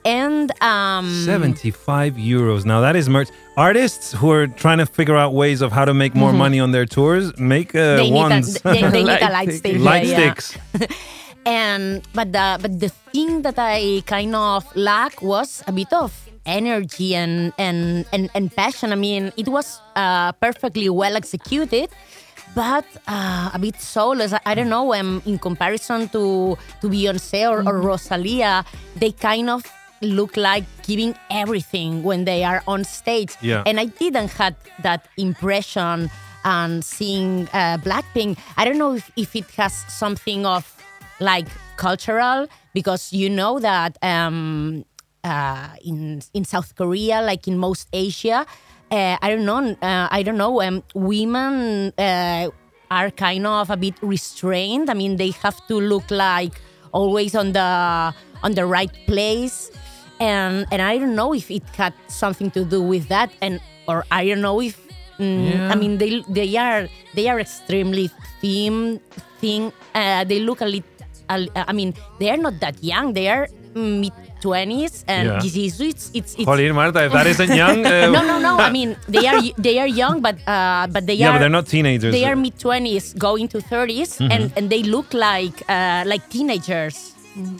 and 0.04 0.52
um, 0.62 1.08
75 1.24 2.14
euros. 2.16 2.64
Now 2.66 2.80
that 2.82 2.96
is 2.96 3.08
merch. 3.08 3.28
Artists 3.56 4.12
who 4.12 4.30
are 4.30 4.46
trying 4.46 4.78
to 4.78 4.86
figure 4.86 5.16
out 5.16 5.32
ways 5.32 5.62
of 5.62 5.72
how 5.72 5.84
to 5.86 5.94
make 5.94 6.14
more 6.14 6.32
money 6.34 6.60
on 6.60 6.70
their 6.72 6.84
tours 6.86 7.32
make 7.38 7.74
uh, 7.74 7.96
Mm-hmm. 8.04 8.12
need, 8.28 8.44
a, 8.66 8.72
they, 8.74 8.80
they 8.82 9.02
need 9.02 9.22
a 9.22 9.30
Light 9.38 9.52
stick. 9.52 9.78
light 9.80 10.06
yeah, 10.06 10.18
yeah. 10.18 10.86
And 11.46 12.02
but 12.12 12.32
the 12.32 12.58
but 12.60 12.80
the 12.80 12.88
thing 12.88 13.42
that 13.42 13.58
I 13.58 14.02
kind 14.06 14.34
of 14.34 14.64
lack 14.76 15.22
was 15.22 15.62
a 15.66 15.72
bit 15.72 15.92
of 15.92 16.12
energy 16.46 17.14
and 17.14 17.52
and 17.58 18.04
and, 18.12 18.30
and 18.34 18.54
passion. 18.54 18.92
I 18.92 18.96
mean, 18.96 19.32
it 19.36 19.48
was 19.48 19.80
uh, 19.96 20.32
perfectly 20.32 20.88
well 20.88 21.16
executed, 21.16 21.90
but 22.54 22.84
uh, 23.08 23.50
a 23.52 23.58
bit 23.58 23.80
soulless. 23.80 24.32
I, 24.32 24.40
I 24.46 24.54
don't 24.54 24.68
know. 24.68 24.94
Um, 24.94 25.22
in 25.26 25.38
comparison 25.38 26.08
to 26.10 26.56
to 26.80 26.88
Beyonce 26.88 27.50
or, 27.50 27.66
or 27.66 27.80
Rosalia, 27.80 28.64
they 28.96 29.12
kind 29.12 29.50
of 29.50 29.64
look 30.02 30.36
like 30.36 30.64
giving 30.82 31.14
everything 31.30 32.02
when 32.02 32.24
they 32.24 32.44
are 32.44 32.62
on 32.66 32.84
stage. 32.84 33.34
Yeah. 33.40 33.62
And 33.66 33.80
I 33.80 33.86
didn't 33.86 34.30
had 34.32 34.54
that 34.82 35.08
impression 35.16 36.10
and 36.44 36.84
seeing 36.84 37.48
uh, 37.54 37.78
Blackpink. 37.78 38.38
I 38.58 38.66
don't 38.66 38.76
know 38.76 38.94
if, 38.94 39.10
if 39.16 39.34
it 39.34 39.50
has 39.52 39.72
something 39.72 40.44
of 40.44 40.70
like 41.20 41.46
cultural 41.76 42.46
because 42.72 43.12
you 43.12 43.30
know 43.30 43.58
that 43.58 43.96
um, 44.02 44.84
uh, 45.22 45.68
in 45.84 46.22
in 46.34 46.44
South 46.44 46.74
Korea, 46.76 47.22
like 47.22 47.46
in 47.48 47.58
most 47.58 47.88
Asia, 47.92 48.46
uh, 48.90 49.16
I 49.20 49.30
don't 49.30 49.44
know. 49.44 49.76
Uh, 49.82 50.08
I 50.10 50.22
don't 50.22 50.36
know. 50.38 50.60
Um, 50.62 50.82
women 50.94 51.92
uh, 51.98 52.50
are 52.90 53.10
kind 53.10 53.46
of 53.46 53.70
a 53.70 53.76
bit 53.76 53.94
restrained. 54.02 54.90
I 54.90 54.94
mean, 54.94 55.16
they 55.16 55.30
have 55.42 55.66
to 55.68 55.80
look 55.80 56.10
like 56.10 56.60
always 56.92 57.34
on 57.34 57.52
the 57.52 58.14
on 58.42 58.52
the 58.54 58.66
right 58.66 58.92
place 59.06 59.70
and 60.20 60.66
and 60.70 60.80
I 60.82 60.98
don't 60.98 61.14
know 61.14 61.34
if 61.34 61.50
it 61.50 61.64
had 61.74 61.94
something 62.08 62.50
to 62.52 62.64
do 62.64 62.82
with 62.82 63.08
that, 63.08 63.30
and 63.42 63.60
or 63.88 64.04
I 64.10 64.26
don't 64.28 64.40
know 64.40 64.60
if 64.60 64.78
mm, 65.18 65.50
Yeah. 65.50 65.72
I 65.72 65.74
mean 65.74 65.98
they 65.98 66.22
they 66.28 66.56
are 66.56 66.88
they 67.14 67.28
are 67.28 67.40
extremely 67.40 68.10
thin 68.40 69.00
thin. 69.40 69.72
Uh, 69.94 70.24
they 70.24 70.40
look 70.40 70.60
a 70.60 70.66
little. 70.66 70.88
I 71.28 71.72
mean 71.72 71.94
they 72.18 72.30
are 72.30 72.36
not 72.36 72.60
that 72.60 72.82
young. 72.82 73.12
They 73.14 73.28
are 73.28 73.48
mid 73.74 74.12
twenties, 74.40 75.04
and 75.08 75.28
Yeah. 75.28 75.38
Jesus, 75.40 75.80
it's 75.80 76.10
it's, 76.14 76.32
it's 76.38 76.44
Jolín, 76.46 76.74
Marta, 76.74 77.04
if 77.06 77.12
that 77.12 77.26
isn't 77.26 77.54
young. 77.54 77.84
Uh, 77.86 78.10
no 78.12 78.22
no 78.22 78.38
no. 78.38 78.58
I 78.58 78.70
mean 78.70 78.96
they 79.08 79.26
are 79.26 79.40
they 79.58 79.78
are 79.80 79.88
young, 79.88 80.20
but 80.20 80.36
uh, 80.46 80.86
but 80.92 81.06
they 81.06 81.14
yeah, 81.14 81.28
are 81.28 81.32
but 81.34 81.38
they're 81.40 81.48
not 81.58 81.66
teenagers. 81.66 82.12
they 82.12 82.24
are 82.24 82.36
mid 82.36 82.58
twenties, 82.58 83.14
going 83.18 83.48
to 83.48 83.58
30s, 83.58 84.20
and 84.20 84.52
and 84.56 84.68
they 84.70 84.82
look 84.84 85.12
like 85.14 85.56
uh, 85.68 86.04
like 86.06 86.28
teenagers. 86.28 87.12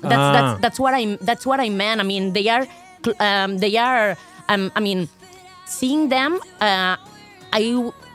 That's 0.02 0.14
Ah. 0.14 0.32
that's 0.32 0.52
that's 0.60 0.78
what 0.78 0.94
I 0.94 1.18
that's 1.20 1.44
what 1.46 1.58
I 1.58 1.68
meant. 1.68 1.98
I 2.00 2.04
mean, 2.04 2.32
they 2.32 2.46
are 2.48 2.66
um, 3.18 3.58
they 3.58 3.74
are. 3.76 4.14
Um, 4.48 4.70
I 4.76 4.80
mean, 4.80 5.08
seeing 5.66 6.10
them, 6.10 6.36
uh, 6.60 6.94
I 7.50 7.62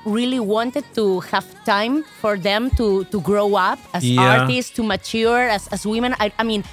really 0.05 0.39
wanted 0.39 0.85
to 0.95 1.19
have 1.31 1.45
time 1.65 2.03
for 2.21 2.37
them 2.37 2.69
to 2.77 3.03
to 3.05 3.19
grow 3.21 3.55
up 3.55 3.79
as 3.93 4.03
Yeah. 4.03 4.41
artists, 4.41 4.71
to 4.75 4.83
mature 4.83 5.49
as 5.49 5.67
as 5.71 5.85
women. 5.85 6.15
I, 6.19 6.31
I 6.39 6.43
mean, 6.43 6.63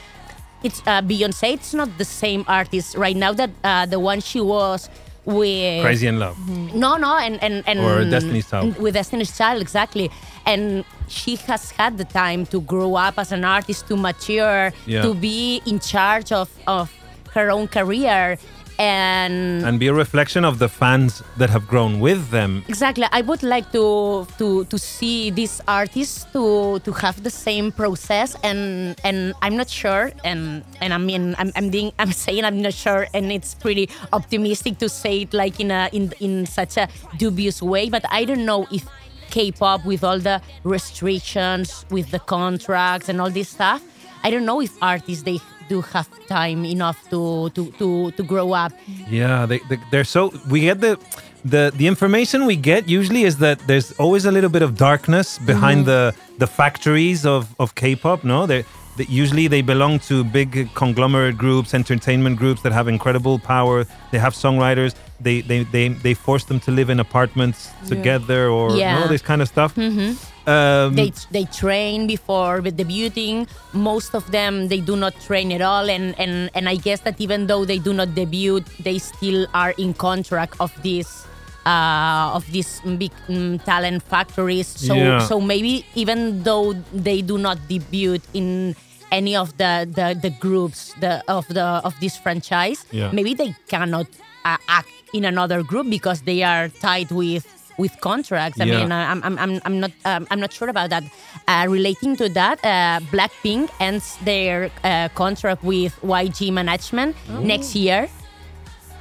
it's 0.63 0.81
uh, 0.87 1.03
Beyonce. 1.03 1.53
It's 1.55 1.75
not 1.75 1.89
the 1.99 2.05
same 2.05 2.45
artist 2.49 2.97
right 2.97 3.17
now 3.17 3.33
that 3.35 3.51
uh, 3.65 3.87
the 3.87 3.99
one 4.01 4.21
she 4.21 4.41
was 4.41 4.89
with 5.25 5.83
Crazy 5.83 6.07
in 6.07 6.19
love. 6.19 6.37
no, 6.75 6.97
no, 6.97 7.17
and 7.19 7.43
and 7.43 7.63
and 7.67 7.79
Or 7.81 8.05
Destiny's 8.05 8.49
Child. 8.49 8.79
with 8.79 8.95
Destiny's 8.95 9.37
Child, 9.37 9.61
exactly. 9.61 10.09
And 10.47 10.85
she 11.09 11.35
has 11.51 11.71
had 11.73 11.99
the 11.99 12.05
time 12.07 12.47
to 12.47 12.61
grow 12.61 12.95
up 12.95 13.19
as 13.19 13.33
an 13.33 13.45
artist, 13.45 13.89
to 13.89 13.97
mature, 13.97 14.73
Yeah. 14.87 15.03
to 15.03 15.15
be 15.15 15.61
in 15.67 15.81
charge 15.81 16.31
of 16.33 16.49
of 16.67 16.91
her 17.35 17.51
own 17.51 17.67
career, 17.69 18.39
and 18.79 19.65
And 19.65 19.79
be 19.81 19.89
a 19.89 19.95
reflection 19.95 20.45
of 20.45 20.59
the 20.59 20.69
fans 20.69 21.23
that 21.37 21.51
have 21.51 21.67
grown 21.67 22.01
with 22.01 22.31
them. 22.31 22.65
Exactly. 22.69 23.07
I 23.13 23.23
would 23.23 23.43
like 23.43 23.73
to 23.73 24.27
to 24.39 24.65
to 24.65 24.79
see 24.79 25.31
these 25.31 25.61
artists 25.67 26.25
to 26.33 26.79
to 26.81 26.93
have 26.93 27.23
the 27.23 27.31
same 27.31 27.73
process 27.73 28.37
and 28.43 28.97
and 29.05 29.35
I'm 29.43 29.57
not 29.57 29.69
sure 29.69 30.13
and 30.25 30.65
and 30.81 30.93
I 30.93 30.99
mean 30.99 31.35
I'm 31.39 31.53
I'm 31.57 31.71
being, 31.71 31.93
I'm 31.99 32.13
saying 32.13 32.45
I'm 32.45 32.61
not 32.61 32.75
sure 32.75 33.07
and 33.15 33.33
it's 33.33 33.55
pretty 33.55 33.89
optimistic 34.13 34.79
to 34.79 34.89
say 34.89 35.23
it 35.23 35.33
like 35.33 35.61
in 35.61 35.71
a 35.71 35.89
in 35.93 36.13
in 36.21 36.47
such 36.47 36.77
a 36.77 36.89
dubious 37.17 37.63
way 37.63 37.89
but 37.89 38.05
I 38.11 38.25
don't 38.25 38.45
know 38.45 38.67
if 38.71 38.85
K-pop 39.31 39.85
with 39.85 40.05
all 40.05 40.21
the 40.21 40.41
restrictions 40.63 41.85
with 41.91 42.11
the 42.11 42.21
contracts 42.21 43.09
and 43.09 43.21
all 43.21 43.31
this 43.31 43.49
stuff 43.49 43.83
I 44.23 44.31
don't 44.31 44.45
know 44.45 44.61
if 44.61 44.73
artists 44.83 45.23
they 45.25 45.39
do 45.69 45.81
have 45.81 46.09
time 46.27 46.65
enough 46.65 46.99
to 47.11 47.51
to 47.51 47.71
to, 47.79 48.11
to 48.13 48.23
grow 48.23 48.53
up 48.53 48.73
Yeah, 49.09 49.47
they, 49.47 49.59
they 49.69 49.79
they're 49.91 50.05
so 50.05 50.33
we 50.49 50.61
get 50.61 50.81
the 50.81 50.99
the 51.45 51.73
the 51.77 51.87
information 51.87 52.47
we 52.47 52.57
get 52.57 52.89
usually 52.89 53.23
is 53.23 53.39
that 53.39 53.59
there's 53.67 53.93
always 53.99 54.25
a 54.25 54.33
little 54.33 54.51
bit 54.51 54.63
of 54.63 54.77
darkness 54.77 55.39
behind 55.39 55.87
mm-hmm. 55.87 55.91
the 55.91 56.15
the 56.39 56.47
factories 56.47 57.25
of 57.25 57.55
of 57.59 57.75
K-pop. 57.75 58.25
No, 58.25 58.47
they 58.47 58.65
usually 59.09 59.47
they 59.49 59.63
belong 59.63 59.99
to 60.01 60.25
big 60.25 60.69
conglomerate 60.75 61.37
groups, 61.37 61.75
entertainment 61.75 62.37
groups 62.39 62.63
that 62.63 62.73
have 62.73 62.89
incredible 62.89 63.39
power. 63.39 63.87
They 64.11 64.19
have 64.19 64.35
songwriters. 64.35 64.95
They 65.21 65.43
they 65.43 65.65
they 65.65 65.89
they 65.89 66.15
force 66.15 66.45
them 66.45 66.61
to 66.61 66.71
live 66.71 66.91
in 66.91 67.01
apartments 67.01 67.71
together 67.87 68.49
or 68.49 68.77
Yeah. 68.77 69.01
no, 69.01 69.09
this 69.09 69.23
kind 69.23 69.43
of 69.43 69.49
stuff. 69.49 69.75
Mm-hmm. 69.75 70.15
Um, 70.47 70.95
they 70.95 71.11
they 71.35 71.45
train 71.51 72.07
before 72.07 72.61
the 72.63 72.71
debuting 72.71 73.49
most 73.75 74.15
of 74.15 74.31
them 74.31 74.69
they 74.71 74.79
do 74.79 74.95
not 74.95 75.19
train 75.27 75.51
at 75.51 75.59
all 75.61 75.91
and 75.91 76.15
and 76.23 76.51
and 76.55 76.69
i 76.71 76.77
guess 76.79 77.01
that 77.03 77.19
even 77.19 77.49
though 77.51 77.65
they 77.67 77.79
do 77.83 77.91
not 77.93 78.15
debut 78.15 78.63
they 78.79 78.99
still 79.03 79.51
are 79.55 79.75
in 79.75 79.91
contract 79.93 80.55
of 80.63 80.71
this 80.87 81.27
uh, 81.67 82.31
of 82.39 82.47
these 82.55 82.79
big 82.95 83.11
mm, 83.27 83.59
talent 83.67 84.03
factories 84.07 84.69
so 84.71 84.95
Yeah. 84.95 85.19
so 85.27 85.41
maybe 85.43 85.83
even 85.99 86.43
though 86.47 86.79
they 86.95 87.23
do 87.27 87.39
not 87.43 87.59
debut 87.67 88.23
in 88.33 88.77
any 89.11 89.35
of 89.35 89.51
the 89.59 89.83
the, 89.91 90.15
the 90.15 90.31
groups 90.39 90.95
the 91.03 91.27
of 91.27 91.43
the 91.51 91.83
of 91.83 91.95
this 91.99 92.15
franchise 92.17 92.87
Yeah. 92.95 93.11
maybe 93.11 93.35
they 93.35 93.51
cannot 93.67 94.07
uh, 94.47 94.59
act 94.71 94.95
in 95.13 95.25
another 95.27 95.63
group 95.67 95.91
because 95.91 96.23
they 96.23 96.43
are 96.47 96.69
tied 96.69 97.11
with 97.11 97.43
with 97.79 98.01
contracts. 98.01 98.61
I 98.61 98.65
Yeah. 98.65 98.79
mean, 98.81 98.93
I'm, 98.93 99.23
I'm, 99.23 99.39
I'm, 99.39 99.61
I'm 99.65 99.81
not 99.81 99.91
um, 100.05 100.27
I'm 100.31 100.41
not 100.41 100.53
sure 100.53 100.69
about 100.69 100.91
that. 100.91 101.05
Uh, 101.49 101.67
relating 101.69 102.17
to 102.17 102.29
that, 102.31 102.59
uh, 102.65 103.01
Blackpink 103.13 103.71
ends 103.81 104.17
their 104.25 104.71
uh, 104.85 105.09
contract 105.15 105.63
with 105.63 105.93
YG 106.03 106.53
Management 106.53 107.17
next 107.43 107.75
year, 107.77 108.09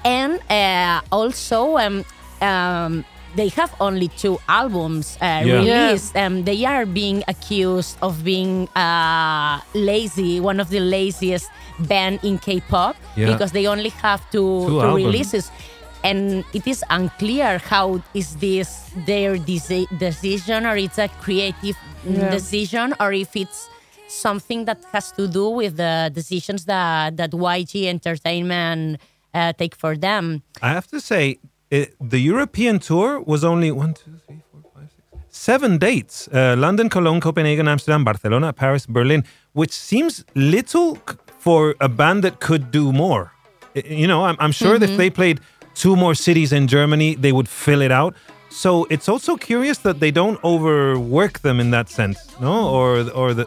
and 0.04 0.40
uh, 0.52 1.02
also 1.12 1.78
um, 1.78 2.06
um, 2.42 3.06
they 3.36 3.50
have 3.50 3.74
only 3.80 4.08
two 4.08 4.40
albums 4.48 5.18
uh, 5.22 5.44
Yeah. 5.44 5.60
released. 5.60 6.16
Um, 6.16 6.44
they 6.44 6.64
are 6.66 6.86
being 6.86 7.24
accused 7.28 7.98
of 8.02 8.24
being 8.24 8.68
uh, 8.76 9.60
lazy, 9.74 10.40
one 10.40 10.60
of 10.60 10.70
the 10.70 10.80
laziest 10.80 11.50
band 11.80 12.20
in 12.24 12.38
K-pop 12.40 12.96
Yeah. 13.18 13.32
because 13.34 13.52
they 13.52 13.68
only 13.68 13.90
have 14.02 14.22
two, 14.32 14.40
Two 14.40 14.68
two 14.70 14.82
albums. 14.82 15.06
releases 15.06 15.52
and 16.10 16.20
it 16.54 16.66
is 16.74 16.80
unclear 16.90 17.58
how 17.72 17.86
is 18.14 18.30
this 18.38 18.70
their 19.10 19.32
desi- 19.50 19.90
decision 20.08 20.60
or 20.70 20.76
it's 20.86 21.00
a 21.00 21.10
creative 21.26 21.78
Yeah. 22.06 22.30
decision 22.38 22.88
or 23.02 23.10
if 23.26 23.32
it's 23.44 23.60
something 24.08 24.66
that 24.70 24.80
has 24.94 25.08
to 25.20 25.24
do 25.40 25.46
with 25.60 25.74
the 25.84 25.96
decisions 26.20 26.62
that 26.66 27.18
that 27.20 27.32
YG 27.56 27.74
Entertainment 27.96 28.82
uh, 29.34 29.52
take 29.62 29.76
for 29.84 29.94
them. 30.08 30.24
I 30.62 30.70
have 30.78 30.88
to 30.96 31.00
say, 31.12 31.24
it, 31.78 31.88
the 32.14 32.22
European 32.34 32.76
tour 32.80 33.10
was 33.32 33.42
only 33.44 33.72
one, 33.84 33.94
two, 34.02 34.14
three, 34.26 34.42
four, 34.52 34.62
five, 34.76 34.90
six, 34.96 35.06
seven 35.50 35.72
dates: 35.88 36.16
uh, 36.32 36.56
London, 36.66 36.88
Cologne, 36.96 37.20
Copenhagen, 37.28 37.68
Amsterdam, 37.68 38.04
Barcelona, 38.04 38.54
Paris, 38.54 38.86
Berlin. 38.98 39.22
Which 39.60 39.74
seems 39.90 40.24
little 40.36 40.90
for 41.46 41.62
a 41.80 41.90
band 42.00 42.20
that 42.26 42.36
could 42.48 42.64
do 42.80 42.86
more. 42.94 43.24
You 43.74 44.08
know, 44.12 44.22
I'm, 44.28 44.38
I'm 44.44 44.52
sure 44.54 44.78
that 44.80 44.90
if 44.90 44.98
they 44.98 45.10
played 45.10 45.38
two 45.76 45.96
more 45.96 46.16
cities 46.16 46.52
in 46.52 46.68
Germany, 46.68 47.16
they 47.16 47.32
would 47.32 47.48
fill 47.48 47.82
it 47.82 47.92
out. 47.92 48.16
So 48.50 48.88
it's 48.90 49.10
also 49.10 49.36
curious 49.36 49.80
that 49.80 50.00
they 50.00 50.12
don't 50.12 50.40
overwork 50.44 51.40
them 51.40 51.60
in 51.60 51.72
that 51.72 51.90
sense, 51.90 52.18
no? 52.40 52.70
Or 52.70 53.10
or 53.12 53.34
the. 53.34 53.46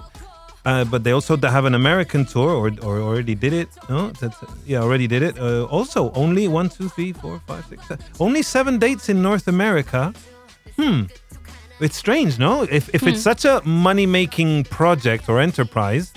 Uh, 0.67 0.85
but 0.85 1.03
they 1.03 1.13
also 1.13 1.35
have 1.37 1.65
an 1.65 1.75
American 1.75 2.27
tour, 2.27 2.51
or, 2.51 2.71
or 2.83 3.01
already 3.01 3.35
did 3.35 3.55
it. 3.55 3.69
No, 3.89 4.11
that's 4.21 4.37
yeah, 4.67 4.83
already 4.83 5.07
did 5.07 5.23
it. 5.23 5.39
Uh, 5.39 5.65
also, 5.65 6.13
only 6.13 6.47
one, 6.47 6.69
two, 6.69 6.89
three, 6.91 7.15
four, 7.15 7.41
five, 7.47 7.65
six, 7.71 7.89
seven. 7.89 8.05
Only 8.21 8.43
seven 8.43 8.79
dates 8.79 9.09
in 9.09 9.23
North 9.23 9.49
America. 9.49 10.13
Hmm, 10.77 11.05
it's 11.81 11.97
strange, 11.97 12.39
no? 12.39 12.63
If 12.65 12.95
if 12.95 13.07
it's 13.07 13.23
such 13.23 13.45
a 13.47 13.63
money 13.65 14.05
making 14.05 14.65
project 14.65 15.29
or 15.29 15.41
enterprise, 15.41 16.13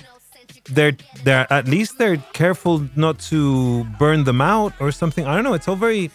they're 0.64 0.96
they're 1.24 1.46
at 1.52 1.66
least 1.66 1.98
they're 1.98 2.18
careful 2.32 2.86
not 2.96 3.18
to 3.30 3.84
burn 3.98 4.24
them 4.24 4.40
out 4.40 4.72
or 4.80 4.92
something. 4.92 5.26
I 5.26 5.34
don't 5.34 5.44
know. 5.44 5.54
It's 5.54 5.68
all 5.68 5.76
very 5.76 6.10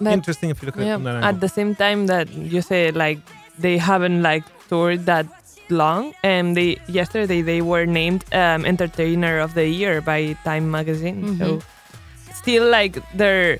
But- 0.00 0.12
interesting 0.12 0.50
if 0.50 0.62
you 0.62 0.66
look 0.66 0.76
at 0.76 0.82
it 0.82 0.92
from 0.92 1.04
that 1.04 1.24
at 1.24 1.40
the 1.40 1.48
same 1.48 1.74
time 1.74 2.06
that 2.06 2.32
you 2.32 2.62
say 2.62 2.90
like 2.90 3.18
they 3.58 3.76
haven't 3.78 4.22
like 4.22 4.44
toured 4.68 5.06
that 5.06 5.26
long. 5.70 6.14
And 6.22 6.56
they 6.56 6.78
yesterday 6.86 7.42
they 7.42 7.62
were 7.62 7.86
named 7.86 8.24
um, 8.32 8.64
entertainer 8.64 9.38
of 9.38 9.54
the 9.54 9.66
year 9.66 10.00
by 10.00 10.36
time 10.44 10.70
magazine. 10.70 11.38
So 11.38 11.58
mm-hmm. 11.58 12.32
still 12.32 12.68
like 12.70 12.98
they're 13.14 13.58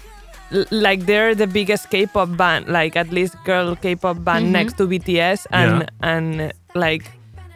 like 0.70 1.06
they're 1.06 1.34
the 1.34 1.46
biggest 1.46 1.90
K-pop 1.90 2.36
band, 2.36 2.66
like 2.68 2.96
at 2.96 3.10
least 3.10 3.36
girl 3.44 3.76
K-pop 3.76 4.24
band 4.24 4.46
mm-hmm. 4.46 4.52
next 4.52 4.76
to 4.78 4.86
BTS, 4.86 5.46
and 5.50 5.90
and 6.02 6.52
like 6.74 7.10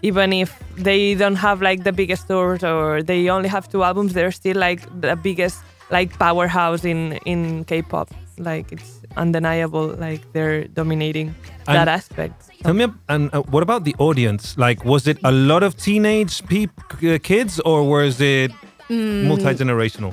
even 0.08 0.32
if 0.32 0.50
they 0.88 1.14
don't 1.22 1.36
have 1.46 1.58
like 1.68 1.80
the 1.88 1.92
biggest 2.00 2.22
tours 2.28 2.62
or 2.62 3.02
they 3.02 3.20
only 3.36 3.48
have 3.48 3.64
two 3.72 3.82
albums, 3.88 4.12
they're 4.12 4.32
still 4.42 4.58
like 4.68 4.80
the 5.00 5.16
biggest 5.28 5.58
like 5.96 6.10
powerhouse 6.18 6.84
in 6.92 7.00
in 7.32 7.64
K-pop. 7.70 8.08
Like 8.38 8.66
it's 8.76 8.90
undeniable. 9.16 9.86
Like 10.06 10.20
they're 10.34 10.68
dominating 10.80 11.28
And- 11.66 11.76
that 11.78 11.88
aspect. 11.88 12.36
Tell 12.64 12.74
me, 12.74 12.86
and 13.08 13.28
uh, 13.34 13.42
what 13.54 13.62
about 13.62 13.84
the 13.84 13.94
audience? 13.98 14.56
Like, 14.66 14.84
was 14.92 15.06
it 15.06 15.18
a 15.22 15.30
lot 15.30 15.62
of 15.62 15.76
teenage 15.76 16.34
peop, 16.48 16.70
uh, 17.04 17.18
kids, 17.30 17.60
or 17.70 17.78
was 17.96 18.20
it 18.20 18.50
Mm. 18.90 19.24
multi 19.28 19.52
generational? 19.62 20.12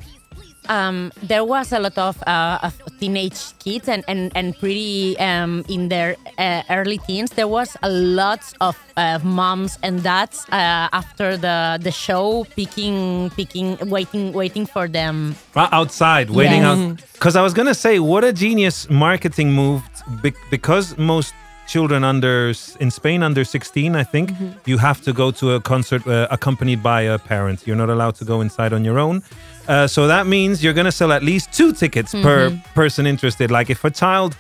Um, 0.72 1.12
there 1.22 1.44
was 1.44 1.72
a 1.74 1.80
lot 1.80 1.98
of, 1.98 2.16
uh, 2.26 2.60
of 2.64 2.74
teenage 3.00 3.42
kids 3.60 3.88
and, 3.90 4.04
and, 4.08 4.32
and 4.36 4.58
pretty 4.58 5.18
um, 5.20 5.64
in 5.70 5.90
their 5.90 6.16
uh, 6.38 6.62
early 6.70 6.98
teens. 7.00 7.32
There 7.32 7.48
was 7.48 7.76
a 7.84 7.90
lot 7.90 8.42
of 8.62 8.76
uh, 8.98 9.20
moms 9.24 9.78
and 9.84 10.02
dads 10.02 10.46
uh, 10.52 10.88
after 11.02 11.36
the, 11.38 11.78
the 11.82 11.92
show 11.92 12.46
picking 12.56 13.30
picking 13.36 13.78
waiting 13.90 14.32
waiting 14.34 14.66
for 14.66 14.88
them. 14.88 15.36
Outside, 15.56 16.30
waiting 16.30 16.62
Yes. 16.62 16.78
out. 16.78 16.98
Because 17.14 17.36
I 17.36 17.42
was 17.42 17.54
gonna 17.54 17.76
say, 17.76 18.00
what 18.00 18.24
a 18.24 18.34
genius 18.34 18.90
marketing 18.90 19.52
move! 19.54 19.82
Be- 20.24 20.34
because 20.50 20.98
most 20.98 21.34
children 21.68 22.04
under 22.04 22.54
in 22.80 22.92
Spain 22.92 23.24
under 23.24 23.44
16, 23.44 23.96
I 23.96 24.04
think, 24.04 24.32
you 24.66 24.78
have 24.78 25.00
to 25.04 25.14
go 25.14 25.32
to 25.32 25.52
a 25.52 25.62
concert 25.62 26.06
uh, 26.08 26.28
accompanied 26.32 26.82
by 26.84 27.02
a 27.02 27.18
parent. 27.18 27.66
You're 27.66 27.78
not 27.78 27.90
allowed 27.90 28.16
to 28.16 28.26
go 28.26 28.42
inside 28.42 28.74
on 28.74 28.84
your 28.84 29.00
own. 29.00 29.22
Uh, 29.68 29.88
so 29.88 30.08
that 30.08 30.28
means 30.28 30.64
you're 30.64 30.74
gonna 30.74 30.92
sell 30.92 31.12
at 31.12 31.24
least 31.24 31.52
two 31.54 31.74
tickets 31.74 32.14
per 32.14 32.52
person 32.74 33.06
interested. 33.06 33.52
Like 33.52 33.70
if 33.70 33.84
a 33.84 33.92
child 33.92 34.36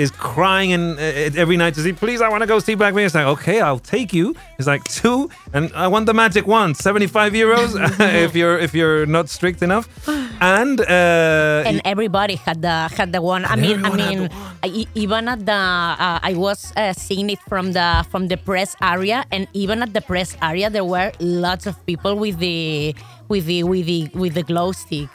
is 0.00 0.10
crying 0.10 0.72
and 0.72 0.98
uh, 0.98 1.42
every 1.42 1.56
night 1.56 1.74
to 1.74 1.82
see, 1.82 1.92
please, 1.92 2.20
I 2.22 2.28
want 2.28 2.42
to 2.42 2.46
go 2.46 2.58
see 2.58 2.74
Blackpink. 2.74 3.04
It's 3.04 3.14
like, 3.14 3.26
okay, 3.26 3.60
I'll 3.60 3.78
take 3.78 4.14
you. 4.14 4.34
It's 4.58 4.66
like 4.66 4.82
two, 4.84 5.28
and 5.52 5.70
I 5.74 5.88
want 5.88 6.06
the 6.06 6.14
magic 6.14 6.46
one, 6.46 6.74
75 6.74 7.34
euros 7.34 7.70
if 8.24 8.34
you're 8.34 8.58
if 8.58 8.72
you're 8.74 9.04
not 9.06 9.28
strict 9.28 9.62
enough. 9.62 9.86
And, 10.42 10.80
uh, 10.80 11.68
and 11.68 11.82
everybody 11.84 12.36
had 12.36 12.62
the 12.62 12.88
had 12.96 13.12
the 13.12 13.20
one. 13.20 13.44
I 13.44 13.56
mean, 13.56 13.84
I 13.84 13.90
mean, 13.94 14.30
I, 14.64 14.86
even 14.94 15.28
at 15.28 15.44
the 15.44 15.52
uh, 15.52 16.18
I 16.22 16.32
was 16.32 16.72
uh, 16.78 16.94
seeing 16.94 17.28
it 17.28 17.40
from 17.46 17.72
the 17.72 18.06
from 18.10 18.28
the 18.28 18.38
press 18.38 18.74
area, 18.80 19.26
and 19.30 19.46
even 19.52 19.82
at 19.82 19.92
the 19.92 20.00
press 20.00 20.38
area, 20.40 20.70
there 20.70 20.84
were 20.84 21.12
lots 21.20 21.66
of 21.66 21.76
people 21.84 22.16
with 22.16 22.38
the 22.38 22.94
with 23.30 23.46
the 23.46 23.62
with 23.62 23.86
the 23.86 24.10
with 24.14 24.34
the 24.34 24.42
glow 24.42 24.72
stick. 24.72 25.08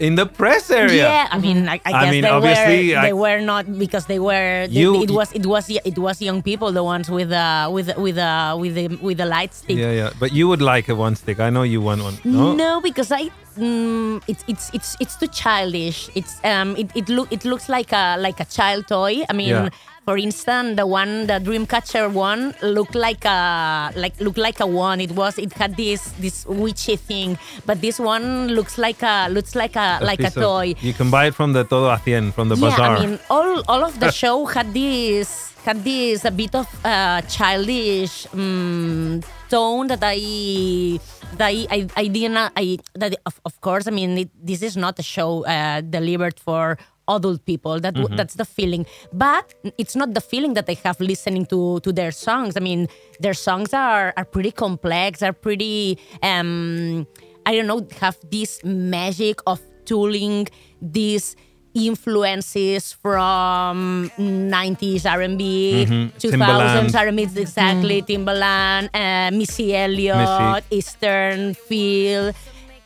in 0.00 0.14
the 0.14 0.26
press 0.26 0.70
area. 0.70 1.02
Yeah, 1.10 1.26
I 1.34 1.38
mean, 1.42 1.68
I, 1.68 1.80
I 1.84 1.90
guess 1.90 2.10
mean, 2.12 2.22
they 2.22 2.28
obviously, 2.30 2.94
were 2.94 2.98
I- 2.98 3.06
they 3.06 3.12
were 3.12 3.40
not 3.42 3.66
because 3.82 4.06
they 4.06 4.20
were. 4.20 4.68
they- 4.70 4.78
You- 4.80 5.02
it 5.02 5.10
was 5.10 5.32
it 5.34 5.44
was 5.44 5.66
it 5.70 5.98
was 5.98 6.22
young 6.22 6.40
people, 6.40 6.70
the 6.70 6.84
ones 6.84 7.10
with 7.10 7.32
uh 7.34 7.66
with 7.76 7.90
with 7.98 8.16
uh 8.16 8.54
with 8.62 8.74
the 8.78 8.86
with 9.02 9.18
the 9.18 9.26
light 9.26 9.52
stick. 9.52 9.76
Yeah, 9.76 9.90
yeah. 9.90 10.10
But 10.22 10.30
you 10.32 10.46
would 10.46 10.62
like 10.62 10.86
a 10.88 10.94
one 10.94 11.16
stick. 11.16 11.40
I 11.40 11.50
know 11.50 11.64
you 11.66 11.80
want 11.82 12.00
one. 12.06 12.14
No. 12.22 12.54
No, 12.54 12.80
because 12.80 13.10
I 13.10 13.22
mm, 13.58 14.22
it's 14.30 14.44
it's 14.46 14.70
it's 14.72 14.94
it's 15.02 15.16
too 15.18 15.26
childish. 15.34 16.08
It's 16.14 16.38
um 16.44 16.76
it, 16.78 16.94
it 16.94 17.08
look 17.08 17.26
it 17.34 17.42
looks 17.44 17.66
like 17.68 17.90
a 17.90 18.14
like 18.22 18.38
a 18.38 18.46
child 18.46 18.86
toy. 18.86 19.26
I 19.28 19.32
mean, 19.34 19.48
Yeah. 19.50 19.68
For 20.08 20.16
instance, 20.16 20.80
the 20.80 20.86
one 20.86 21.26
the 21.26 21.36
Dreamcatcher 21.36 22.08
one 22.10 22.54
looked 22.62 22.94
like 22.94 23.26
a 23.26 23.92
like 23.94 24.18
looked 24.24 24.38
like 24.40 24.58
a 24.58 24.66
one. 24.66 25.02
It 25.04 25.12
was 25.12 25.36
it 25.36 25.52
had 25.52 25.76
this 25.76 26.00
this 26.16 26.46
witchy 26.46 26.96
thing, 26.96 27.36
but 27.68 27.82
this 27.84 28.00
one 28.00 28.48
looks 28.56 28.78
like 28.78 29.02
a 29.02 29.28
looks 29.28 29.52
like 29.54 29.76
a, 29.76 30.00
like 30.00 30.20
a 30.20 30.32
piece 30.32 30.36
of- 30.38 30.42
toy. 30.42 30.74
you 30.80 30.94
can 30.94 31.10
buy 31.10 31.26
it 31.26 31.34
from 31.34 31.52
the 31.52 31.64
Todo 31.64 31.92
a 31.92 31.98
Cien, 32.00 32.32
from 32.32 32.48
the 32.48 32.56
Yeah, 32.56 32.70
bazaar. 32.70 32.96
I 32.96 33.04
mean, 33.04 33.18
all 33.28 33.60
all 33.68 33.84
of 33.84 34.00
the 34.00 34.10
show 34.22 34.46
had 34.48 34.72
this 34.72 35.52
had 35.68 35.84
this 35.84 36.24
a 36.24 36.32
bit 36.32 36.54
of 36.54 36.64
uh, 36.88 37.20
childish 37.28 38.24
um, 38.32 39.20
tone 39.52 39.88
that 39.92 40.00
I 40.00 40.96
that 41.36 41.52
I 41.52 41.56
I, 41.68 41.78
I 42.00 42.04
didn't 42.08 42.38
I 42.56 42.78
that 42.96 43.12
of, 43.28 43.36
of 43.44 43.60
course 43.60 43.84
I 43.86 43.92
mean 43.92 44.16
it, 44.24 44.30
this 44.40 44.62
is 44.62 44.72
not 44.74 44.98
a 44.98 45.04
show 45.04 45.44
uh, 45.44 45.82
delivered 45.84 46.40
for 46.40 46.78
adult 47.08 47.44
people 47.44 47.80
that 47.80 47.94
Mm-hmm. 47.94 48.16
that's 48.16 48.34
the 48.34 48.44
feeling 48.44 48.84
but 49.12 49.54
it's 49.78 49.96
not 49.96 50.14
the 50.14 50.20
feeling 50.20 50.54
that 50.54 50.66
I 50.68 50.76
have 50.84 51.00
listening 51.00 51.46
to 51.46 51.80
to 51.80 51.90
their 51.92 52.12
songs 52.12 52.56
I 52.56 52.60
mean 52.60 52.86
their 53.20 53.34
songs 53.34 53.72
are 53.74 54.12
are 54.16 54.24
pretty 54.24 54.52
complex 54.52 55.22
are 55.22 55.32
pretty 55.32 55.98
um 56.22 57.06
I 57.46 57.56
don't 57.56 57.66
know 57.66 57.80
have 58.00 58.16
this 58.30 58.60
magic 58.64 59.40
of 59.46 59.60
tooling 59.86 60.46
these 60.82 61.34
influences 61.74 62.92
from 62.92 64.10
90s 64.18 65.04
R&B, 65.06 65.86
2000s 65.86 66.12
Timbaland. 66.18 66.94
R&B, 66.94 67.22
exactly, 67.40 68.02
Timbaland, 68.02 68.88
uh, 68.94 69.30
Missy 69.36 69.74
Elliott, 69.76 70.16
Missy. 70.16 70.76
Eastern 70.76 71.54
feel, 71.54 72.32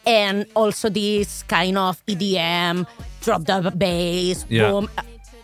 and 0.07 0.47
also 0.55 0.89
this 0.89 1.43
kind 1.45 1.79
of 1.79 2.05
EDM, 2.07 2.87
drop 3.23 3.45
the 3.45 3.73
bass, 3.77 4.45
Yeah. 4.49 4.71
boom. 4.71 4.89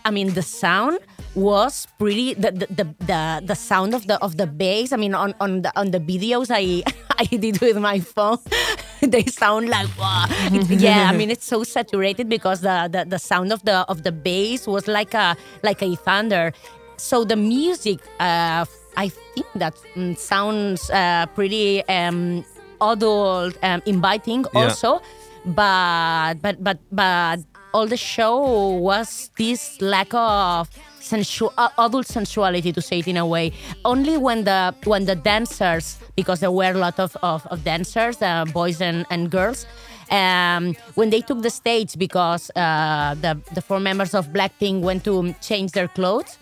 I 0.05 0.11
mean, 0.11 0.33
the 0.33 0.43
sound 0.43 0.99
was 1.35 1.87
pretty. 1.99 2.35
The 2.35 2.51
the, 2.53 2.67
the 2.73 2.85
the 3.07 3.21
the 3.45 3.55
sound 3.55 3.95
of 3.95 4.07
the 4.07 4.17
of 4.23 4.37
the 4.37 4.47
bass. 4.47 4.93
I 4.93 4.97
mean, 4.97 5.15
on 5.15 5.35
on 5.41 5.63
the 5.63 5.73
on 5.79 5.91
the 5.91 6.01
videos 6.01 6.49
I 6.51 6.83
I 7.19 7.25
did 7.25 7.61
with 7.61 7.77
my 7.77 8.01
phone, 8.01 8.39
they 9.03 9.25
sound 9.27 9.69
like 9.69 9.89
wow. 9.99 10.25
It- 10.51 10.81
yeah. 10.81 11.11
I 11.11 11.17
mean, 11.17 11.31
it's 11.31 11.45
so 11.45 11.63
saturated 11.63 12.29
because 12.29 12.63
the, 12.63 12.89
the 12.91 13.05
the 13.05 13.19
sound 13.19 13.53
of 13.53 13.63
the 13.65 13.85
of 13.89 14.03
the 14.03 14.13
bass 14.13 14.67
was 14.67 14.89
like 14.89 15.13
a 15.15 15.37
like 15.63 15.83
a 15.83 15.95
thunder. 15.97 16.53
So 16.97 17.23
the 17.25 17.37
music, 17.37 18.01
uh, 18.19 18.65
I 18.97 19.09
think 19.35 19.47
that 19.55 19.75
mm, 19.95 20.17
sounds 20.19 20.91
uh, 20.91 21.27
pretty 21.35 21.85
um, 21.87 22.45
adult, 22.81 23.57
um, 23.63 23.83
inviting 23.87 24.45
Yeah. 24.55 24.63
also 24.65 25.01
but 25.45 26.35
but 26.43 26.63
but 26.63 26.79
but 26.93 27.41
all 27.73 27.87
the 27.87 27.97
show 27.97 28.39
was 28.77 29.31
this 29.39 29.81
lack 29.81 30.13
of 30.13 30.69
sensual 31.01 31.53
adult 31.79 32.07
sensuality 32.07 32.73
to 32.73 32.83
say 32.83 32.99
it 32.99 33.09
in 33.09 33.17
a 33.17 33.25
way 33.27 33.53
only 33.85 34.17
when 34.19 34.45
the 34.45 34.75
when 34.85 35.05
the 35.07 35.15
dancers 35.15 35.97
because 36.17 36.41
there 36.41 36.51
were 36.51 36.73
a 36.73 36.79
lot 36.79 36.99
of 36.99 37.17
of, 37.23 37.47
of 37.47 37.65
dancers 37.65 38.21
uh, 38.21 38.45
boys 38.53 38.81
and, 38.81 39.07
and 39.11 39.31
girls 39.31 39.67
um, 40.11 40.75
when 40.97 41.11
they 41.11 41.21
took 41.21 41.41
the 41.43 41.51
stage 41.51 41.97
because 41.99 42.51
uh, 42.57 43.15
the 43.21 43.39
the 43.55 43.63
four 43.63 43.81
members 43.81 44.13
of 44.15 44.27
blackpink 44.29 44.81
went 44.83 45.05
to 45.05 45.35
change 45.41 45.73
their 45.73 45.89
clothes 45.89 46.37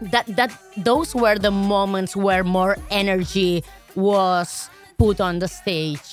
that 0.00 0.26
that 0.36 0.50
those 0.78 1.14
were 1.14 1.38
the 1.38 1.50
moments 1.50 2.16
where 2.16 2.42
more 2.42 2.76
energy 2.90 3.62
was 3.94 4.68
put 5.02 5.20
on 5.20 5.34
the 5.44 5.48
stage 5.48 6.06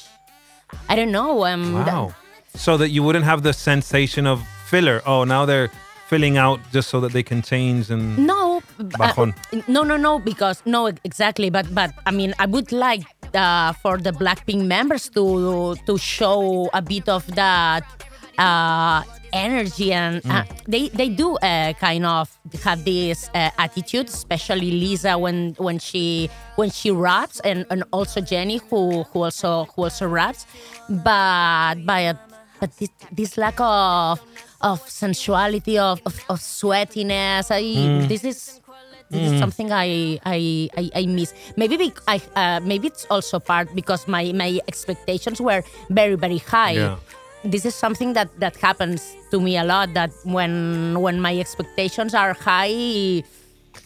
I 0.91 0.95
don't 0.95 1.11
know. 1.11 1.45
Um, 1.45 1.73
Wow. 1.73 2.13
So 2.55 2.77
that 2.77 2.89
you 2.89 3.01
wouldn't 3.05 3.25
have 3.25 3.41
the 3.43 3.53
sensation 3.53 4.27
of 4.27 4.37
filler. 4.71 5.01
Oh, 5.05 5.23
now 5.23 5.45
they're 5.45 5.69
filling 6.07 6.37
out 6.37 6.59
just 6.71 6.89
so 6.89 6.99
that 7.01 7.11
they 7.11 7.23
can 7.23 7.41
change 7.41 7.91
and 7.93 8.17
no, 8.17 8.61
uh, 8.99 9.31
no, 9.67 9.83
no, 9.83 9.97
no. 9.97 10.19
Because 10.19 10.57
no, 10.65 10.87
exactly. 11.09 11.49
But 11.49 11.65
but 11.73 11.91
I 12.05 12.11
mean, 12.11 12.33
I 12.39 12.45
would 12.47 12.71
like 12.71 13.05
uh, 13.33 13.73
for 13.73 13.97
the 13.97 14.11
Blackpink 14.11 14.65
members 14.65 15.09
to 15.15 15.75
to 15.85 15.97
show 15.97 16.69
a 16.73 16.81
bit 16.81 17.07
of 17.07 17.23
that 17.35 17.83
uh, 18.39 19.03
energy, 19.33 19.91
and 19.93 20.25
uh, 20.25 20.43
they 20.67 20.89
they 20.89 21.09
do 21.09 21.35
uh, 21.43 21.73
kind 21.77 22.05
of 22.05 22.31
have 22.63 22.83
this 22.85 23.29
uh, 23.35 23.51
attitude, 23.59 24.07
especially 24.07 24.71
Lisa 24.71 25.17
when 25.17 25.53
when 25.59 25.77
she 25.77 26.29
when 26.55 26.71
she 26.71 26.89
raps, 26.89 27.39
and, 27.43 27.65
and 27.69 27.83
also 27.91 28.21
Jennie 28.21 28.61
who 28.69 29.03
who 29.11 29.23
also 29.27 29.67
who 29.75 29.83
also 29.83 30.07
raps, 30.07 30.47
but 30.89 31.75
but 31.85 32.17
but 32.59 32.71
this, 32.77 32.89
this 33.11 33.37
lack 33.37 33.59
of 33.59 34.19
of 34.61 34.79
sensuality 34.89 35.77
of 35.77 36.01
of, 36.05 36.19
of 36.27 36.39
sweatiness 36.39 37.47
i 37.51 37.63
this 38.07 38.23
is 38.25 38.59
this 39.09 39.31
is 39.31 39.39
something 39.39 39.71
I, 39.71 40.19
I 40.23 40.69
I 40.77 40.83
I 41.01 41.05
miss. 41.07 41.33
Maybe 41.57 41.77
bec- 41.77 41.97
I 42.07 42.21
uh, 42.35 42.59
maybe 42.61 42.87
it's 42.93 43.07
also 43.09 43.39
part 43.39 43.73
because 43.73 44.05
my 44.07 44.29
my 44.37 44.59
expectations 44.67 45.41
were 45.41 45.63
very 45.89 46.13
very 46.13 46.37
high. 46.37 46.77
Yeah. 46.77 46.97
This 47.43 47.65
is 47.65 47.73
something 47.75 48.13
that 48.13 48.27
that 48.39 48.55
happens 48.57 49.15
to 49.31 49.39
me 49.39 49.55
a 49.57 49.63
lot. 49.63 49.93
That 49.93 50.11
when 50.23 50.99
when 50.99 51.21
my 51.21 51.37
expectations 51.39 52.13
are 52.13 52.33
high, 52.33 53.23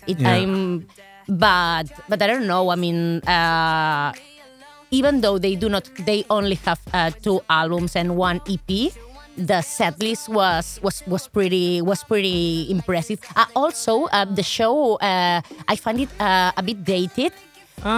it 0.07 0.17
Yeah. 0.17 0.33
I'm 0.41 0.87
but 1.29 1.87
but 2.09 2.21
I 2.21 2.27
don't 2.27 2.47
know. 2.47 2.69
I 2.69 2.75
mean. 2.75 3.21
Uh, 3.25 4.13
even 4.93 5.21
though 5.21 5.39
they 5.41 5.55
do 5.55 5.69
not 5.69 5.89
they 6.05 6.23
only 6.29 6.53
have 6.69 6.77
uh, 6.93 7.09
two 7.09 7.41
albums 7.49 7.95
and 7.95 8.13
one 8.15 8.37
EP 8.45 8.93
the 9.35 9.59
set 9.65 9.97
list 9.97 10.29
was 10.29 10.77
was 10.85 11.01
was 11.09 11.25
pretty 11.27 11.81
was 11.81 12.03
pretty 12.05 12.69
impressive 12.69 13.17
uh, 13.35 13.45
also 13.55 14.05
uh, 14.13 14.21
the 14.23 14.43
show 14.45 14.93
uh, 15.01 15.41
I 15.67 15.75
find 15.81 15.97
it 15.99 16.09
uh, 16.21 16.51
a 16.55 16.61
bit 16.61 16.85
dated 16.85 17.33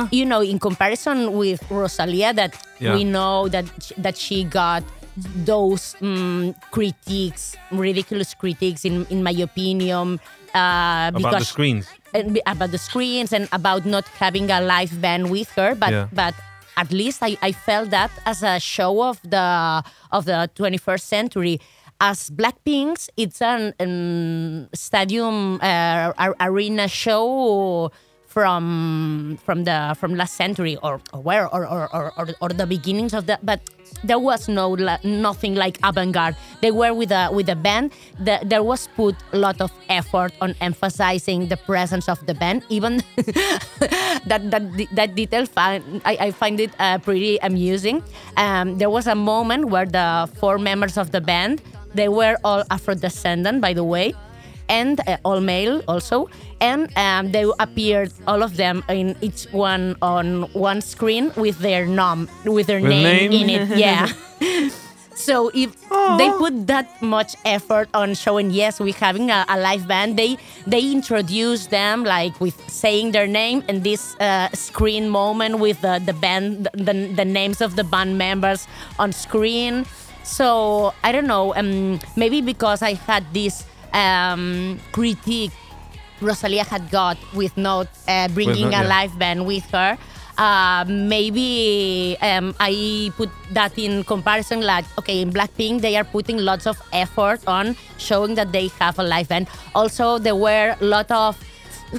you 0.10 0.24
know 0.24 0.40
in 0.40 0.58
comparison 0.58 1.34
with 1.36 1.60
Rosalia 1.70 2.32
that 2.34 2.56
Yeah. 2.80 2.96
we 2.96 3.04
know 3.04 3.48
that 3.52 3.68
that 4.00 4.16
she 4.16 4.44
got 4.48 4.84
those 5.18 5.96
um, 6.02 6.54
critiques, 6.72 7.56
ridiculous 7.72 8.34
critiques, 8.34 8.86
in 8.86 9.06
in 9.10 9.24
my 9.24 9.32
opinion, 9.32 10.20
uh, 10.54 11.10
About 11.10 11.14
because 11.18 11.40
the 11.40 11.46
screens. 11.46 11.88
and 12.14 12.40
about 12.46 12.72
the 12.72 12.78
screens 12.78 13.32
and 13.34 13.48
about 13.52 13.86
not 13.86 14.06
having 14.20 14.50
a 14.52 14.60
live 14.62 15.00
band 15.02 15.30
with 15.32 15.50
her 15.56 15.76
but 15.76 15.92
Yeah. 15.92 16.08
but 16.14 16.34
at 16.78 16.92
least 16.92 17.20
I, 17.24 17.38
I 17.42 17.52
felt 17.52 17.90
that 17.92 18.12
as 18.26 18.44
a 18.44 18.60
show 18.60 19.04
of 19.04 19.20
the 19.24 19.84
of 20.12 20.26
the 20.26 20.50
21st 20.56 21.04
century 21.04 21.60
as 22.00 22.30
blackpink's 22.30 23.10
it's 23.16 23.42
an 23.42 23.74
um, 23.80 24.68
stadium 24.74 25.60
uh, 25.62 26.12
arena 26.40 26.88
show 26.88 27.92
from 28.36 29.40
from 29.48 29.64
the 29.64 29.96
from 29.98 30.14
last 30.14 30.36
century 30.36 30.76
or, 30.84 31.00
or 31.14 31.22
where 31.24 31.48
or 31.48 31.64
or, 31.64 31.88
or, 31.96 32.12
or 32.20 32.28
or 32.44 32.50
the 32.50 32.68
beginnings 32.68 33.14
of 33.16 33.32
that 33.32 33.40
but 33.46 33.62
there 34.04 34.20
was 34.20 34.50
no 34.50 34.76
nothing 35.04 35.56
like 35.56 35.80
avant-garde. 35.84 36.36
They 36.60 36.72
were 36.72 36.94
with 36.94 37.12
a 37.12 37.30
with 37.32 37.48
a 37.48 37.56
band 37.56 37.94
the, 38.20 38.44
there 38.44 38.62
was 38.62 38.90
put 39.00 39.16
a 39.32 39.38
lot 39.38 39.62
of 39.62 39.72
effort 39.88 40.34
on 40.42 40.54
emphasizing 40.60 41.48
the 41.48 41.56
presence 41.56 42.10
of 42.10 42.20
the 42.28 42.34
band. 42.34 42.66
Even 42.68 43.00
that 44.28 44.42
that 44.52 44.64
that 44.92 45.16
detail 45.16 45.46
find, 45.46 46.02
I, 46.04 46.28
I 46.28 46.32
find 46.32 46.60
it 46.60 46.72
uh, 46.78 46.98
pretty 47.00 47.40
amusing. 47.40 48.04
Um, 48.36 48.78
there 48.78 48.90
was 48.90 49.08
a 49.08 49.16
moment 49.16 49.72
where 49.72 49.86
the 49.86 50.28
four 50.36 50.60
members 50.60 50.98
of 50.98 51.12
the 51.12 51.22
band 51.22 51.62
they 51.96 52.10
were 52.10 52.36
all 52.44 52.62
afro-descendant 52.70 53.62
by 53.62 53.72
the 53.72 53.84
way 53.84 54.14
and 54.70 55.00
uh, 55.08 55.18
all 55.24 55.40
male 55.42 55.82
also 55.88 56.30
and 56.62 56.90
um, 56.98 57.32
they 57.32 57.46
appeared 57.60 58.12
all 58.28 58.42
of 58.44 58.58
them 58.58 58.84
in 58.90 59.16
each 59.22 59.46
one 59.52 59.96
on 60.02 60.44
one 60.54 60.82
screen 60.82 61.32
with 61.36 61.60
their 61.60 61.86
nom 61.86 62.30
with 62.46 62.68
their 62.68 62.82
With 62.82 62.90
name, 62.90 63.30
name? 63.32 63.50
in 63.50 63.50
it 63.50 63.78
yeah. 63.78 64.10
So 65.16 65.50
if 65.54 65.72
they 66.20 66.30
put 66.38 66.68
that 66.68 67.02
much 67.02 67.36
effort 67.46 67.88
on 67.94 68.16
showing 68.16 68.52
yes 68.52 68.82
we're 68.82 68.94
having 68.94 69.32
a, 69.32 69.46
a 69.48 69.58
live 69.58 69.88
band 69.88 70.18
they 70.20 70.38
they 70.68 70.92
introduce 70.92 71.68
them 71.68 72.04
like 72.04 72.36
with 72.42 72.60
saying 72.70 73.12
their 73.12 73.26
name 73.26 73.64
and 73.70 73.82
this 73.84 74.16
uh, 74.20 74.50
screen 74.52 75.10
moment 75.10 75.60
with 75.60 75.80
the, 75.82 76.02
the 76.06 76.12
band 76.14 76.68
the, 76.74 76.94
the 77.16 77.24
names 77.24 77.62
of 77.62 77.78
the 77.78 77.84
band 77.86 78.18
members 78.18 78.68
on 79.00 79.14
screen. 79.14 79.86
So 80.24 80.94
i 81.04 81.12
don't 81.14 81.28
know 81.28 81.56
um, 81.56 82.00
maybe 82.18 82.42
because 82.42 82.82
i 82.82 82.94
had 83.08 83.24
this 83.34 83.64
um, 83.96 84.80
critique 84.92 85.52
rosalia 86.22 86.64
had 86.64 86.90
got 86.92 87.18
with 87.34 87.56
not 87.58 87.88
uh, 88.08 88.28
bringing 88.30 88.70
not- 88.70 88.82
a 88.82 88.84
yeah. 88.84 88.96
live 88.96 89.18
band 89.20 89.46
with 89.46 89.64
her 89.72 89.98
uh, 90.38 90.84
maybe 90.88 92.18
um, 92.22 92.54
I 92.60 93.12
put 93.16 93.30
that 93.52 93.78
in 93.78 94.04
comparison. 94.04 94.62
Like, 94.62 94.86
okay, 95.00 95.22
in 95.22 95.32
Blackpink, 95.32 95.82
they 95.82 95.96
are 95.96 96.04
putting 96.04 96.38
lots 96.38 96.68
of 96.68 96.76
effort 96.92 97.40
on 97.48 97.76
showing 97.98 98.36
that 98.36 98.52
they 98.52 98.68
have 98.80 99.00
a 99.00 99.04
live 99.04 99.30
band. 99.30 99.48
Also, 99.74 100.18
there 100.18 100.36
were 100.36 100.76
a 100.80 100.86
lot 100.86 101.10
of 101.12 101.38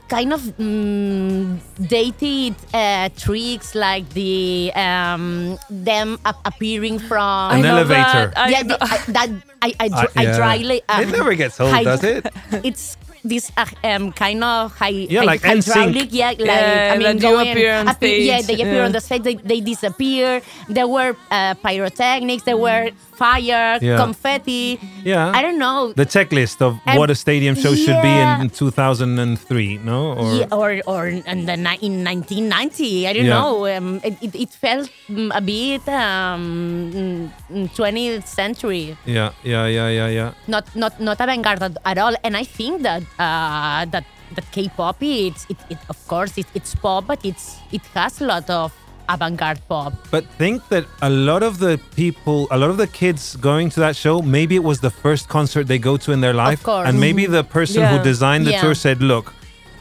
kind 0.08 0.32
of 0.32 0.40
mm, 0.58 1.58
dated 1.88 2.54
uh, 2.74 3.08
tricks, 3.16 3.74
like 3.74 4.08
the 4.10 4.72
um, 4.74 5.58
them 5.70 6.18
ap- 6.24 6.40
appearing 6.44 6.98
from. 6.98 7.52
An 7.52 7.64
I 7.64 7.68
elevator. 7.68 8.32
that. 8.34 8.38
I 8.38 8.48
yeah, 8.50 8.62
the, 8.62 8.76
I, 8.82 8.96
that 9.12 9.28
I 9.62 9.68
I, 9.80 9.86
Uh, 9.86 9.88
dr- 9.88 10.12
I 10.16 10.22
yeah. 10.22 10.36
dryly. 10.36 10.82
It 10.88 11.08
never 11.10 11.34
gets 11.34 11.60
old, 11.60 11.72
hy- 11.72 11.84
does 11.84 12.04
it? 12.04 12.26
It's 12.64 12.96
this 13.24 13.50
uh, 13.56 13.66
um 13.84 14.12
kind 14.12 14.42
of 14.44 14.72
high, 14.76 15.06
Yeah, 15.08 15.20
hy- 15.20 15.26
like 15.26 15.42
NSYNC. 15.42 15.74
hydraulic, 15.74 16.08
yeah, 16.12 16.28
like 16.28 16.38
Yeah, 16.40 16.92
I 16.92 16.96
mean, 16.98 17.02
that 17.06 17.14
you 17.16 17.20
going- 17.20 17.50
appear 17.52 17.74
on 17.74 17.88
appear- 17.88 18.18
Yeah, 18.18 18.40
they 18.42 18.54
appear 18.54 18.80
yeah. 18.82 18.84
on 18.86 18.92
the 18.92 19.00
stage. 19.00 19.22
They, 19.22 19.34
they 19.36 19.60
disappear. 19.60 20.42
There 20.68 20.88
were 20.88 21.16
uh, 21.30 21.54
pyrotechnics. 21.62 22.42
There 22.44 22.56
were 22.56 22.90
fire, 23.16 23.78
Yeah. 23.80 23.96
confetti. 23.96 24.78
Yeah. 25.02 25.32
I 25.34 25.40
don't 25.40 25.58
know. 25.58 25.92
The 25.96 26.04
checklist 26.04 26.60
of 26.60 26.76
Um, 26.86 26.96
what 27.00 27.08
a 27.10 27.14
stadium 27.14 27.54
show 27.56 27.74
should 27.74 28.02
be 28.04 28.12
yeah. 28.12 28.40
in 28.42 28.50
2003, 28.50 29.78
no? 29.82 30.12
Or 30.20 30.34
Yeah, 30.36 30.52
or 30.52 30.68
or 30.86 31.02
in 31.08 31.46
the 31.48 31.56
in 31.80 32.04
1990, 32.04 33.08
I 33.08 33.12
don't 33.16 33.24
Yeah. 33.24 33.40
know. 33.40 33.66
Um, 33.66 34.00
it, 34.04 34.14
it, 34.20 34.34
it 34.34 34.50
felt 34.52 34.90
mm, 35.08 35.32
a 35.34 35.40
bit 35.40 35.80
um, 35.88 37.30
mm, 37.50 37.68
20th 37.74 38.26
century. 38.26 38.96
yeah, 39.06 39.30
yeah, 39.42 39.66
yeah, 39.66 39.88
yeah, 39.88 40.08
yeah. 40.08 40.30
not 40.46 40.64
not 40.76 41.00
not 41.00 41.16
avant-garde 41.20 41.62
at, 41.62 41.74
at 41.84 41.98
all. 41.98 42.14
And 42.22 42.36
I 42.36 42.44
think 42.44 42.82
that 42.82 43.02
uh, 43.18 43.84
that 43.86 44.04
that 44.34 44.44
K-pop, 44.52 44.96
it's 45.02 45.46
it, 45.48 45.56
it 45.70 45.78
of 45.88 45.98
course 46.08 46.36
it, 46.38 46.46
it's 46.54 46.74
pop, 46.74 47.06
but 47.06 47.24
it's 47.24 47.56
it 47.72 47.82
has 47.94 48.20
a 48.20 48.26
lot 48.26 48.48
of 48.50 48.72
avant-garde 49.08 49.60
pop. 49.68 49.92
But 50.10 50.24
think 50.36 50.66
that 50.68 50.84
a 51.00 51.08
lot 51.08 51.42
of 51.44 51.58
the 51.60 51.78
people, 51.94 52.48
a 52.50 52.58
lot 52.58 52.70
of 52.70 52.76
the 52.76 52.88
kids 52.88 53.36
going 53.36 53.70
to 53.70 53.80
that 53.80 53.94
show, 53.94 54.20
maybe 54.20 54.56
it 54.56 54.64
was 54.64 54.80
the 54.80 54.90
first 54.90 55.28
concert 55.28 55.68
they 55.68 55.78
go 55.78 55.96
to 55.98 56.10
in 56.12 56.20
their 56.20 56.34
life, 56.34 56.62
course. 56.64 56.88
and 56.88 56.98
maybe 56.98 57.26
the 57.26 57.44
person 57.44 57.84
who 57.86 58.02
designed 58.02 58.46
the 58.46 58.50
Yeah. 58.52 58.62
tour 58.62 58.74
said, 58.74 59.00
"Look." 59.02 59.32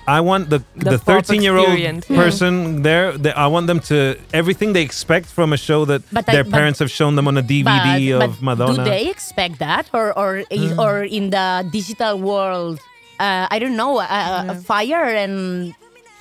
I 0.07 0.21
want 0.21 0.51
the 0.51 0.59
The 0.77 0.91
the 0.91 0.97
13 0.99 1.41
year 1.41 1.57
old 1.57 1.69
experience. 1.69 2.05
person 2.05 2.83
there. 2.83 3.17
They, 3.17 3.33
I 3.33 3.47
want 3.47 3.65
them 3.65 3.79
to 3.89 3.95
everything 4.33 4.73
they 4.73 4.83
expect 4.83 5.25
from 5.37 5.51
a 5.51 5.57
show 5.57 5.83
that 5.85 6.01
But 6.13 6.29
I- 6.29 6.33
their 6.33 6.43
but- 6.43 6.53
parents 6.53 6.77
have 6.77 6.91
shown 6.91 7.15
them 7.15 7.27
on 7.27 7.35
a 7.37 7.41
DVD 7.41 8.13
but, 8.13 8.25
of 8.29 8.31
but 8.35 8.41
Madonna. 8.45 8.83
do 8.83 8.83
they 8.83 9.09
expect 9.09 9.57
that, 9.57 9.89
or 9.97 10.13
or 10.21 10.43
i- 10.51 10.75
or 10.77 11.03
in 11.17 11.31
the 11.31 11.47
digital 11.71 12.19
world? 12.21 12.77
Uh, 13.19 13.47
I 13.49 13.59
don't 13.59 13.75
know. 13.77 13.97
Uh, 13.99 14.55
Fire 14.55 15.03
and 15.05 15.73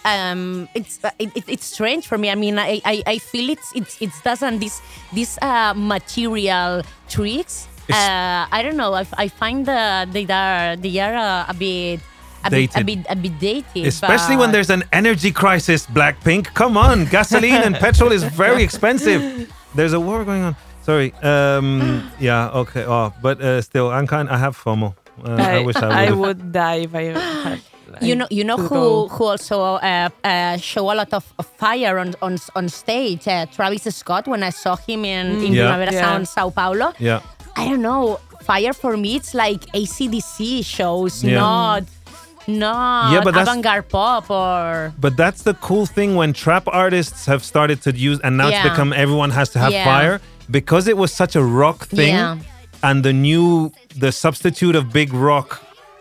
um, 0.04 0.68
it's 0.74 1.02
uh, 1.04 1.10
it, 1.18 1.30
it- 1.34 1.48
it's 1.48 1.66
strange 1.66 2.06
for 2.06 2.18
me. 2.18 2.30
I 2.30 2.34
mean, 2.34 2.58
I, 2.58 2.80
I, 2.84 3.02
I 3.06 3.18
feel 3.18 3.50
it's 3.50 3.72
it's 3.74 4.00
it 4.00 4.10
doesn't 4.22 4.58
this 4.60 4.80
this 5.12 5.38
uh, 5.42 5.74
material 5.76 6.82
tricks. 7.08 7.66
Uh, 7.90 8.46
I 8.50 8.62
don't 8.62 8.76
know. 8.76 8.94
I, 8.94 9.06
I 9.18 9.28
find 9.28 9.66
that 9.66 10.12
they 10.12 10.26
are 10.28 10.76
they 10.76 10.98
are 11.00 11.14
uh, 11.14 11.46
a 11.48 11.54
bit. 11.54 12.00
A 12.46 12.50
bit, 12.50 12.76
a 12.76 12.84
bit, 12.84 12.98
a 13.08 13.16
bit 13.16 13.38
dated. 13.40 13.86
Especially 13.86 14.36
when 14.36 14.52
there's 14.52 14.68
an 14.68 14.84
energy 14.92 15.32
crisis, 15.32 15.86
Blackpink. 15.86 16.52
Come 16.52 16.76
on, 16.76 17.06
gasoline 17.06 17.54
and 17.64 17.74
petrol 17.74 18.12
is 18.12 18.22
very 18.22 18.62
expensive. 18.68 19.50
There's 19.74 19.94
a 19.94 20.00
war 20.00 20.26
going 20.26 20.42
on. 20.42 20.54
Sorry. 20.82 21.14
Um, 21.22 22.10
yeah. 22.20 22.50
Okay. 22.52 22.84
Oh, 22.84 23.14
but 23.22 23.40
uh, 23.40 23.62
still, 23.62 23.88
I'm 23.90 24.06
kind. 24.06 24.28
I 24.28 24.36
have 24.36 24.58
FOMO. 24.62 24.94
Uh, 25.22 25.30
I, 25.32 25.60
wish 25.62 25.76
I 25.76 26.06
I 26.06 26.10
would. 26.10 26.18
would 26.20 26.52
die 26.52 26.80
if 26.86 26.94
I 26.94 27.02
had. 27.12 27.60
you 28.02 28.14
know 28.16 28.26
you 28.30 28.42
know 28.42 28.56
who 28.56 28.68
go. 28.68 29.08
who 29.08 29.24
also 29.24 29.60
uh, 29.62 30.08
uh, 30.24 30.56
show 30.56 30.90
a 30.90 30.96
lot 31.00 31.12
of, 31.12 31.24
of 31.38 31.46
fire 31.46 31.98
on 31.98 32.14
on, 32.22 32.38
on 32.56 32.68
stage 32.68 33.28
uh, 33.28 33.46
Travis 33.46 33.84
Scott 33.94 34.26
when 34.26 34.42
I 34.42 34.50
saw 34.50 34.74
him 34.76 35.04
in, 35.04 35.26
in 35.44 35.52
Yeah. 35.52 35.68
Primavera 35.68 35.92
Yeah. 35.92 36.02
Sound 36.04 36.26
Sao 36.28 36.50
Paulo 36.50 36.92
Yeah. 36.98 37.20
I 37.56 37.68
don't 37.68 37.82
know 37.82 38.18
fire 38.42 38.72
for 38.72 38.96
me 38.96 39.14
it's 39.16 39.32
like 39.34 39.60
ACDC 39.80 40.64
shows 40.64 41.22
Yeah. 41.22 41.38
not 41.38 41.82
not 42.48 43.12
Yeah, 43.12 43.20
but 43.24 43.32
that's- 43.34 43.48
avant-garde 43.48 43.88
pop 43.88 44.30
or 44.30 44.92
But 45.00 45.16
that's 45.16 45.42
the 45.42 45.54
cool 45.54 45.86
thing 45.86 46.16
when 46.16 46.32
trap 46.32 46.64
artists 46.66 47.26
have 47.26 47.42
started 47.44 47.80
to 47.82 47.90
use, 47.92 48.18
and 48.24 48.36
now 48.36 48.48
it's 48.48 48.62
become 48.68 48.92
everyone 48.92 49.30
has 49.30 49.48
to 49.50 49.58
have 49.58 49.72
Yeah. 49.72 49.84
fire 49.84 50.20
because 50.50 50.84
it 50.88 50.96
was 50.96 51.10
such 51.12 51.36
a 51.36 51.42
rock 51.62 51.86
thing, 51.86 52.14
Yeah. 52.14 52.36
And 52.88 52.96
the 53.08 53.12
new 53.28 53.72
the 54.04 54.10
substitute 54.12 54.74
of 54.80 54.82
big 55.00 55.10
rock 55.28 55.48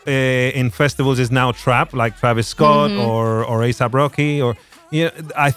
uh, 0.06 0.12
in 0.60 0.68
festivals 0.82 1.18
is 1.26 1.30
now 1.42 1.48
trap, 1.66 1.88
like 2.02 2.14
Travis 2.22 2.48
Scott 2.56 2.90
Mm-hmm. 2.92 3.10
or 3.10 3.26
or 3.50 3.58
ASAP 3.68 3.92
Rocky 4.02 4.34
or 4.46 4.52
you 4.92 5.04
know, 5.06 5.12
I 5.48 5.50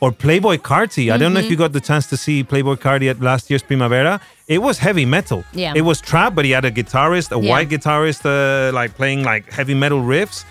or 0.00 0.10
Playboi 0.24 0.56
Carti. 0.70 1.04
I 1.12 1.16
don't 1.18 1.32
know 1.34 1.40
if 1.40 1.44
Mm-hmm. 1.46 1.50
you 1.52 1.64
got 1.64 1.72
the 1.78 1.84
chance 1.90 2.06
to 2.12 2.16
see 2.24 2.36
Playboi 2.52 2.76
Carti 2.86 3.06
at 3.10 3.18
last 3.20 3.44
year's 3.50 3.62
Primavera. 3.70 4.14
It 4.56 4.60
was 4.68 4.76
heavy 4.86 5.06
metal. 5.16 5.40
Yeah. 5.52 5.72
It 5.80 5.84
was 5.90 5.98
trap, 6.10 6.30
but 6.36 6.44
he 6.44 6.50
had 6.58 6.64
a 6.64 6.70
guitarist, 6.80 7.28
a 7.30 7.38
Yeah. 7.40 7.50
white 7.50 7.68
guitarist, 7.74 8.20
uh, 8.24 8.72
like 8.80 8.90
playing 9.00 9.20
like 9.32 9.44
heavy 9.58 9.74
metal 9.84 10.00
riffs 10.14 10.44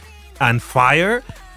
and 0.47 0.55
fire. 0.61 1.15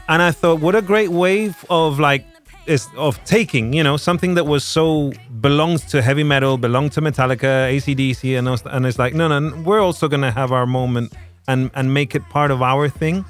And 0.09 0.19
I 0.29 0.31
thought, 0.41 0.59
what 0.65 0.75
a 0.75 0.83
great 0.93 1.11
wave 1.25 1.57
of 1.69 1.99
like 2.09 2.25
is 2.67 2.89
of 2.97 3.23
taking, 3.25 3.73
you 3.73 3.83
know, 3.83 3.97
something 3.97 4.35
that 4.35 4.45
was 4.45 4.65
so 4.65 5.13
belongs 5.41 5.85
to 5.87 6.03
heavy 6.03 6.25
metal, 6.25 6.59
belonged 6.59 6.93
to 6.93 7.01
Metallica, 7.01 7.71
ACDC, 7.75 8.37
and 8.39 8.47
those, 8.47 8.63
and 8.67 8.87
it's 8.87 8.99
like, 8.99 9.15
no, 9.15 9.29
no, 9.29 9.57
we're 9.63 9.81
also 9.81 10.09
gonna 10.09 10.31
have 10.31 10.53
our 10.53 10.67
moment 10.67 11.13
and 11.49 11.71
and 11.75 11.93
make 11.93 12.15
it 12.15 12.23
part 12.29 12.51
of 12.51 12.63
our 12.63 12.89
thing. 12.89 13.25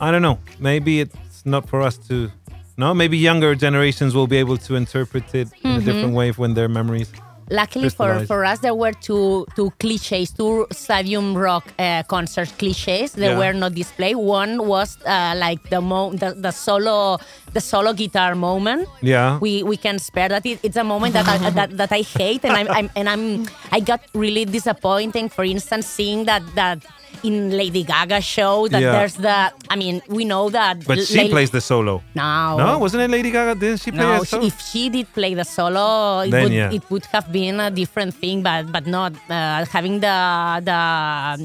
I 0.00 0.10
don't 0.10 0.22
know. 0.22 0.38
Maybe 0.58 1.00
it's 1.00 1.44
not 1.44 1.68
for 1.68 1.82
us 1.82 1.96
to. 2.08 2.30
No, 2.76 2.94
maybe 2.94 3.18
younger 3.18 3.56
generations 3.56 4.14
will 4.14 4.28
be 4.28 4.36
able 4.36 4.56
to 4.58 4.76
interpret 4.76 5.34
it 5.34 5.48
in 5.64 5.70
a 5.70 5.74
mm-hmm. 5.74 5.84
different 5.84 6.14
way 6.14 6.30
when 6.30 6.54
their 6.54 6.68
memories. 6.68 7.10
Luckily 7.50 7.88
for, 7.88 8.24
for 8.26 8.44
us 8.44 8.58
there 8.60 8.74
were 8.74 8.92
two 8.92 9.46
two 9.56 9.70
cliches 9.80 10.30
two 10.30 10.66
stadium 10.70 11.36
rock 11.36 11.64
uh, 11.78 12.02
concert 12.04 12.52
cliches 12.58 13.12
that 13.12 13.30
Yeah. 13.32 13.38
were 13.38 13.52
not 13.52 13.74
displayed 13.74 14.16
one 14.16 14.66
was 14.66 14.98
uh, 15.06 15.34
like 15.36 15.62
the, 15.70 15.80
mo- 15.80 16.12
the 16.12 16.34
the 16.34 16.50
solo 16.50 17.18
the 17.52 17.60
solo 17.60 17.92
guitar 17.92 18.34
moment 18.34 18.88
Yeah. 19.00 19.38
we 19.38 19.62
we 19.62 19.76
can 19.76 19.98
spare 19.98 20.28
that 20.28 20.44
it, 20.46 20.60
it's 20.62 20.76
a 20.76 20.84
moment 20.84 21.14
that 21.14 21.26
I, 21.28 21.50
that, 21.58 21.76
that 21.76 21.92
I 21.92 22.02
hate 22.02 22.44
and 22.44 22.52
I'm, 22.52 22.68
I'm 22.68 22.90
and 22.96 23.08
I'm 23.08 23.46
I 23.72 23.80
got 23.80 24.00
really 24.14 24.44
disappointing 24.44 25.28
for 25.28 25.44
instance 25.44 25.86
seeing 25.86 26.24
that 26.26 26.42
that 26.54 26.84
in 27.24 27.50
Lady 27.56 27.82
Gaga 27.84 28.20
show 28.20 28.68
that 28.68 28.80
Yeah. 28.82 28.92
there's 28.92 29.14
the. 29.14 29.52
I 29.70 29.76
mean, 29.76 30.00
we 30.08 30.24
know 30.24 30.50
that. 30.50 30.84
But 30.86 31.04
she 31.06 31.18
Lady- 31.18 31.30
plays 31.30 31.50
the 31.50 31.60
solo. 31.60 32.02
No. 32.14 32.56
No, 32.56 32.78
wasn't 32.78 33.02
it 33.02 33.10
Lady 33.10 33.30
Gaga? 33.30 33.54
Didn't 33.58 33.80
she 33.80 33.90
play 33.90 34.00
No, 34.00 34.20
a 34.22 34.24
she, 34.24 34.26
solo? 34.26 34.46
if 34.46 34.60
she 34.60 34.88
did 34.88 35.06
play 35.12 35.34
the 35.34 35.44
solo, 35.44 36.20
it 36.20 36.30
Then, 36.30 36.42
would 36.44 36.52
yeah. 36.52 36.70
it 36.72 36.82
would 36.90 37.04
have 37.06 37.30
been 37.32 37.60
a 37.60 37.70
different 37.70 38.14
thing, 38.14 38.42
but 38.42 38.70
but 38.72 38.86
not 38.86 39.12
uh, 39.30 39.64
having 39.66 40.00
the 40.00 40.16
the 40.64 40.80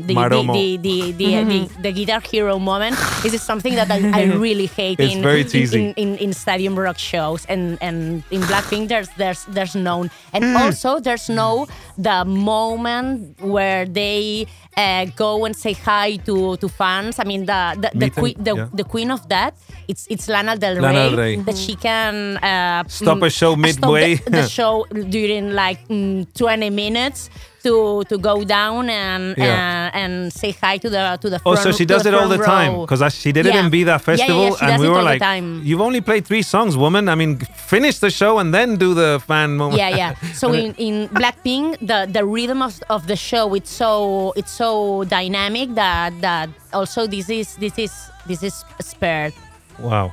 the 0.07 0.13
Maromo. 0.15 0.53
the, 0.53 0.77
the, 0.77 1.11
the, 1.11 1.25
the, 1.25 1.43
the, 1.43 1.81
the 1.81 1.91
guitar 1.91 2.21
hero 2.21 2.59
moment. 2.59 2.95
This 3.23 3.33
is 3.33 3.41
something 3.41 3.75
that 3.75 3.89
I, 3.91 3.99
I 4.21 4.23
really 4.47 4.67
hate 4.67 4.99
It's 4.99 5.15
in, 5.15 5.21
very 5.21 5.41
in, 5.41 5.47
cheesy. 5.49 5.79
in, 5.85 5.93
in 5.97 6.09
in 6.17 6.33
stadium 6.33 6.77
rock 6.77 6.97
shows 6.97 7.45
and 7.49 7.77
and 7.81 8.23
in 8.31 8.41
Blackpink 8.49 8.87
there's 8.89 9.09
there's 9.17 9.45
there's 9.49 9.75
no 9.75 10.07
and 10.33 10.43
Hmm. 10.43 10.57
also 10.57 10.99
there's 10.99 11.29
no 11.29 11.67
the 11.97 12.25
moment 12.25 13.39
where 13.41 13.85
they 13.85 14.45
uh, 14.77 15.05
go 15.15 15.45
and 15.45 15.55
say 15.55 15.73
hi 15.73 16.17
to 16.17 16.57
to 16.57 16.67
fans. 16.69 17.19
I 17.19 17.23
mean 17.23 17.45
the 17.45 17.75
the, 17.79 17.89
the, 17.97 18.09
queen 18.09 18.35
the, 18.37 18.55
yeah. 18.55 18.67
the 18.73 18.83
queen 18.83 19.11
of 19.11 19.27
that 19.29 19.55
it's 19.87 20.07
it's 20.09 20.27
Lana 20.27 20.55
Del 20.57 20.75
Rey, 20.75 20.93
Del 20.93 21.17
Rey. 21.17 21.35
that 21.37 21.57
she 21.57 21.75
can 21.75 22.37
uh, 22.37 22.83
Stop 22.87 23.17
a 23.17 23.25
mm, 23.25 23.31
show 23.31 23.53
stop 23.53 23.59
midway. 23.59 24.15
the, 24.15 24.29
the 24.31 24.47
show 24.57 24.85
during 25.09 25.51
like 25.53 25.87
mm, 25.87 26.25
20 26.33 26.69
minutes 26.69 27.29
to 27.63 28.03
to 28.11 28.17
go 28.17 28.43
down 28.43 28.89
and 28.89 29.35
Yeah. 29.37 29.89
uh, 29.93 29.97
and 30.01 30.31
say 30.33 30.51
hi 30.61 30.77
to 30.77 30.89
the 30.89 31.17
to 31.21 31.29
the 31.29 31.39
Front, 31.39 31.59
Oh, 31.59 31.61
so 31.63 31.71
she 31.71 31.85
does 31.85 32.05
it 32.05 32.13
all 32.13 32.27
the 32.27 32.37
front 32.37 32.51
time 32.51 32.73
because 32.81 33.01
she 33.15 33.31
did 33.31 33.45
it 33.45 33.55
in 33.55 33.69
Vida 33.71 33.79
Yeah, 33.79 33.93
yeah, 33.93 33.97
Festival, 34.09 34.47
yeah, 34.59 34.67
and 34.69 34.81
we 34.81 34.89
were 34.89 35.01
like. 35.01 35.21
"You've 35.67 35.81
only 35.81 36.01
played 36.01 36.23
three 36.27 36.41
songs, 36.43 36.75
woman. 36.77 37.07
I 37.09 37.15
mean, 37.15 37.39
finish 37.73 37.99
the 37.99 38.11
show 38.11 38.37
and 38.39 38.53
then 38.53 38.75
do 38.77 38.93
the 38.93 39.21
fan 39.27 39.57
moment." 39.57 39.79
yeah 39.79 39.89
yeah 40.01 40.11
so 40.41 40.51
in, 40.53 40.73
in 40.77 41.07
blackpink 41.09 41.79
the 41.91 41.99
the 42.11 42.23
rhythm 42.25 42.61
of, 42.61 42.73
of 42.89 43.07
the 43.07 43.15
show 43.15 43.53
it's 43.55 43.71
so 43.71 44.33
it's 44.35 44.51
so 44.51 45.03
dynamic 45.07 45.73
that 45.75 46.11
that 46.21 46.49
also 46.73 47.07
this 47.07 47.29
is 47.29 47.55
this 47.63 47.75
is 47.79 47.91
this 48.27 48.41
is 48.43 48.55
spared 48.81 49.33
wow, 49.79 50.11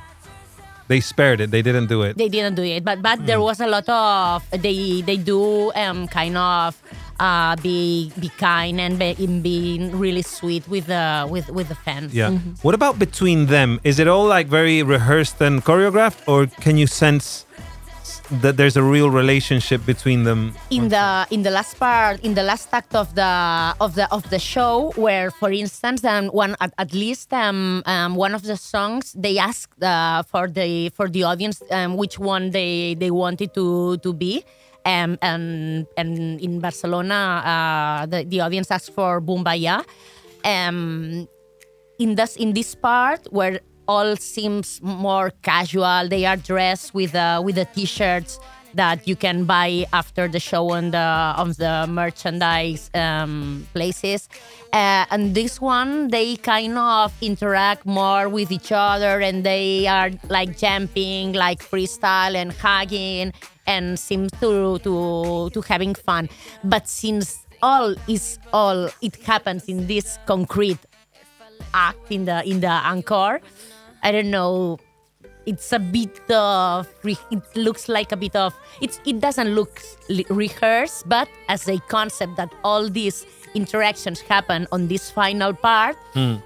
they 0.87 0.99
spared 0.99 1.39
it. 1.39 1.51
They 1.51 1.61
didn't 1.61 1.87
do 1.87 2.01
it. 2.03 2.17
they 2.17 2.29
didn't 2.29 2.55
do 2.55 2.63
it 2.63 2.83
but 2.83 3.01
but 3.01 3.19
Hmm. 3.19 3.25
there 3.29 3.41
was 3.41 3.59
a 3.61 3.67
lot 3.67 3.87
of 3.87 4.43
they 4.65 5.01
they 5.05 5.17
do 5.17 5.71
um 5.75 6.07
kind 6.07 6.35
of 6.37 6.75
uh 7.21 7.55
be 7.61 8.11
be 8.19 8.29
kind 8.37 8.81
and 8.81 8.97
be, 8.97 9.15
in 9.25 9.41
being 9.41 9.81
really 9.97 10.23
sweet 10.23 10.67
with 10.67 10.87
the 10.87 11.27
with 11.29 11.47
with 11.49 11.67
the 11.69 11.75
fans 11.75 12.13
Yeah. 12.13 12.31
What 12.65 12.73
about 12.73 12.97
between 12.97 13.45
them? 13.45 13.79
Is 13.83 13.99
it 13.99 14.07
all 14.07 14.25
like 14.25 14.47
very 14.47 14.81
rehearsed 14.83 15.39
and 15.41 15.63
choreographed, 15.63 16.19
or 16.27 16.47
can 16.47 16.77
you 16.81 16.87
sense 16.87 17.45
that 18.41 18.55
there's 18.57 18.77
a 18.77 18.83
real 18.83 19.09
relationship 19.09 19.85
between 19.85 20.23
them? 20.23 20.55
in 20.69 20.89
the 20.89 21.27
in 21.29 21.43
the 21.43 21.51
last 21.51 21.77
part 21.77 22.19
in 22.27 22.33
the 22.33 22.43
last 22.43 22.69
act 22.73 22.95
of 22.95 23.13
the 23.13 23.31
of 23.79 23.93
the 23.95 24.05
of 24.11 24.23
the 24.33 24.39
show 24.39 24.91
where 24.95 25.29
for 25.31 25.51
instance 25.51 26.03
um, 26.03 26.27
one 26.27 26.55
at, 26.59 26.73
at 26.77 26.91
least 26.93 27.31
um, 27.33 27.83
um, 27.85 28.15
one 28.15 28.33
of 28.33 28.41
the 28.43 28.57
songs 28.57 29.13
they 29.13 29.37
asked 29.37 29.81
uh, 29.83 30.23
for 30.23 30.47
the 30.47 30.89
for 30.97 31.07
the 31.09 31.23
audience 31.23 31.61
um, 31.71 31.97
which 32.01 32.17
one 32.17 32.51
they 32.51 32.95
they 32.95 33.11
wanted 33.11 33.53
to 33.53 33.97
to 33.97 34.11
be 34.13 34.43
um, 34.85 35.17
and 35.21 35.87
and 35.97 36.41
in 36.41 36.59
Barcelona 36.59 37.41
uh, 37.45 38.05
the, 38.05 38.23
the 38.23 38.41
audience 38.41 38.71
asked 38.71 38.93
for 38.93 39.21
Boombayah. 39.21 39.85
Um, 40.43 41.27
in 41.99 42.15
this 42.15 42.35
in 42.35 42.53
this 42.53 42.73
part 42.75 43.27
where 43.31 43.59
all 43.87 44.15
seems 44.15 44.81
more 44.81 45.31
casual 45.41 46.07
they 46.07 46.25
are 46.25 46.37
dressed 46.37 46.93
with 46.93 47.13
uh, 47.13 47.41
with 47.43 47.55
the 47.55 47.65
t-shirts 47.65 48.39
that 48.73 49.07
you 49.07 49.15
can 49.15 49.45
buy 49.45 49.85
after 49.93 50.27
the 50.27 50.39
show 50.39 50.71
on 50.71 50.91
the 50.91 50.97
on 50.97 51.49
the 51.57 51.85
merchandise 51.89 52.89
um, 52.93 53.67
places. 53.73 54.29
Uh, 54.73 55.05
and 55.11 55.35
this 55.35 55.59
one 55.59 56.07
they 56.07 56.35
kind 56.37 56.77
of 56.77 57.13
interact 57.21 57.85
more 57.85 58.29
with 58.29 58.51
each 58.51 58.71
other 58.71 59.19
and 59.19 59.43
they 59.43 59.87
are 59.87 60.11
like 60.29 60.57
jumping 60.57 61.33
like 61.33 61.59
freestyle 61.59 62.35
and 62.35 62.53
hugging 62.53 63.33
and 63.73 63.85
seems 64.07 64.29
to 64.41 64.49
to 64.85 64.93
to 65.55 65.59
having 65.71 65.93
fun 66.07 66.23
but 66.73 66.83
since 66.87 67.27
all 67.61 67.89
is 68.07 68.25
all 68.53 68.79
it 69.01 69.15
happens 69.31 69.63
in 69.73 69.87
this 69.87 70.17
concrete 70.25 70.81
act 71.73 72.11
in 72.11 72.25
the 72.25 72.37
in 72.51 72.59
the 72.61 72.67
encore. 72.93 73.39
I 74.03 74.11
don't 74.11 74.31
know. 74.31 74.79
It's 75.45 75.71
a 75.73 75.79
bit 75.79 76.21
of 76.29 76.87
it 77.03 77.43
looks 77.55 77.89
like 77.89 78.11
a 78.11 78.17
bit 78.17 78.35
of 78.35 78.53
it's 78.81 78.99
it 79.05 79.19
doesn't 79.19 79.55
look 79.55 79.81
rehearsed, 80.29 81.09
but 81.09 81.27
as 81.49 81.67
a 81.67 81.79
concept 81.87 82.37
that 82.37 82.51
all 82.63 82.89
these 82.89 83.25
interactions 83.53 84.21
happen 84.21 84.67
on 84.71 84.87
this 84.87 85.09
final 85.11 85.53
part, 85.53 85.97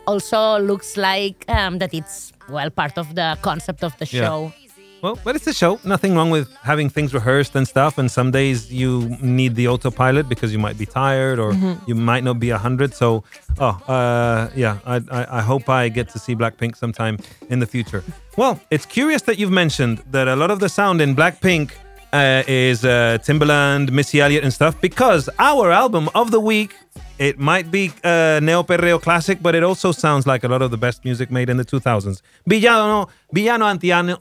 also 0.07 0.59
looks 0.59 0.95
like 0.97 1.43
um, 1.49 1.79
that 1.79 1.93
it's 1.93 2.31
well 2.49 2.69
part 2.69 2.97
of 2.97 3.15
the 3.15 3.37
concept 3.41 3.83
of 3.83 3.97
the 3.99 4.05
Yeah. 4.51 4.64
Well, 5.05 5.19
but 5.23 5.35
it's 5.35 5.45
a 5.45 5.53
show. 5.53 5.79
Nothing 5.83 6.15
wrong 6.15 6.31
with 6.31 6.51
having 6.63 6.89
things 6.89 7.13
rehearsed 7.13 7.55
and 7.55 7.67
stuff. 7.67 7.99
And 7.99 8.09
some 8.09 8.31
days 8.31 8.73
you 8.73 9.15
need 9.21 9.53
the 9.53 9.67
autopilot 9.67 10.27
because 10.27 10.51
you 10.51 10.57
might 10.57 10.79
be 10.79 10.87
tired 10.87 11.37
or 11.37 11.53
you 11.85 11.93
might 11.93 12.23
not 12.23 12.39
be 12.39 12.49
a 12.49 12.57
hundred. 12.57 12.95
So, 12.95 13.23
oh, 13.59 13.75
uh, 13.87 14.49
yeah, 14.55 14.79
I, 14.83 14.95
I, 15.11 15.37
I 15.37 15.41
hope 15.43 15.69
I 15.69 15.89
get 15.89 16.09
to 16.09 16.17
see 16.17 16.33
Blackpink 16.35 16.75
sometime 16.75 17.19
in 17.51 17.59
the 17.59 17.67
future. 17.67 18.03
Well, 18.35 18.59
it's 18.71 18.87
curious 18.87 19.21
that 19.27 19.37
you've 19.37 19.51
mentioned 19.51 20.01
that 20.09 20.27
a 20.27 20.35
lot 20.35 20.49
of 20.49 20.59
the 20.59 20.69
sound 20.69 21.01
in 21.01 21.15
Blackpink 21.15 21.73
uh, 22.11 22.41
is 22.47 22.83
uh, 22.83 23.19
Timbaland, 23.21 23.91
Missy 23.91 24.19
Elliott, 24.21 24.43
and 24.43 24.51
stuff 24.51 24.81
because 24.81 25.29
our 25.37 25.71
album 25.71 26.09
of 26.15 26.31
the 26.31 26.39
week. 26.39 26.73
It 27.17 27.39
might 27.39 27.71
be 27.71 27.93
uh, 28.03 28.41
neo 28.43 28.61
perreo 28.63 29.01
classic, 29.01 29.41
but 29.41 29.55
it 29.55 29.63
also 29.63 29.93
sounds 29.93 30.27
like 30.27 30.43
a 30.43 30.49
lot 30.49 30.61
of 30.61 30.69
the 30.69 30.77
best 30.77 31.05
music 31.05 31.31
made 31.31 31.49
in 31.49 31.55
the 31.55 31.63
2000s. 31.63 32.21
Villano, 32.45 33.07
Villano 33.31 33.65
Antiano, 33.67 34.19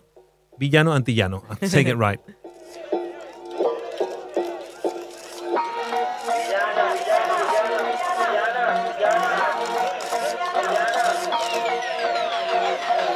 Villano 0.59 0.92
Antillano. 0.92 1.42
I'm 1.61 1.68
saying 1.68 1.88
it 1.88 1.96
right. 1.96 2.20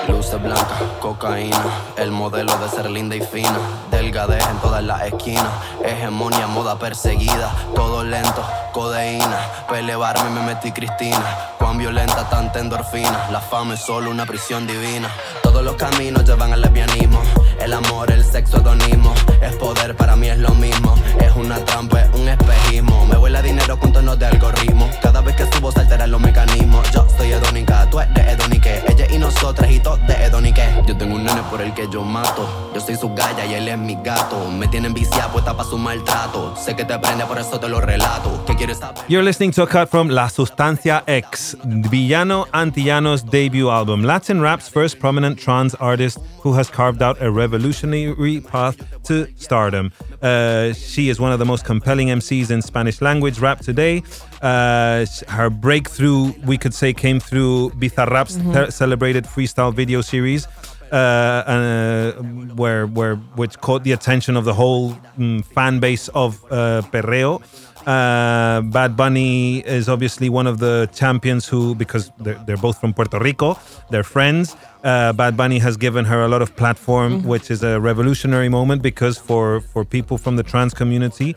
Luces 0.09 0.41
blancas, 0.41 0.78
cocaína, 1.09 1.65
el 1.97 2.11
modelo 2.11 2.55
de 2.59 2.69
ser 2.69 2.91
linda 2.91 3.17
y 3.17 3.23
fina, 3.23 3.59
delgadez 3.91 4.47
en 4.47 4.59
todas 4.59 4.85
las 4.85 5.01
esquinas, 5.07 5.49
hegemonía, 5.83 6.47
moda 6.47 6.79
perseguida, 6.79 7.51
todo 7.75 8.05
lento, 8.05 8.45
codeína, 8.73 9.39
pa' 9.67 9.79
elevarme 9.79 10.29
me 10.29 10.43
metí 10.43 10.71
Cristina, 10.71 11.25
cuán 11.59 11.79
violenta 11.79 12.29
tanta 12.29 12.59
endorfina, 12.59 13.31
la 13.31 13.41
fama 13.41 13.73
es 13.73 13.81
solo 13.81 14.11
una 14.11 14.27
prisión 14.27 14.67
divina, 14.67 15.09
todos 15.43 15.65
los 15.65 15.77
caminos 15.77 16.25
llevan 16.25 16.53
al 16.53 16.61
lesbianismo, 16.61 17.23
el 17.61 17.73
amor, 17.73 18.11
el 18.11 18.25
sexo, 18.25 18.59
hedonismo, 18.59 19.15
es 19.41 19.55
poder, 19.57 19.97
para 19.97 20.17
mí 20.17 20.29
es 20.29 20.39
lo 20.39 20.55
mismo, 20.55 20.95
es 21.21 21.35
una 21.37 21.59
trampa, 21.65 22.01
es 22.03 22.09
un 22.15 22.29
espejismo, 22.29 23.07
me 23.07 23.17
vuela 23.17 23.43
dinero 23.43 23.79
con 23.79 23.93
tonos 23.93 24.19
de 24.19 24.27
algoritmo, 24.27 24.89
cada 25.03 25.21
vez 25.21 25.37
que 25.37 25.45
subo 25.53 25.73
se 25.73 25.81
alteran 25.81 26.11
los 26.11 26.21
mecanismos, 26.21 26.91
yo 26.93 27.07
soy 27.17 27.33
hedónica, 27.33 27.89
tú 27.91 28.01
eres 28.01 28.27
hedonique, 28.27 28.83
ella 28.89 29.07
y 29.11 29.19
nosotras 29.19 29.71
y 29.71 29.81
todos 29.81 30.05
de 30.07 30.15
hedonique, 30.15 30.63
yo 30.87 30.97
tengo 30.97 31.15
un 31.17 31.25
nene 31.25 31.43
por 31.51 31.61
el 31.61 31.73
que 31.75 31.89
yo 31.91 32.03
mato, 32.03 32.71
yo 32.75 32.81
soy 32.81 32.97
su 32.97 33.13
galla 33.15 33.45
y 33.47 33.55
él 33.55 33.69
es 33.69 33.79
mi 33.79 33.97
gato, 34.03 34.51
me 34.51 34.69
tienen 34.69 34.95
viciada 34.95 35.31
puesta 35.31 35.57
para 35.57 35.69
su 35.69 35.79
maltrato, 35.79 36.55
sé 36.57 36.77
que 36.77 36.85
te 36.85 36.99
prende 36.99 37.25
por 37.27 37.39
eso 37.39 37.59
te 37.59 37.69
lo 37.69 37.81
relato, 37.81 38.45
¿qué 38.47 38.55
quieres 38.57 38.79
saber? 38.79 39.03
You're 39.09 39.25
listening 39.25 39.53
to 39.53 39.63
a 39.63 39.67
cut 39.67 39.89
from 39.89 40.09
La 40.09 40.29
Sustancia 40.29 41.03
X, 41.07 41.57
Villano 41.65 42.47
Antillano's 42.53 43.25
debut 43.25 43.69
album, 43.69 44.03
Latin 44.03 44.41
rap's 44.41 44.69
first 44.69 44.99
prominent 44.99 45.39
trans 45.39 45.75
artist 45.77 46.19
who 46.43 46.55
has 46.55 46.71
carved 46.71 47.03
out 47.03 47.21
a 47.21 47.31
revolutionary 47.49 48.40
path 48.40 48.76
to 49.05 49.26
stardom. 49.36 49.90
Uh, 50.22 50.72
she 50.74 51.09
is 51.09 51.18
one 51.18 51.32
of 51.32 51.38
the 51.38 51.44
most 51.44 51.64
compelling 51.64 52.09
MCs 52.09 52.51
in 52.51 52.61
Spanish 52.61 53.01
language 53.01 53.38
rap 53.38 53.61
today. 53.61 54.03
Uh, 54.42 55.07
her 55.28 55.49
breakthrough, 55.51 56.32
we 56.44 56.59
could 56.59 56.74
say, 56.74 56.92
came 56.92 57.18
through 57.18 57.70
Bizarrap's 57.70 58.36
te- 58.55 58.70
celebrated 58.70 59.24
freestyle 59.24 59.72
video 59.74 60.01
series. 60.03 60.46
Uh, 60.91 60.95
uh, 60.97 62.12
where 62.57 62.86
where 62.86 63.16
which 63.36 63.59
caught 63.61 63.84
the 63.84 63.93
attention 63.93 64.36
of 64.36 64.45
the 64.45 64.55
whole 64.55 64.93
mm, 65.18 65.45
fan 65.45 65.80
base 65.80 66.09
of 66.09 66.43
uh, 66.51 66.82
Perreo. 66.93 67.43
Uh, 67.86 68.61
Bad 68.62 68.97
Bunny 68.97 69.61
is 69.61 69.89
obviously 69.89 70.28
one 70.28 70.47
of 70.47 70.59
the 70.59 70.91
champions 70.93 71.47
who, 71.47 71.74
because 71.74 72.11
they're, 72.18 72.39
they're 72.45 72.59
both 72.59 72.78
from 72.78 72.93
Puerto 72.93 73.18
Rico, 73.18 73.59
they're 73.91 74.05
friends. 74.05 74.57
Uh, 74.84 75.12
Bad 75.14 75.36
Bunny 75.36 75.59
has 75.59 75.76
given 75.78 76.05
her 76.05 76.22
a 76.22 76.28
lot 76.28 76.43
of 76.43 76.55
platform, 76.55 77.22
which 77.24 77.51
is 77.51 77.62
a 77.62 77.80
revolutionary 77.80 78.49
moment 78.49 78.82
because 78.82 79.16
for 79.16 79.61
for 79.61 79.84
people 79.84 80.18
from 80.18 80.36
the 80.36 80.43
trans 80.43 80.74
community, 80.74 81.34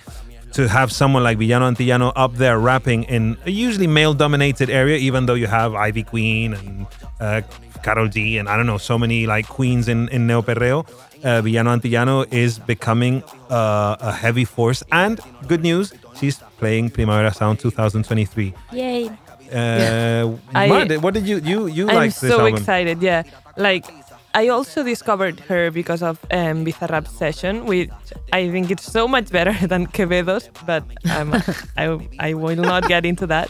to 0.54 0.68
have 0.68 0.92
someone 0.92 1.24
like 1.24 1.38
Villano 1.38 1.72
Antillano 1.72 2.12
up 2.16 2.36
there 2.36 2.60
rapping 2.60 3.04
in 3.04 3.38
a 3.46 3.52
usually 3.52 3.88
male-dominated 3.88 4.70
area, 4.70 4.98
even 4.98 5.26
though 5.26 5.34
you 5.34 5.48
have 5.48 5.74
Ivy 5.74 6.04
Queen 6.04 6.54
and 6.54 6.88
uh, 7.20 7.42
Karol 7.84 8.08
G 8.08 8.38
and 8.38 8.48
I 8.50 8.56
don't 8.58 8.66
know 8.68 8.78
so 8.80 8.98
many 8.98 9.26
like 9.28 9.48
queens 9.48 9.88
in 9.88 10.08
in 10.10 10.28
Neo 10.28 10.42
Perreo. 10.42 10.86
Uh, 11.24 11.40
Villano 11.42 11.70
Antillano 11.76 12.26
is 12.34 12.58
becoming 12.58 13.22
uh, 13.52 13.96
a 14.00 14.12
heavy 14.12 14.44
force, 14.46 14.82
and 14.92 15.20
good 15.48 15.62
news, 15.62 15.94
she's 16.20 16.40
playing 16.58 16.90
Primavera 16.90 17.32
Sound 17.32 17.60
2023. 17.60 18.54
Yay. 18.72 19.06
Uh, 19.54 20.32
I- 20.56 20.68
Marta, 20.68 20.98
what 21.00 21.14
did 21.14 21.28
you 21.28 21.38
you 21.44 21.68
you 21.68 21.86
like? 21.86 21.94
I'm 21.94 21.98
like 22.10 22.16
this 22.16 22.32
so 22.32 22.40
album? 22.40 22.56
excited. 22.56 23.02
Yeah, 23.04 23.22
like 23.56 23.86
I 24.34 24.48
also 24.48 24.82
discovered 24.84 25.40
her 25.42 25.70
because 25.72 26.02
of 26.02 26.18
um, 26.32 26.64
Bizarrap 26.66 27.08
session, 27.08 27.66
which 27.66 27.92
I 28.34 28.50
think 28.50 28.72
it's 28.72 28.88
so 28.92 29.08
much 29.08 29.30
better 29.30 29.54
than 29.72 29.86
Quevedo's, 29.88 30.50
but 30.66 30.84
um, 31.16 31.36
I 31.78 32.00
I 32.18 32.34
will 32.34 32.56
not 32.56 32.88
get 32.88 33.06
into 33.06 33.28
that. 33.28 33.50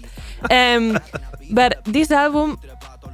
Um, 0.49 0.99
but 1.51 1.79
this 1.85 2.11
album 2.11 2.57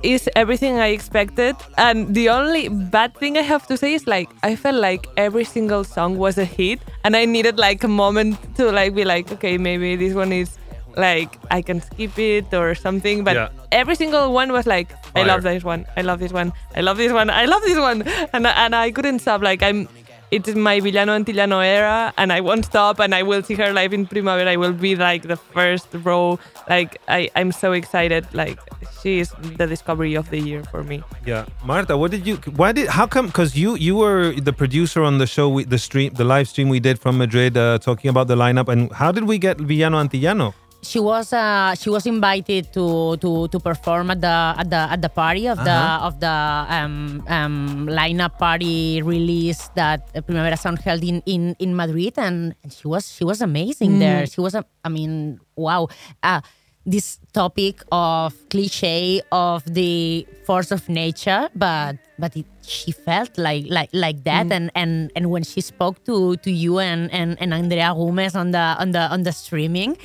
is 0.03 0.29
everything 0.35 0.79
I 0.79 0.87
expected, 0.87 1.55
and 1.77 2.13
the 2.13 2.29
only 2.29 2.69
bad 2.69 3.15
thing 3.17 3.37
I 3.37 3.41
have 3.41 3.65
to 3.67 3.77
say 3.77 3.93
is 3.93 4.07
like 4.07 4.29
I 4.43 4.55
felt 4.55 4.75
like 4.77 5.07
every 5.17 5.43
single 5.43 5.83
song 5.83 6.17
was 6.17 6.37
a 6.37 6.45
hit, 6.45 6.79
and 7.03 7.15
I 7.15 7.25
needed 7.25 7.57
like 7.57 7.83
a 7.83 7.87
moment 7.87 8.37
to 8.57 8.71
like 8.71 8.93
be 8.95 9.05
like, 9.05 9.31
okay, 9.31 9.57
maybe 9.57 9.95
this 9.95 10.13
one 10.13 10.31
is 10.31 10.57
like 10.95 11.37
I 11.51 11.61
can 11.61 11.81
skip 11.81 12.17
it 12.17 12.53
or 12.53 12.73
something, 12.75 13.23
but 13.23 13.35
Yeah. 13.35 13.49
every 13.71 13.95
single 13.95 14.33
one 14.33 14.51
was 14.51 14.65
like, 14.65 14.89
I 15.15 15.23
love 15.23 15.43
this 15.43 15.63
one, 15.63 15.85
I 15.95 16.01
love 16.01 16.19
this 16.19 16.31
one, 16.33 16.53
I 16.75 16.81
love 16.81 16.97
this 16.97 17.11
one, 17.11 17.29
I 17.29 17.45
love 17.45 17.61
this 17.61 17.77
one, 17.77 18.01
and 18.33 18.47
and 18.47 18.75
I 18.75 18.91
couldn't 18.91 19.19
stop. 19.19 19.41
Like 19.41 19.61
I'm, 19.61 19.87
it's 20.32 20.53
my 20.55 20.80
Villano 20.80 21.17
Antillano 21.17 21.63
era, 21.65 22.13
and 22.17 22.34
I 22.34 22.41
won't 22.41 22.65
stop. 22.65 22.99
And 22.99 23.15
I 23.15 23.23
will 23.23 23.43
see 23.43 23.55
her 23.55 23.71
live 23.73 23.93
in 23.93 24.05
Primavera. 24.05 24.51
I 24.51 24.57
will 24.57 24.73
be 24.73 24.95
like 24.95 25.23
the 25.23 25.38
first 25.38 25.88
row. 26.03 26.39
Like 26.69 26.99
I, 27.07 27.30
I'm 27.36 27.51
so 27.51 27.71
excited. 27.71 28.25
Like 28.34 28.59
she 29.01 29.19
is 29.19 29.32
the 29.55 29.67
discovery 29.67 30.15
of 30.15 30.30
the 30.30 30.39
year 30.39 30.63
for 30.65 30.84
me. 30.84 31.03
Yeah, 31.25 31.45
Marta, 31.63 31.97
what 31.97 32.11
did 32.11 32.28
you? 32.28 32.36
Why 32.55 32.71
did? 32.71 32.88
How 32.89 33.07
come? 33.07 33.28
Because 33.28 33.55
you 33.55 33.75
you 33.75 33.95
were 33.95 34.34
the 34.34 34.53
producer 34.53 35.03
on 35.03 35.17
the 35.17 35.28
show, 35.28 35.49
we, 35.49 35.63
the 35.63 35.80
stream, 35.80 36.13
the 36.13 36.25
live 36.25 36.47
stream 36.47 36.69
we 36.69 36.80
did 36.80 36.99
from 36.99 37.17
Madrid, 37.17 37.57
uh, 37.57 37.80
talking 37.80 38.09
about 38.09 38.28
the 38.28 38.36
lineup. 38.36 38.67
And 38.67 38.91
how 38.91 39.11
did 39.11 39.23
we 39.23 39.38
get 39.38 39.57
Villano 39.57 39.97
Antillano? 40.03 40.53
She 40.82 40.99
was 40.99 41.34
uh, 41.34 41.75
she 41.75 41.89
was 41.89 42.05
invited 42.05 42.71
to, 42.73 43.17
to 43.17 43.47
to 43.49 43.59
perform 43.59 44.11
at 44.11 44.21
the 44.21 44.36
at 44.57 44.69
the 44.69 44.82
at 44.93 45.01
the 45.01 45.09
party 45.09 45.47
of 45.47 45.57
the 45.63 45.71
Uh-huh. 45.73 46.07
of 46.07 46.19
the 46.19 46.36
um, 46.69 47.23
um, 47.28 47.88
lineup 47.89 48.38
party 48.38 49.01
release 49.01 49.69
that 49.75 50.07
Primavera 50.25 50.55
Sound 50.57 50.80
held 50.80 51.03
in, 51.03 51.21
in, 51.25 51.55
in 51.59 51.75
Madrid, 51.75 52.13
and, 52.17 52.55
and 52.63 52.71
she 52.71 52.88
was 52.88 53.11
she 53.11 53.23
was 53.25 53.41
amazing 53.41 53.99
there. 53.99 54.25
She 54.28 54.39
was 54.39 54.53
a, 54.55 54.63
I 54.86 54.89
mean, 54.89 55.39
wow. 55.55 55.88
Uh, 56.23 56.41
this 56.88 57.19
topic 57.34 57.84
of 57.91 58.32
cliche 58.49 59.19
of 59.34 59.59
the 59.67 60.25
force 60.45 60.71
of 60.71 60.88
nature, 60.88 61.49
but 61.53 61.97
but 62.17 62.32
it, 62.38 62.45
she 62.63 62.93
felt 62.93 63.36
like 63.38 63.65
like 63.67 63.89
like 63.91 64.23
that, 64.23 64.47
and, 64.55 64.71
and 64.73 65.11
and 65.15 65.30
when 65.30 65.43
she 65.43 65.59
spoke 65.59 65.99
to 66.05 66.38
to 66.38 66.49
you 66.51 66.80
and 66.80 67.11
and, 67.11 67.36
and 67.41 67.53
Andrea 67.53 67.91
Gomez 67.93 68.36
on 68.39 68.51
the 68.51 68.75
on 68.80 68.91
the 68.95 69.03
on 69.11 69.23
the 69.23 69.34
streaming, 69.36 69.97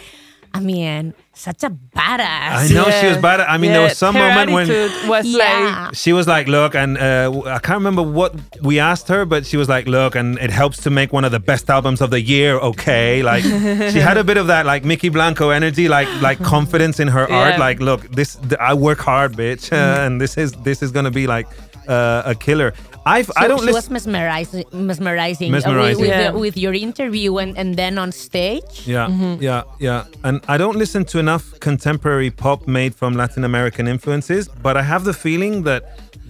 I 0.55 0.61
mean, 0.61 1.15
such 1.33 1.63
a 1.65 1.71
badass. 1.71 2.21
I 2.21 2.69
know 2.75 2.91
she 3.01 3.07
was 3.07 3.17
bad. 3.17 3.41
I 3.41 3.57
mean, 3.57 3.73
there 3.73 3.81
was 3.81 3.97
some 3.97 4.15
her 4.15 4.21
moment 4.21 4.51
when 4.53 4.69
was 5.09 5.25
Yeah. 5.27 5.87
like 5.87 5.95
she 5.95 6.13
was 6.13 6.27
like, 6.27 6.47
"Look," 6.47 6.75
and 6.75 6.99
uh, 6.99 7.33
I 7.47 7.59
can't 7.59 7.79
remember 7.79 8.03
what 8.03 8.35
we 8.63 8.79
asked 8.79 9.09
her, 9.09 9.25
but 9.25 9.47
she 9.47 9.57
was 9.57 9.69
like, 9.69 9.87
"Look," 9.87 10.15
and 10.15 10.39
it 10.39 10.51
helps 10.51 10.83
to 10.83 10.91
make 10.91 11.11
one 11.13 11.25
of 11.25 11.33
the 11.33 11.41
best 11.41 11.71
albums 11.71 12.01
of 12.03 12.11
the 12.11 12.21
year. 12.21 12.59
Okay, 12.59 13.23
like 13.23 13.45
she 13.45 13.99
had 13.99 14.19
a 14.19 14.25
bit 14.25 14.37
of 14.37 14.47
that 14.49 14.67
like 14.67 14.83
Mykki 14.85 15.11
Blanco 15.11 15.49
energy, 15.51 15.89
like 15.89 16.09
like 16.21 16.39
confidence 16.43 17.01
in 17.01 17.09
her 17.09 17.31
art. 17.33 17.59
Like, 17.59 17.81
look, 17.81 18.09
this 18.13 18.37
th- 18.37 18.61
I 18.61 18.75
work 18.75 18.99
hard, 18.99 19.33
bitch, 19.33 19.73
uh, 19.73 19.77
and 20.05 20.21
this 20.21 20.37
is 20.37 20.53
this 20.53 20.83
is 20.83 20.91
gonna 20.93 21.11
be 21.11 21.27
like 21.27 21.49
uh, 21.93 22.33
a 22.33 22.35
killer. 22.47 22.71
I 23.05 23.19
I 23.19 23.23
So 23.23 23.49
don't 23.51 23.59
she 23.61 23.67
listen. 23.67 23.75
was 23.75 23.91
mesmerizing, 23.97 24.65
mesmerizing, 24.91 25.51
Mesmerizing. 25.57 26.01
with, 26.03 26.09
with, 26.09 26.09
Yeah. 26.09 26.31
the- 26.31 26.39
with 26.45 26.57
your 26.65 26.75
interview 26.89 27.31
and, 27.43 27.53
and 27.61 27.69
then 27.81 27.95
on 28.05 28.11
stage. 28.13 28.73
Yeah, 28.95 29.09
yeah, 29.49 29.63
yeah. 29.89 30.05
And 30.27 30.37
I 30.55 30.57
don't 30.63 30.79
listen 30.85 31.03
to 31.13 31.17
enough 31.19 31.45
contemporary 31.69 32.31
pop 32.43 32.61
made 32.79 32.93
from 33.01 33.11
Latin 33.23 33.43
American 33.51 33.85
influences, 33.95 34.43
but 34.67 34.75
I 34.83 34.85
have 34.93 35.03
the 35.11 35.17
feeling 35.27 35.55
that 35.71 35.83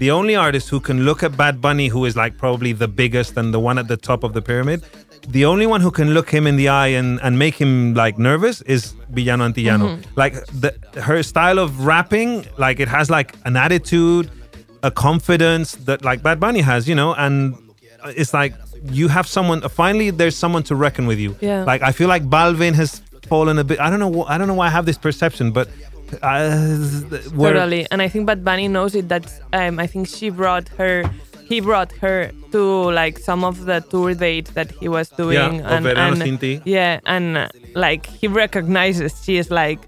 the 0.04 0.10
only 0.18 0.34
artist 0.46 0.66
who 0.72 0.80
can 0.88 0.98
look 1.08 1.20
at 1.22 1.32
Bad 1.44 1.54
Bunny, 1.66 1.88
who 1.94 2.02
is 2.08 2.14
like 2.22 2.32
probably 2.44 2.72
the 2.84 2.88
biggest 3.02 3.36
and 3.40 3.48
the 3.56 3.60
one 3.68 3.76
at 3.82 3.86
the 3.92 3.98
top 4.10 4.20
of 4.24 4.30
the 4.36 4.42
pyramid, 4.50 4.78
the 5.38 5.44
only 5.52 5.66
one 5.74 5.80
who 5.84 5.90
can 5.90 6.08
look 6.16 6.28
him 6.36 6.44
in 6.50 6.56
the 6.56 6.68
eye 6.82 6.92
and, 7.00 7.20
and 7.24 7.32
make 7.38 7.54
him 7.64 7.94
like 8.02 8.14
nervous 8.18 8.56
is 8.62 8.94
Villano 9.16 9.44
Antillano. 9.48 9.86
Like 10.22 10.34
the, 10.62 10.70
her 11.08 11.22
style 11.22 11.58
of 11.64 11.68
rapping, 11.92 12.30
like 12.64 12.80
it 12.84 12.88
has 12.88 13.06
like 13.10 13.30
an 13.44 13.56
attitude, 13.56 14.26
a 14.83 14.91
confidence 14.91 15.72
that 15.87 16.05
like 16.05 16.22
Bad 16.22 16.41
Bunny 16.41 16.61
has, 16.61 16.89
you 16.89 16.95
know, 16.95 17.14
and 17.14 17.57
it's 18.07 18.35
like 18.35 18.55
you 18.91 19.09
have 19.09 19.26
someone. 19.26 19.61
Finally, 19.68 20.11
there's 20.11 20.37
someone 20.37 20.62
to 20.64 20.74
reckon 20.74 21.07
with 21.07 21.18
you. 21.18 21.37
Yeah. 21.41 21.64
Like 21.64 21.83
I 21.83 21.93
feel 21.93 22.09
like 22.09 22.24
Balvin 22.24 22.74
has 22.74 23.01
fallen 23.28 23.59
a 23.59 23.64
bit. 23.64 23.78
I 23.80 23.91
don't 23.91 24.01
know. 24.01 24.24
I 24.24 24.39
don't 24.39 24.49
know 24.49 24.55
why 24.55 24.66
I 24.66 24.70
have 24.70 24.87
this 24.87 24.99
perception, 24.99 25.53
but 25.53 25.68
uh, 26.20 27.01
Totally, 27.30 27.87
and 27.91 28.03
I 28.03 28.09
think 28.09 28.26
Bad 28.26 28.45
Bunny 28.45 28.68
knows 28.68 28.95
it. 28.95 29.09
That 29.09 29.33
um, 29.53 29.78
I 29.78 29.87
think 29.87 30.09
she 30.09 30.30
brought 30.30 30.68
her, 30.70 31.09
he 31.45 31.61
brought 31.61 31.93
her 31.93 32.30
to 32.51 32.91
like 32.91 33.18
some 33.18 33.45
of 33.45 33.64
the 33.64 33.80
tour 33.80 34.14
dates 34.14 34.51
that 34.53 34.70
he 34.72 34.89
was 34.89 35.09
doing, 35.11 35.62
Verano 35.62 36.16
Sin 36.16 36.39
Ti. 36.39 36.61
yeah, 36.64 37.01
and 37.07 37.49
like 37.74 38.07
he 38.07 38.26
recognizes 38.28 39.22
she 39.24 39.37
is 39.37 39.51
like 39.51 39.78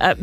a 0.00 0.16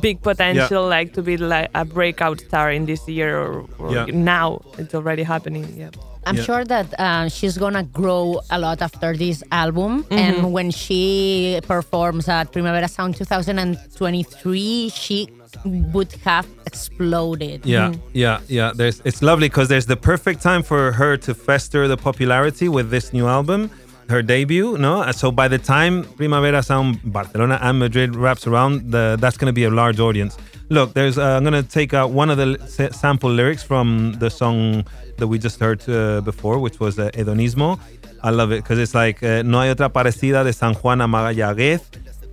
big 0.00 0.22
potential, 0.22 0.86
like 0.88 1.12
to 1.14 1.22
be 1.22 1.36
like 1.36 1.70
a 1.74 1.84
breakout 1.84 2.40
star 2.40 2.70
in 2.70 2.86
this 2.86 3.06
year 3.08 3.38
or, 3.38 3.66
or 3.78 3.92
Yeah. 3.94 4.06
now. 4.12 4.60
It's 4.78 4.94
already 4.94 5.22
happening. 5.22 5.66
Yeah. 5.76 5.90
I'm 6.24 6.36
Yeah. 6.36 6.44
sure 6.44 6.64
that 6.64 6.86
uh, 7.00 7.28
she's 7.28 7.58
gonna 7.58 7.82
grow 7.82 8.40
a 8.50 8.58
lot 8.58 8.80
after 8.80 9.16
this 9.16 9.42
album, 9.50 10.06
and 10.10 10.52
when 10.52 10.70
she 10.70 11.58
performs 11.66 12.28
at 12.28 12.52
Primavera 12.52 12.86
Sound 12.86 13.16
2023, 13.16 14.88
she 14.90 15.28
would 15.64 16.12
have 16.24 16.46
exploded. 16.66 17.66
Yeah, 17.66 17.92
yeah, 18.12 18.38
yeah. 18.48 18.72
There's 18.74 19.00
it's 19.04 19.20
lovely 19.22 19.48
because 19.48 19.68
there's 19.68 19.86
the 19.86 19.96
perfect 19.96 20.42
time 20.42 20.62
for 20.62 20.92
her 20.92 21.16
to 21.18 21.34
fester 21.34 21.88
the 21.88 21.96
popularity 21.96 22.68
with 22.68 22.90
this 22.90 23.12
new 23.12 23.26
album, 23.26 23.70
her 24.12 24.22
debut. 24.22 24.78
No, 24.78 25.10
so 25.12 25.32
by 25.32 25.48
the 25.48 25.58
time 25.58 26.04
Primavera 26.16 26.62
Sound 26.62 27.00
Barcelona 27.02 27.58
and 27.60 27.78
Madrid 27.78 28.14
wraps 28.14 28.46
around, 28.46 28.92
the 28.92 29.16
that's 29.20 29.36
going 29.36 29.50
to 29.54 29.58
be 29.62 29.64
a 29.64 29.70
large 29.70 29.98
audience. 29.98 30.36
Look, 30.68 30.94
there's 30.94 31.18
uh, 31.18 31.36
I'm 31.36 31.44
going 31.44 31.60
to 31.62 31.68
take 31.68 31.92
out 31.92 32.10
one 32.10 32.30
of 32.30 32.36
the 32.36 32.48
sample 32.92 33.30
lyrics 33.30 33.62
from 33.62 34.14
the 34.20 34.30
song 34.30 34.84
that 35.18 35.26
we 35.26 35.38
just 35.38 35.58
heard 35.60 35.80
uh, 35.88 36.20
before, 36.20 36.58
which 36.58 36.78
was 36.78 36.98
uh, 36.98 37.10
Hedonismo. 37.14 37.78
I 38.22 38.30
love 38.30 38.52
it 38.52 38.62
because 38.62 38.78
it's 38.78 38.94
like 38.94 39.22
uh, 39.22 39.42
no 39.42 39.60
hay 39.62 39.70
otra 39.74 39.88
parecida 39.92 40.44
de 40.44 40.52
San 40.52 40.74
Juan 40.74 41.00
a 41.00 41.08
Mayagüez. 41.08 41.82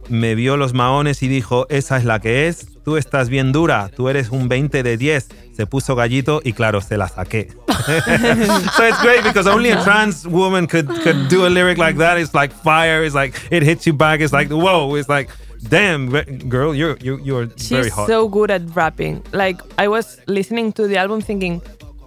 Me 0.10 0.36
vio 0.36 0.58
los 0.58 0.74
maones 0.74 1.22
y 1.24 1.28
dijo, 1.28 1.68
esa 1.70 1.98
es 1.98 2.06
la 2.06 2.20
que 2.20 2.48
es. 2.48 2.68
Tú 2.84 2.98
estás 2.98 3.30
bien 3.30 3.52
dura, 3.52 3.90
tú 3.96 4.10
eres 4.10 4.30
un 4.30 4.50
20 4.50 4.82
de 4.82 4.98
10. 4.98 5.28
Se 5.56 5.68
puso 5.68 5.96
gallito 5.96 6.42
y 6.44 6.54
claro, 6.54 6.82
se 6.82 6.98
la 6.98 7.08
saqué. 7.08 7.50
so 7.68 8.88
it's 8.88 9.02
great 9.02 9.24
because 9.24 9.48
only 9.48 9.70
a 9.72 9.84
trans 9.84 10.26
woman 10.26 10.66
could, 10.66 10.88
could 11.04 11.28
do 11.30 11.46
a 11.46 11.50
lyric 11.50 11.78
like 11.78 11.98
that. 11.98 12.18
It's 12.18 12.34
like 12.34 12.52
fire. 12.52 13.04
It's 13.04 13.14
like 13.14 13.36
it 13.52 13.62
hits 13.64 13.86
you 13.86 13.94
back. 13.94 14.22
It's 14.22 14.34
like, 14.34 14.50
whoa. 14.50 14.96
It's 14.96 15.10
like, 15.10 15.30
damn, 15.68 16.10
girl, 16.50 16.74
you're, 16.74 16.98
you're, 17.02 17.20
you're 17.20 17.46
very 17.46 17.84
She's 17.84 17.94
hot. 17.94 18.08
so 18.08 18.28
good 18.28 18.50
at 18.50 18.62
rapping. 18.76 19.24
Like 19.34 19.62
I 19.78 19.88
was 19.88 20.18
listening 20.28 20.72
to 20.74 20.88
the 20.88 20.98
album 20.98 21.22
thinking, 21.22 21.62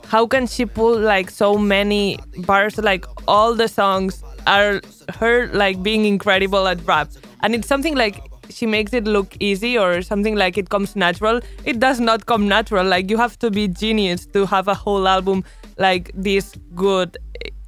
how 0.07 0.27
can 0.27 0.47
she 0.47 0.67
pull 0.67 0.99
like 0.99 1.31
so 1.31 1.57
many 1.57 2.19
bars? 2.39 2.77
Like 2.79 3.05
all 3.29 3.55
the 3.55 3.69
songs 3.69 4.23
are 4.47 4.81
her 5.21 5.49
like 5.53 5.83
being 5.83 6.05
incredible 6.07 6.67
at 6.67 6.85
rap, 6.87 7.09
and 7.43 7.55
it's 7.55 7.67
something 7.69 7.95
like 7.97 8.23
she 8.51 8.67
makes 8.67 8.93
it 8.93 9.05
look 9.05 9.37
easy 9.41 9.79
or 9.79 10.03
something 10.03 10.35
like 10.37 10.59
it 10.59 10.69
comes 10.69 10.95
natural. 10.97 11.41
It 11.65 11.81
does 11.81 12.01
not 12.01 12.27
come 12.27 12.47
natural. 12.49 12.85
Like 12.87 13.11
you 13.11 13.17
have 13.19 13.39
to 13.41 13.51
be 13.51 13.69
genius 13.69 14.27
to 14.27 14.47
have 14.47 14.69
a 14.69 14.75
whole 14.75 15.09
album 15.09 15.45
like 15.79 16.11
this 16.15 16.55
good 16.75 17.17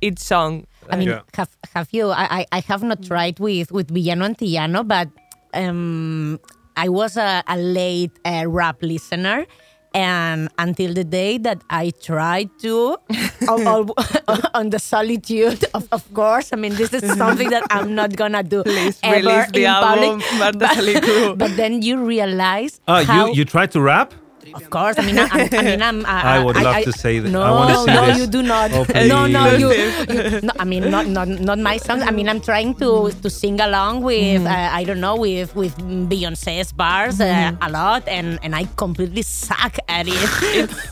each 0.00 0.18
song. 0.18 0.66
I 0.90 0.96
mean, 0.96 1.08
Yeah. 1.08 1.20
have 1.34 1.48
have 1.74 1.88
you? 1.92 2.10
I, 2.10 2.26
I 2.40 2.46
I 2.52 2.60
have 2.68 2.82
not 2.82 3.02
tried 3.02 3.38
with 3.40 3.72
with 3.72 3.88
Villano 3.90 4.26
Antillano, 4.28 4.86
but 4.86 5.08
um, 5.54 6.38
I 6.76 6.88
was 6.88 7.16
a, 7.16 7.42
a 7.46 7.56
late 7.56 8.12
uh, 8.24 8.44
rap 8.46 8.82
listener. 8.82 9.46
And 9.94 10.48
until 10.58 10.92
the 10.92 11.04
day 11.04 11.38
that 11.38 11.62
I 11.70 11.92
tried 12.02 12.50
to, 12.66 12.96
on, 13.48 13.66
on- 13.66 13.90
on 14.54 14.70
the 14.70 14.78
solitude, 14.80 15.64
of, 15.72 15.86
of 15.92 16.02
course. 16.14 16.52
I 16.52 16.56
mean, 16.56 16.74
this 16.74 16.92
is 16.92 17.16
something 17.22 17.48
that 17.50 17.62
I'm 17.70 17.94
not 17.94 18.16
gonna 18.16 18.42
do 18.42 18.64
Please 18.64 18.98
ever 19.02 19.16
release 19.28 19.50
the 19.52 19.60
in 19.64 19.70
album, 19.70 20.20
public. 20.20 20.38
Marta 20.38 20.66
Salicru. 20.74 21.38
But 21.38 21.56
then 21.56 21.82
you 21.82 22.02
realize 22.04 22.80
Uh, 22.88 23.04
how, 23.04 23.26
you, 23.26 23.34
you 23.34 23.44
tried 23.44 23.70
to 23.72 23.80
rap? 23.80 24.12
Of 24.52 24.68
course. 24.70 24.98
I 24.98 25.02
mean, 25.06 25.18
I, 25.18 25.48
I 25.52 25.62
mean, 25.62 25.82
I'm, 25.82 26.04
I 26.34 26.38
would 26.44 26.56
love 26.56 26.82
to 26.84 26.92
say 26.92 27.18
that. 27.20 27.30
No, 27.30 27.40
I 27.42 27.50
wanna 27.50 27.76
see 27.78 27.86
no, 27.94 28.06
this. 28.06 28.18
you 28.18 28.26
do 28.26 28.42
not. 28.42 28.70
Oh, 28.72 28.84
no, 29.06 29.26
no, 29.26 29.54
you, 29.56 29.72
you- 29.72 30.40
no. 30.42 30.52
I 30.58 30.64
mean, 30.64 30.90
not, 30.90 31.06
not, 31.06 31.28
not 31.28 31.58
my 31.58 31.76
songs. 31.78 32.02
I 32.02 32.10
mean, 32.10 32.28
I'm 32.28 32.40
trying 32.40 32.74
to 32.76 33.10
to 33.22 33.30
sing 33.30 33.60
along 33.60 34.02
with, 34.02 34.42
Mm. 34.42 34.46
uh, 34.46 34.68
I 34.80 34.84
don't 34.84 35.00
know, 35.00 35.16
with 35.16 35.54
with 35.54 35.74
Beyonce's 36.10 36.72
bars 36.72 37.20
uh, 37.20 37.52
a 37.60 37.70
lot, 37.70 38.02
and 38.08 38.38
and 38.42 38.54
I 38.54 38.64
completely 38.76 39.22
suck 39.22 39.76
at 39.88 40.06
it. 40.08 40.14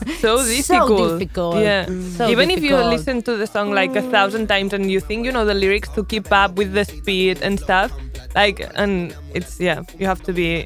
It's 0.03 0.19
so 0.21 0.43
difficult. 0.43 0.63
So 0.63 1.17
difficult. 1.19 1.19
difficult. 1.19 1.55
Yeah. 1.63 1.85
So 2.17 2.27
Even 2.29 2.49
if 2.51 2.61
you 2.63 2.75
listen 2.77 3.21
to 3.23 3.35
the 3.37 3.47
song 3.47 3.71
like 3.71 3.95
a 3.95 4.01
thousand 4.15 4.47
times 4.47 4.73
and 4.73 4.89
you 4.91 4.99
think 4.99 5.25
you 5.25 5.31
know 5.31 5.45
the 5.45 5.53
lyrics 5.53 5.89
to 5.95 6.03
keep 6.03 6.31
up 6.31 6.55
with 6.55 6.73
the 6.73 6.85
speed 6.85 7.41
and 7.41 7.59
stuff, 7.59 7.91
like, 8.35 8.57
and 8.75 9.15
it's 9.33 9.59
yeah, 9.59 9.81
you 9.99 10.05
have 10.07 10.21
to 10.23 10.33
be 10.33 10.65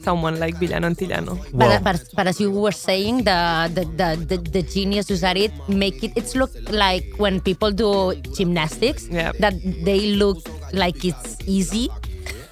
someone 0.00 0.38
like 0.38 0.56
Villano 0.56 0.88
Antillano. 0.88 1.38
Well- 1.52 1.80
But, 1.80 1.82
but, 1.84 1.96
but 2.14 2.26
as 2.26 2.40
you 2.40 2.50
were 2.50 2.72
saying, 2.72 3.24
the 3.24 3.70
the, 3.72 3.84
the, 3.84 4.08
the 4.30 4.36
the 4.50 4.62
genius 4.62 5.08
who 5.08 5.16
said 5.16 5.36
it 5.36 5.52
make 5.68 6.02
it 6.04 6.12
it's 6.16 6.34
look 6.36 6.50
like 6.70 7.04
when 7.18 7.40
people 7.40 7.70
do 7.72 8.14
gymnastics 8.36 9.08
Yeah. 9.10 9.32
that 9.40 9.54
they 9.84 10.14
look 10.16 10.38
like 10.72 11.04
it's 11.04 11.36
easy. 11.46 11.90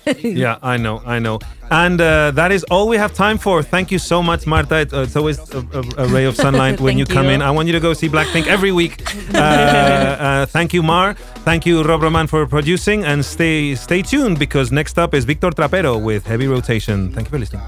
yeah, 0.18 0.58
I 0.62 0.76
know, 0.76 1.02
I 1.06 1.18
know. 1.18 1.38
And 1.70 2.00
uh, 2.00 2.30
that 2.32 2.52
is 2.52 2.62
all 2.64 2.88
we 2.88 2.96
have 2.98 3.14
time 3.14 3.38
for. 3.38 3.62
Thank 3.62 3.90
you 3.90 3.98
so 3.98 4.22
much, 4.22 4.46
Marta. 4.46 4.80
It- 4.80 4.92
uh, 4.92 5.02
It's 5.02 5.16
always 5.16 5.38
a, 5.54 5.58
a, 5.72 6.04
a 6.04 6.06
ray 6.08 6.24
of 6.26 6.36
sunlight 6.36 6.80
when 6.80 6.98
you 7.00 7.06
come 7.06 7.26
you. 7.26 7.32
in. 7.32 7.42
I 7.42 7.50
want 7.50 7.66
you 7.68 7.72
to 7.72 7.80
go 7.80 7.94
see 7.94 8.08
Blackpink 8.08 8.46
every 8.46 8.72
week. 8.72 9.02
Uh, 9.34 9.38
uh, 9.38 10.46
thank 10.46 10.72
you, 10.72 10.82
Mar. 10.82 11.14
Thank 11.44 11.66
you, 11.66 11.82
Rob 11.82 12.02
Roman, 12.02 12.26
for 12.26 12.46
producing. 12.46 13.04
And 13.04 13.24
stay 13.24 13.74
stay 13.74 14.02
tuned 14.02 14.38
because 14.38 14.70
next 14.70 14.98
up 14.98 15.12
is 15.14 15.24
Victor 15.24 15.50
Trapero 15.50 15.96
with 16.02 16.26
Heavy 16.26 16.46
Rotation. 16.46 17.10
Thank 17.12 17.26
you 17.26 17.30
for 17.30 17.38
listening. 17.38 17.62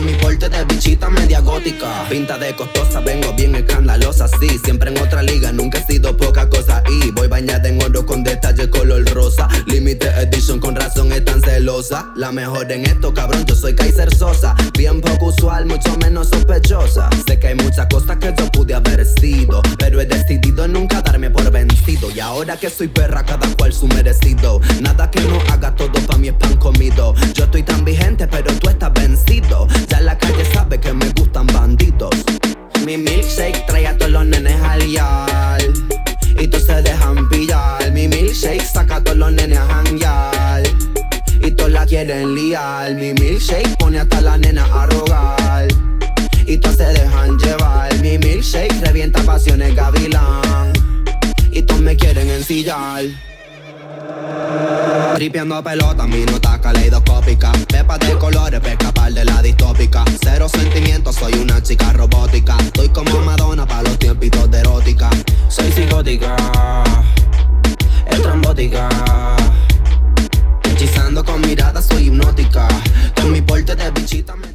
Mi 0.00 0.14
porte 0.14 0.48
de 0.48 0.64
bichita 0.64 1.10
media 1.10 1.40
gótica. 1.40 2.06
Pinta 2.08 2.38
de 2.38 2.54
costosa, 2.56 3.00
vengo 3.00 3.34
bien 3.34 3.54
escandalosa 3.54 4.28
Sí, 4.40 4.58
siempre 4.64 4.90
en 4.90 4.98
otra 4.98 5.22
liga, 5.22 5.52
nunca 5.52 5.78
he 5.78 5.84
sido 5.84 6.16
poca 6.16 6.48
cosa. 6.48 6.82
Y 6.88 7.10
voy 7.10 7.28
bañada 7.28 7.68
en 7.68 7.82
oro 7.82 8.06
con 8.06 8.24
detalle 8.24 8.70
color 8.70 9.04
rosa. 9.10 9.48
Limited 9.66 10.18
edition, 10.22 10.58
con 10.58 10.74
razón 10.74 11.12
es 11.12 11.24
tan 11.24 11.42
celosa. 11.42 12.10
La 12.16 12.32
mejor 12.32 12.72
en 12.72 12.86
esto, 12.86 13.12
cabrón, 13.12 13.44
yo 13.44 13.54
soy 13.54 13.74
Kaiser 13.74 14.14
Sosa. 14.14 14.54
Bien 14.78 15.00
poco 15.00 15.26
usual, 15.26 15.66
mucho 15.66 15.94
menos 15.98 16.28
sospechosa. 16.28 17.10
Sé 17.26 17.38
que 17.38 17.48
hay 17.48 17.54
muchas 17.56 17.86
cosas 17.88 18.16
que 18.16 18.32
yo 18.36 18.50
pude 18.50 18.74
haber 18.74 19.04
sido 19.04 19.60
Pero 19.78 20.00
he 20.00 20.06
decidido 20.06 20.66
nunca 20.66 21.02
darme 21.02 21.30
por 21.30 21.50
vencido. 21.50 22.10
Y 22.10 22.20
ahora 22.20 22.56
que 22.56 22.70
soy 22.70 22.88
perra, 22.88 23.22
cada 23.24 23.54
cual 23.56 23.72
su 23.72 23.86
merecido. 23.86 24.60
Nada 24.80 25.10
que 25.10 25.20
no 25.20 25.38
haga 25.52 25.74
todo 25.74 25.92
pa' 26.06 26.16
mi 26.16 26.32
pan 26.32 26.56
comido. 26.56 27.14
Yo 27.34 27.44
estoy 27.44 27.62
tan 27.62 27.84
vigente, 27.84 28.26
pero 28.26 28.52
tú 28.54 28.70
estás 28.70 28.92
vencido 28.94 29.68
Ya 29.90 30.00
la 30.00 30.16
calle 30.16 30.44
sabe 30.52 30.78
que 30.80 30.92
me 30.92 31.08
gustan 31.10 31.46
bandidos 31.46 32.14
Mi 32.86 32.96
milkshake 32.96 33.66
trae 33.66 33.86
a 33.86 33.96
todos 33.98 34.12
los 34.12 34.26
nenes 34.26 34.60
al 34.62 34.80
yal. 34.90 35.72
Y 36.38 36.48
todos 36.48 36.64
se 36.64 36.82
dejan 36.82 37.28
pillar. 37.28 37.92
Mi 37.92 38.08
milkshake 38.08 38.62
saca 38.62 38.96
a 38.96 39.04
todos 39.04 39.18
los 39.18 39.32
nenes 39.32 39.58
a 39.58 39.66
janguear. 39.66 40.62
Y 41.42 41.50
todos 41.50 41.70
la 41.70 41.84
quieren 41.86 42.34
liar. 42.34 42.94
Mi 42.94 43.12
milkshake 43.12 43.76
pone 43.78 43.98
hasta 43.98 44.20
la 44.20 44.38
nena 44.38 44.64
a 44.64 44.86
rogar. 44.86 45.68
Y 46.46 46.56
todos 46.56 46.76
se 46.76 46.84
dejan 46.84 47.36
llevar. 47.38 47.94
Mi 48.00 48.18
milkshake 48.18 48.80
revienta 48.82 49.22
pasiones 49.22 49.74
gavilán. 49.74 50.72
Y 51.52 51.62
todos 51.62 51.80
me 51.80 51.96
quieren 51.96 52.30
ensillar 52.30 53.04
Tripeando 55.14 55.62
pelota, 55.62 56.06
mi 56.06 56.24
nota 56.24 56.60
caleidoscópica. 56.60 57.52
Pepas 57.68 57.98
de 58.00 58.16
colores 58.18 58.60
para 58.60 58.72
escapar 58.72 59.12
de 59.12 59.24
la 59.24 59.42
distópica. 59.42 60.04
Cero 60.22 60.48
sentimientos, 60.48 61.16
soy 61.16 61.34
una 61.34 61.62
chica 61.62 61.92
robótica. 61.92 62.56
Estoy 62.58 62.88
como 62.88 63.20
Madonna 63.20 63.66
para 63.66 63.82
los 63.82 63.98
tiempitos 63.98 64.50
de 64.50 64.60
erótica. 64.60 65.10
Soy 65.48 65.70
psicótica 65.72 66.36
Estrambótica 68.06 68.88
Hechizando 70.64 71.24
con 71.24 71.40
mirada, 71.42 71.82
soy 71.82 72.06
hipnótica. 72.06 72.68
Con 73.16 73.32
mi 73.32 73.42
porte 73.42 73.74
de 73.76 73.90
bichita 73.90 74.36
media 74.36 74.50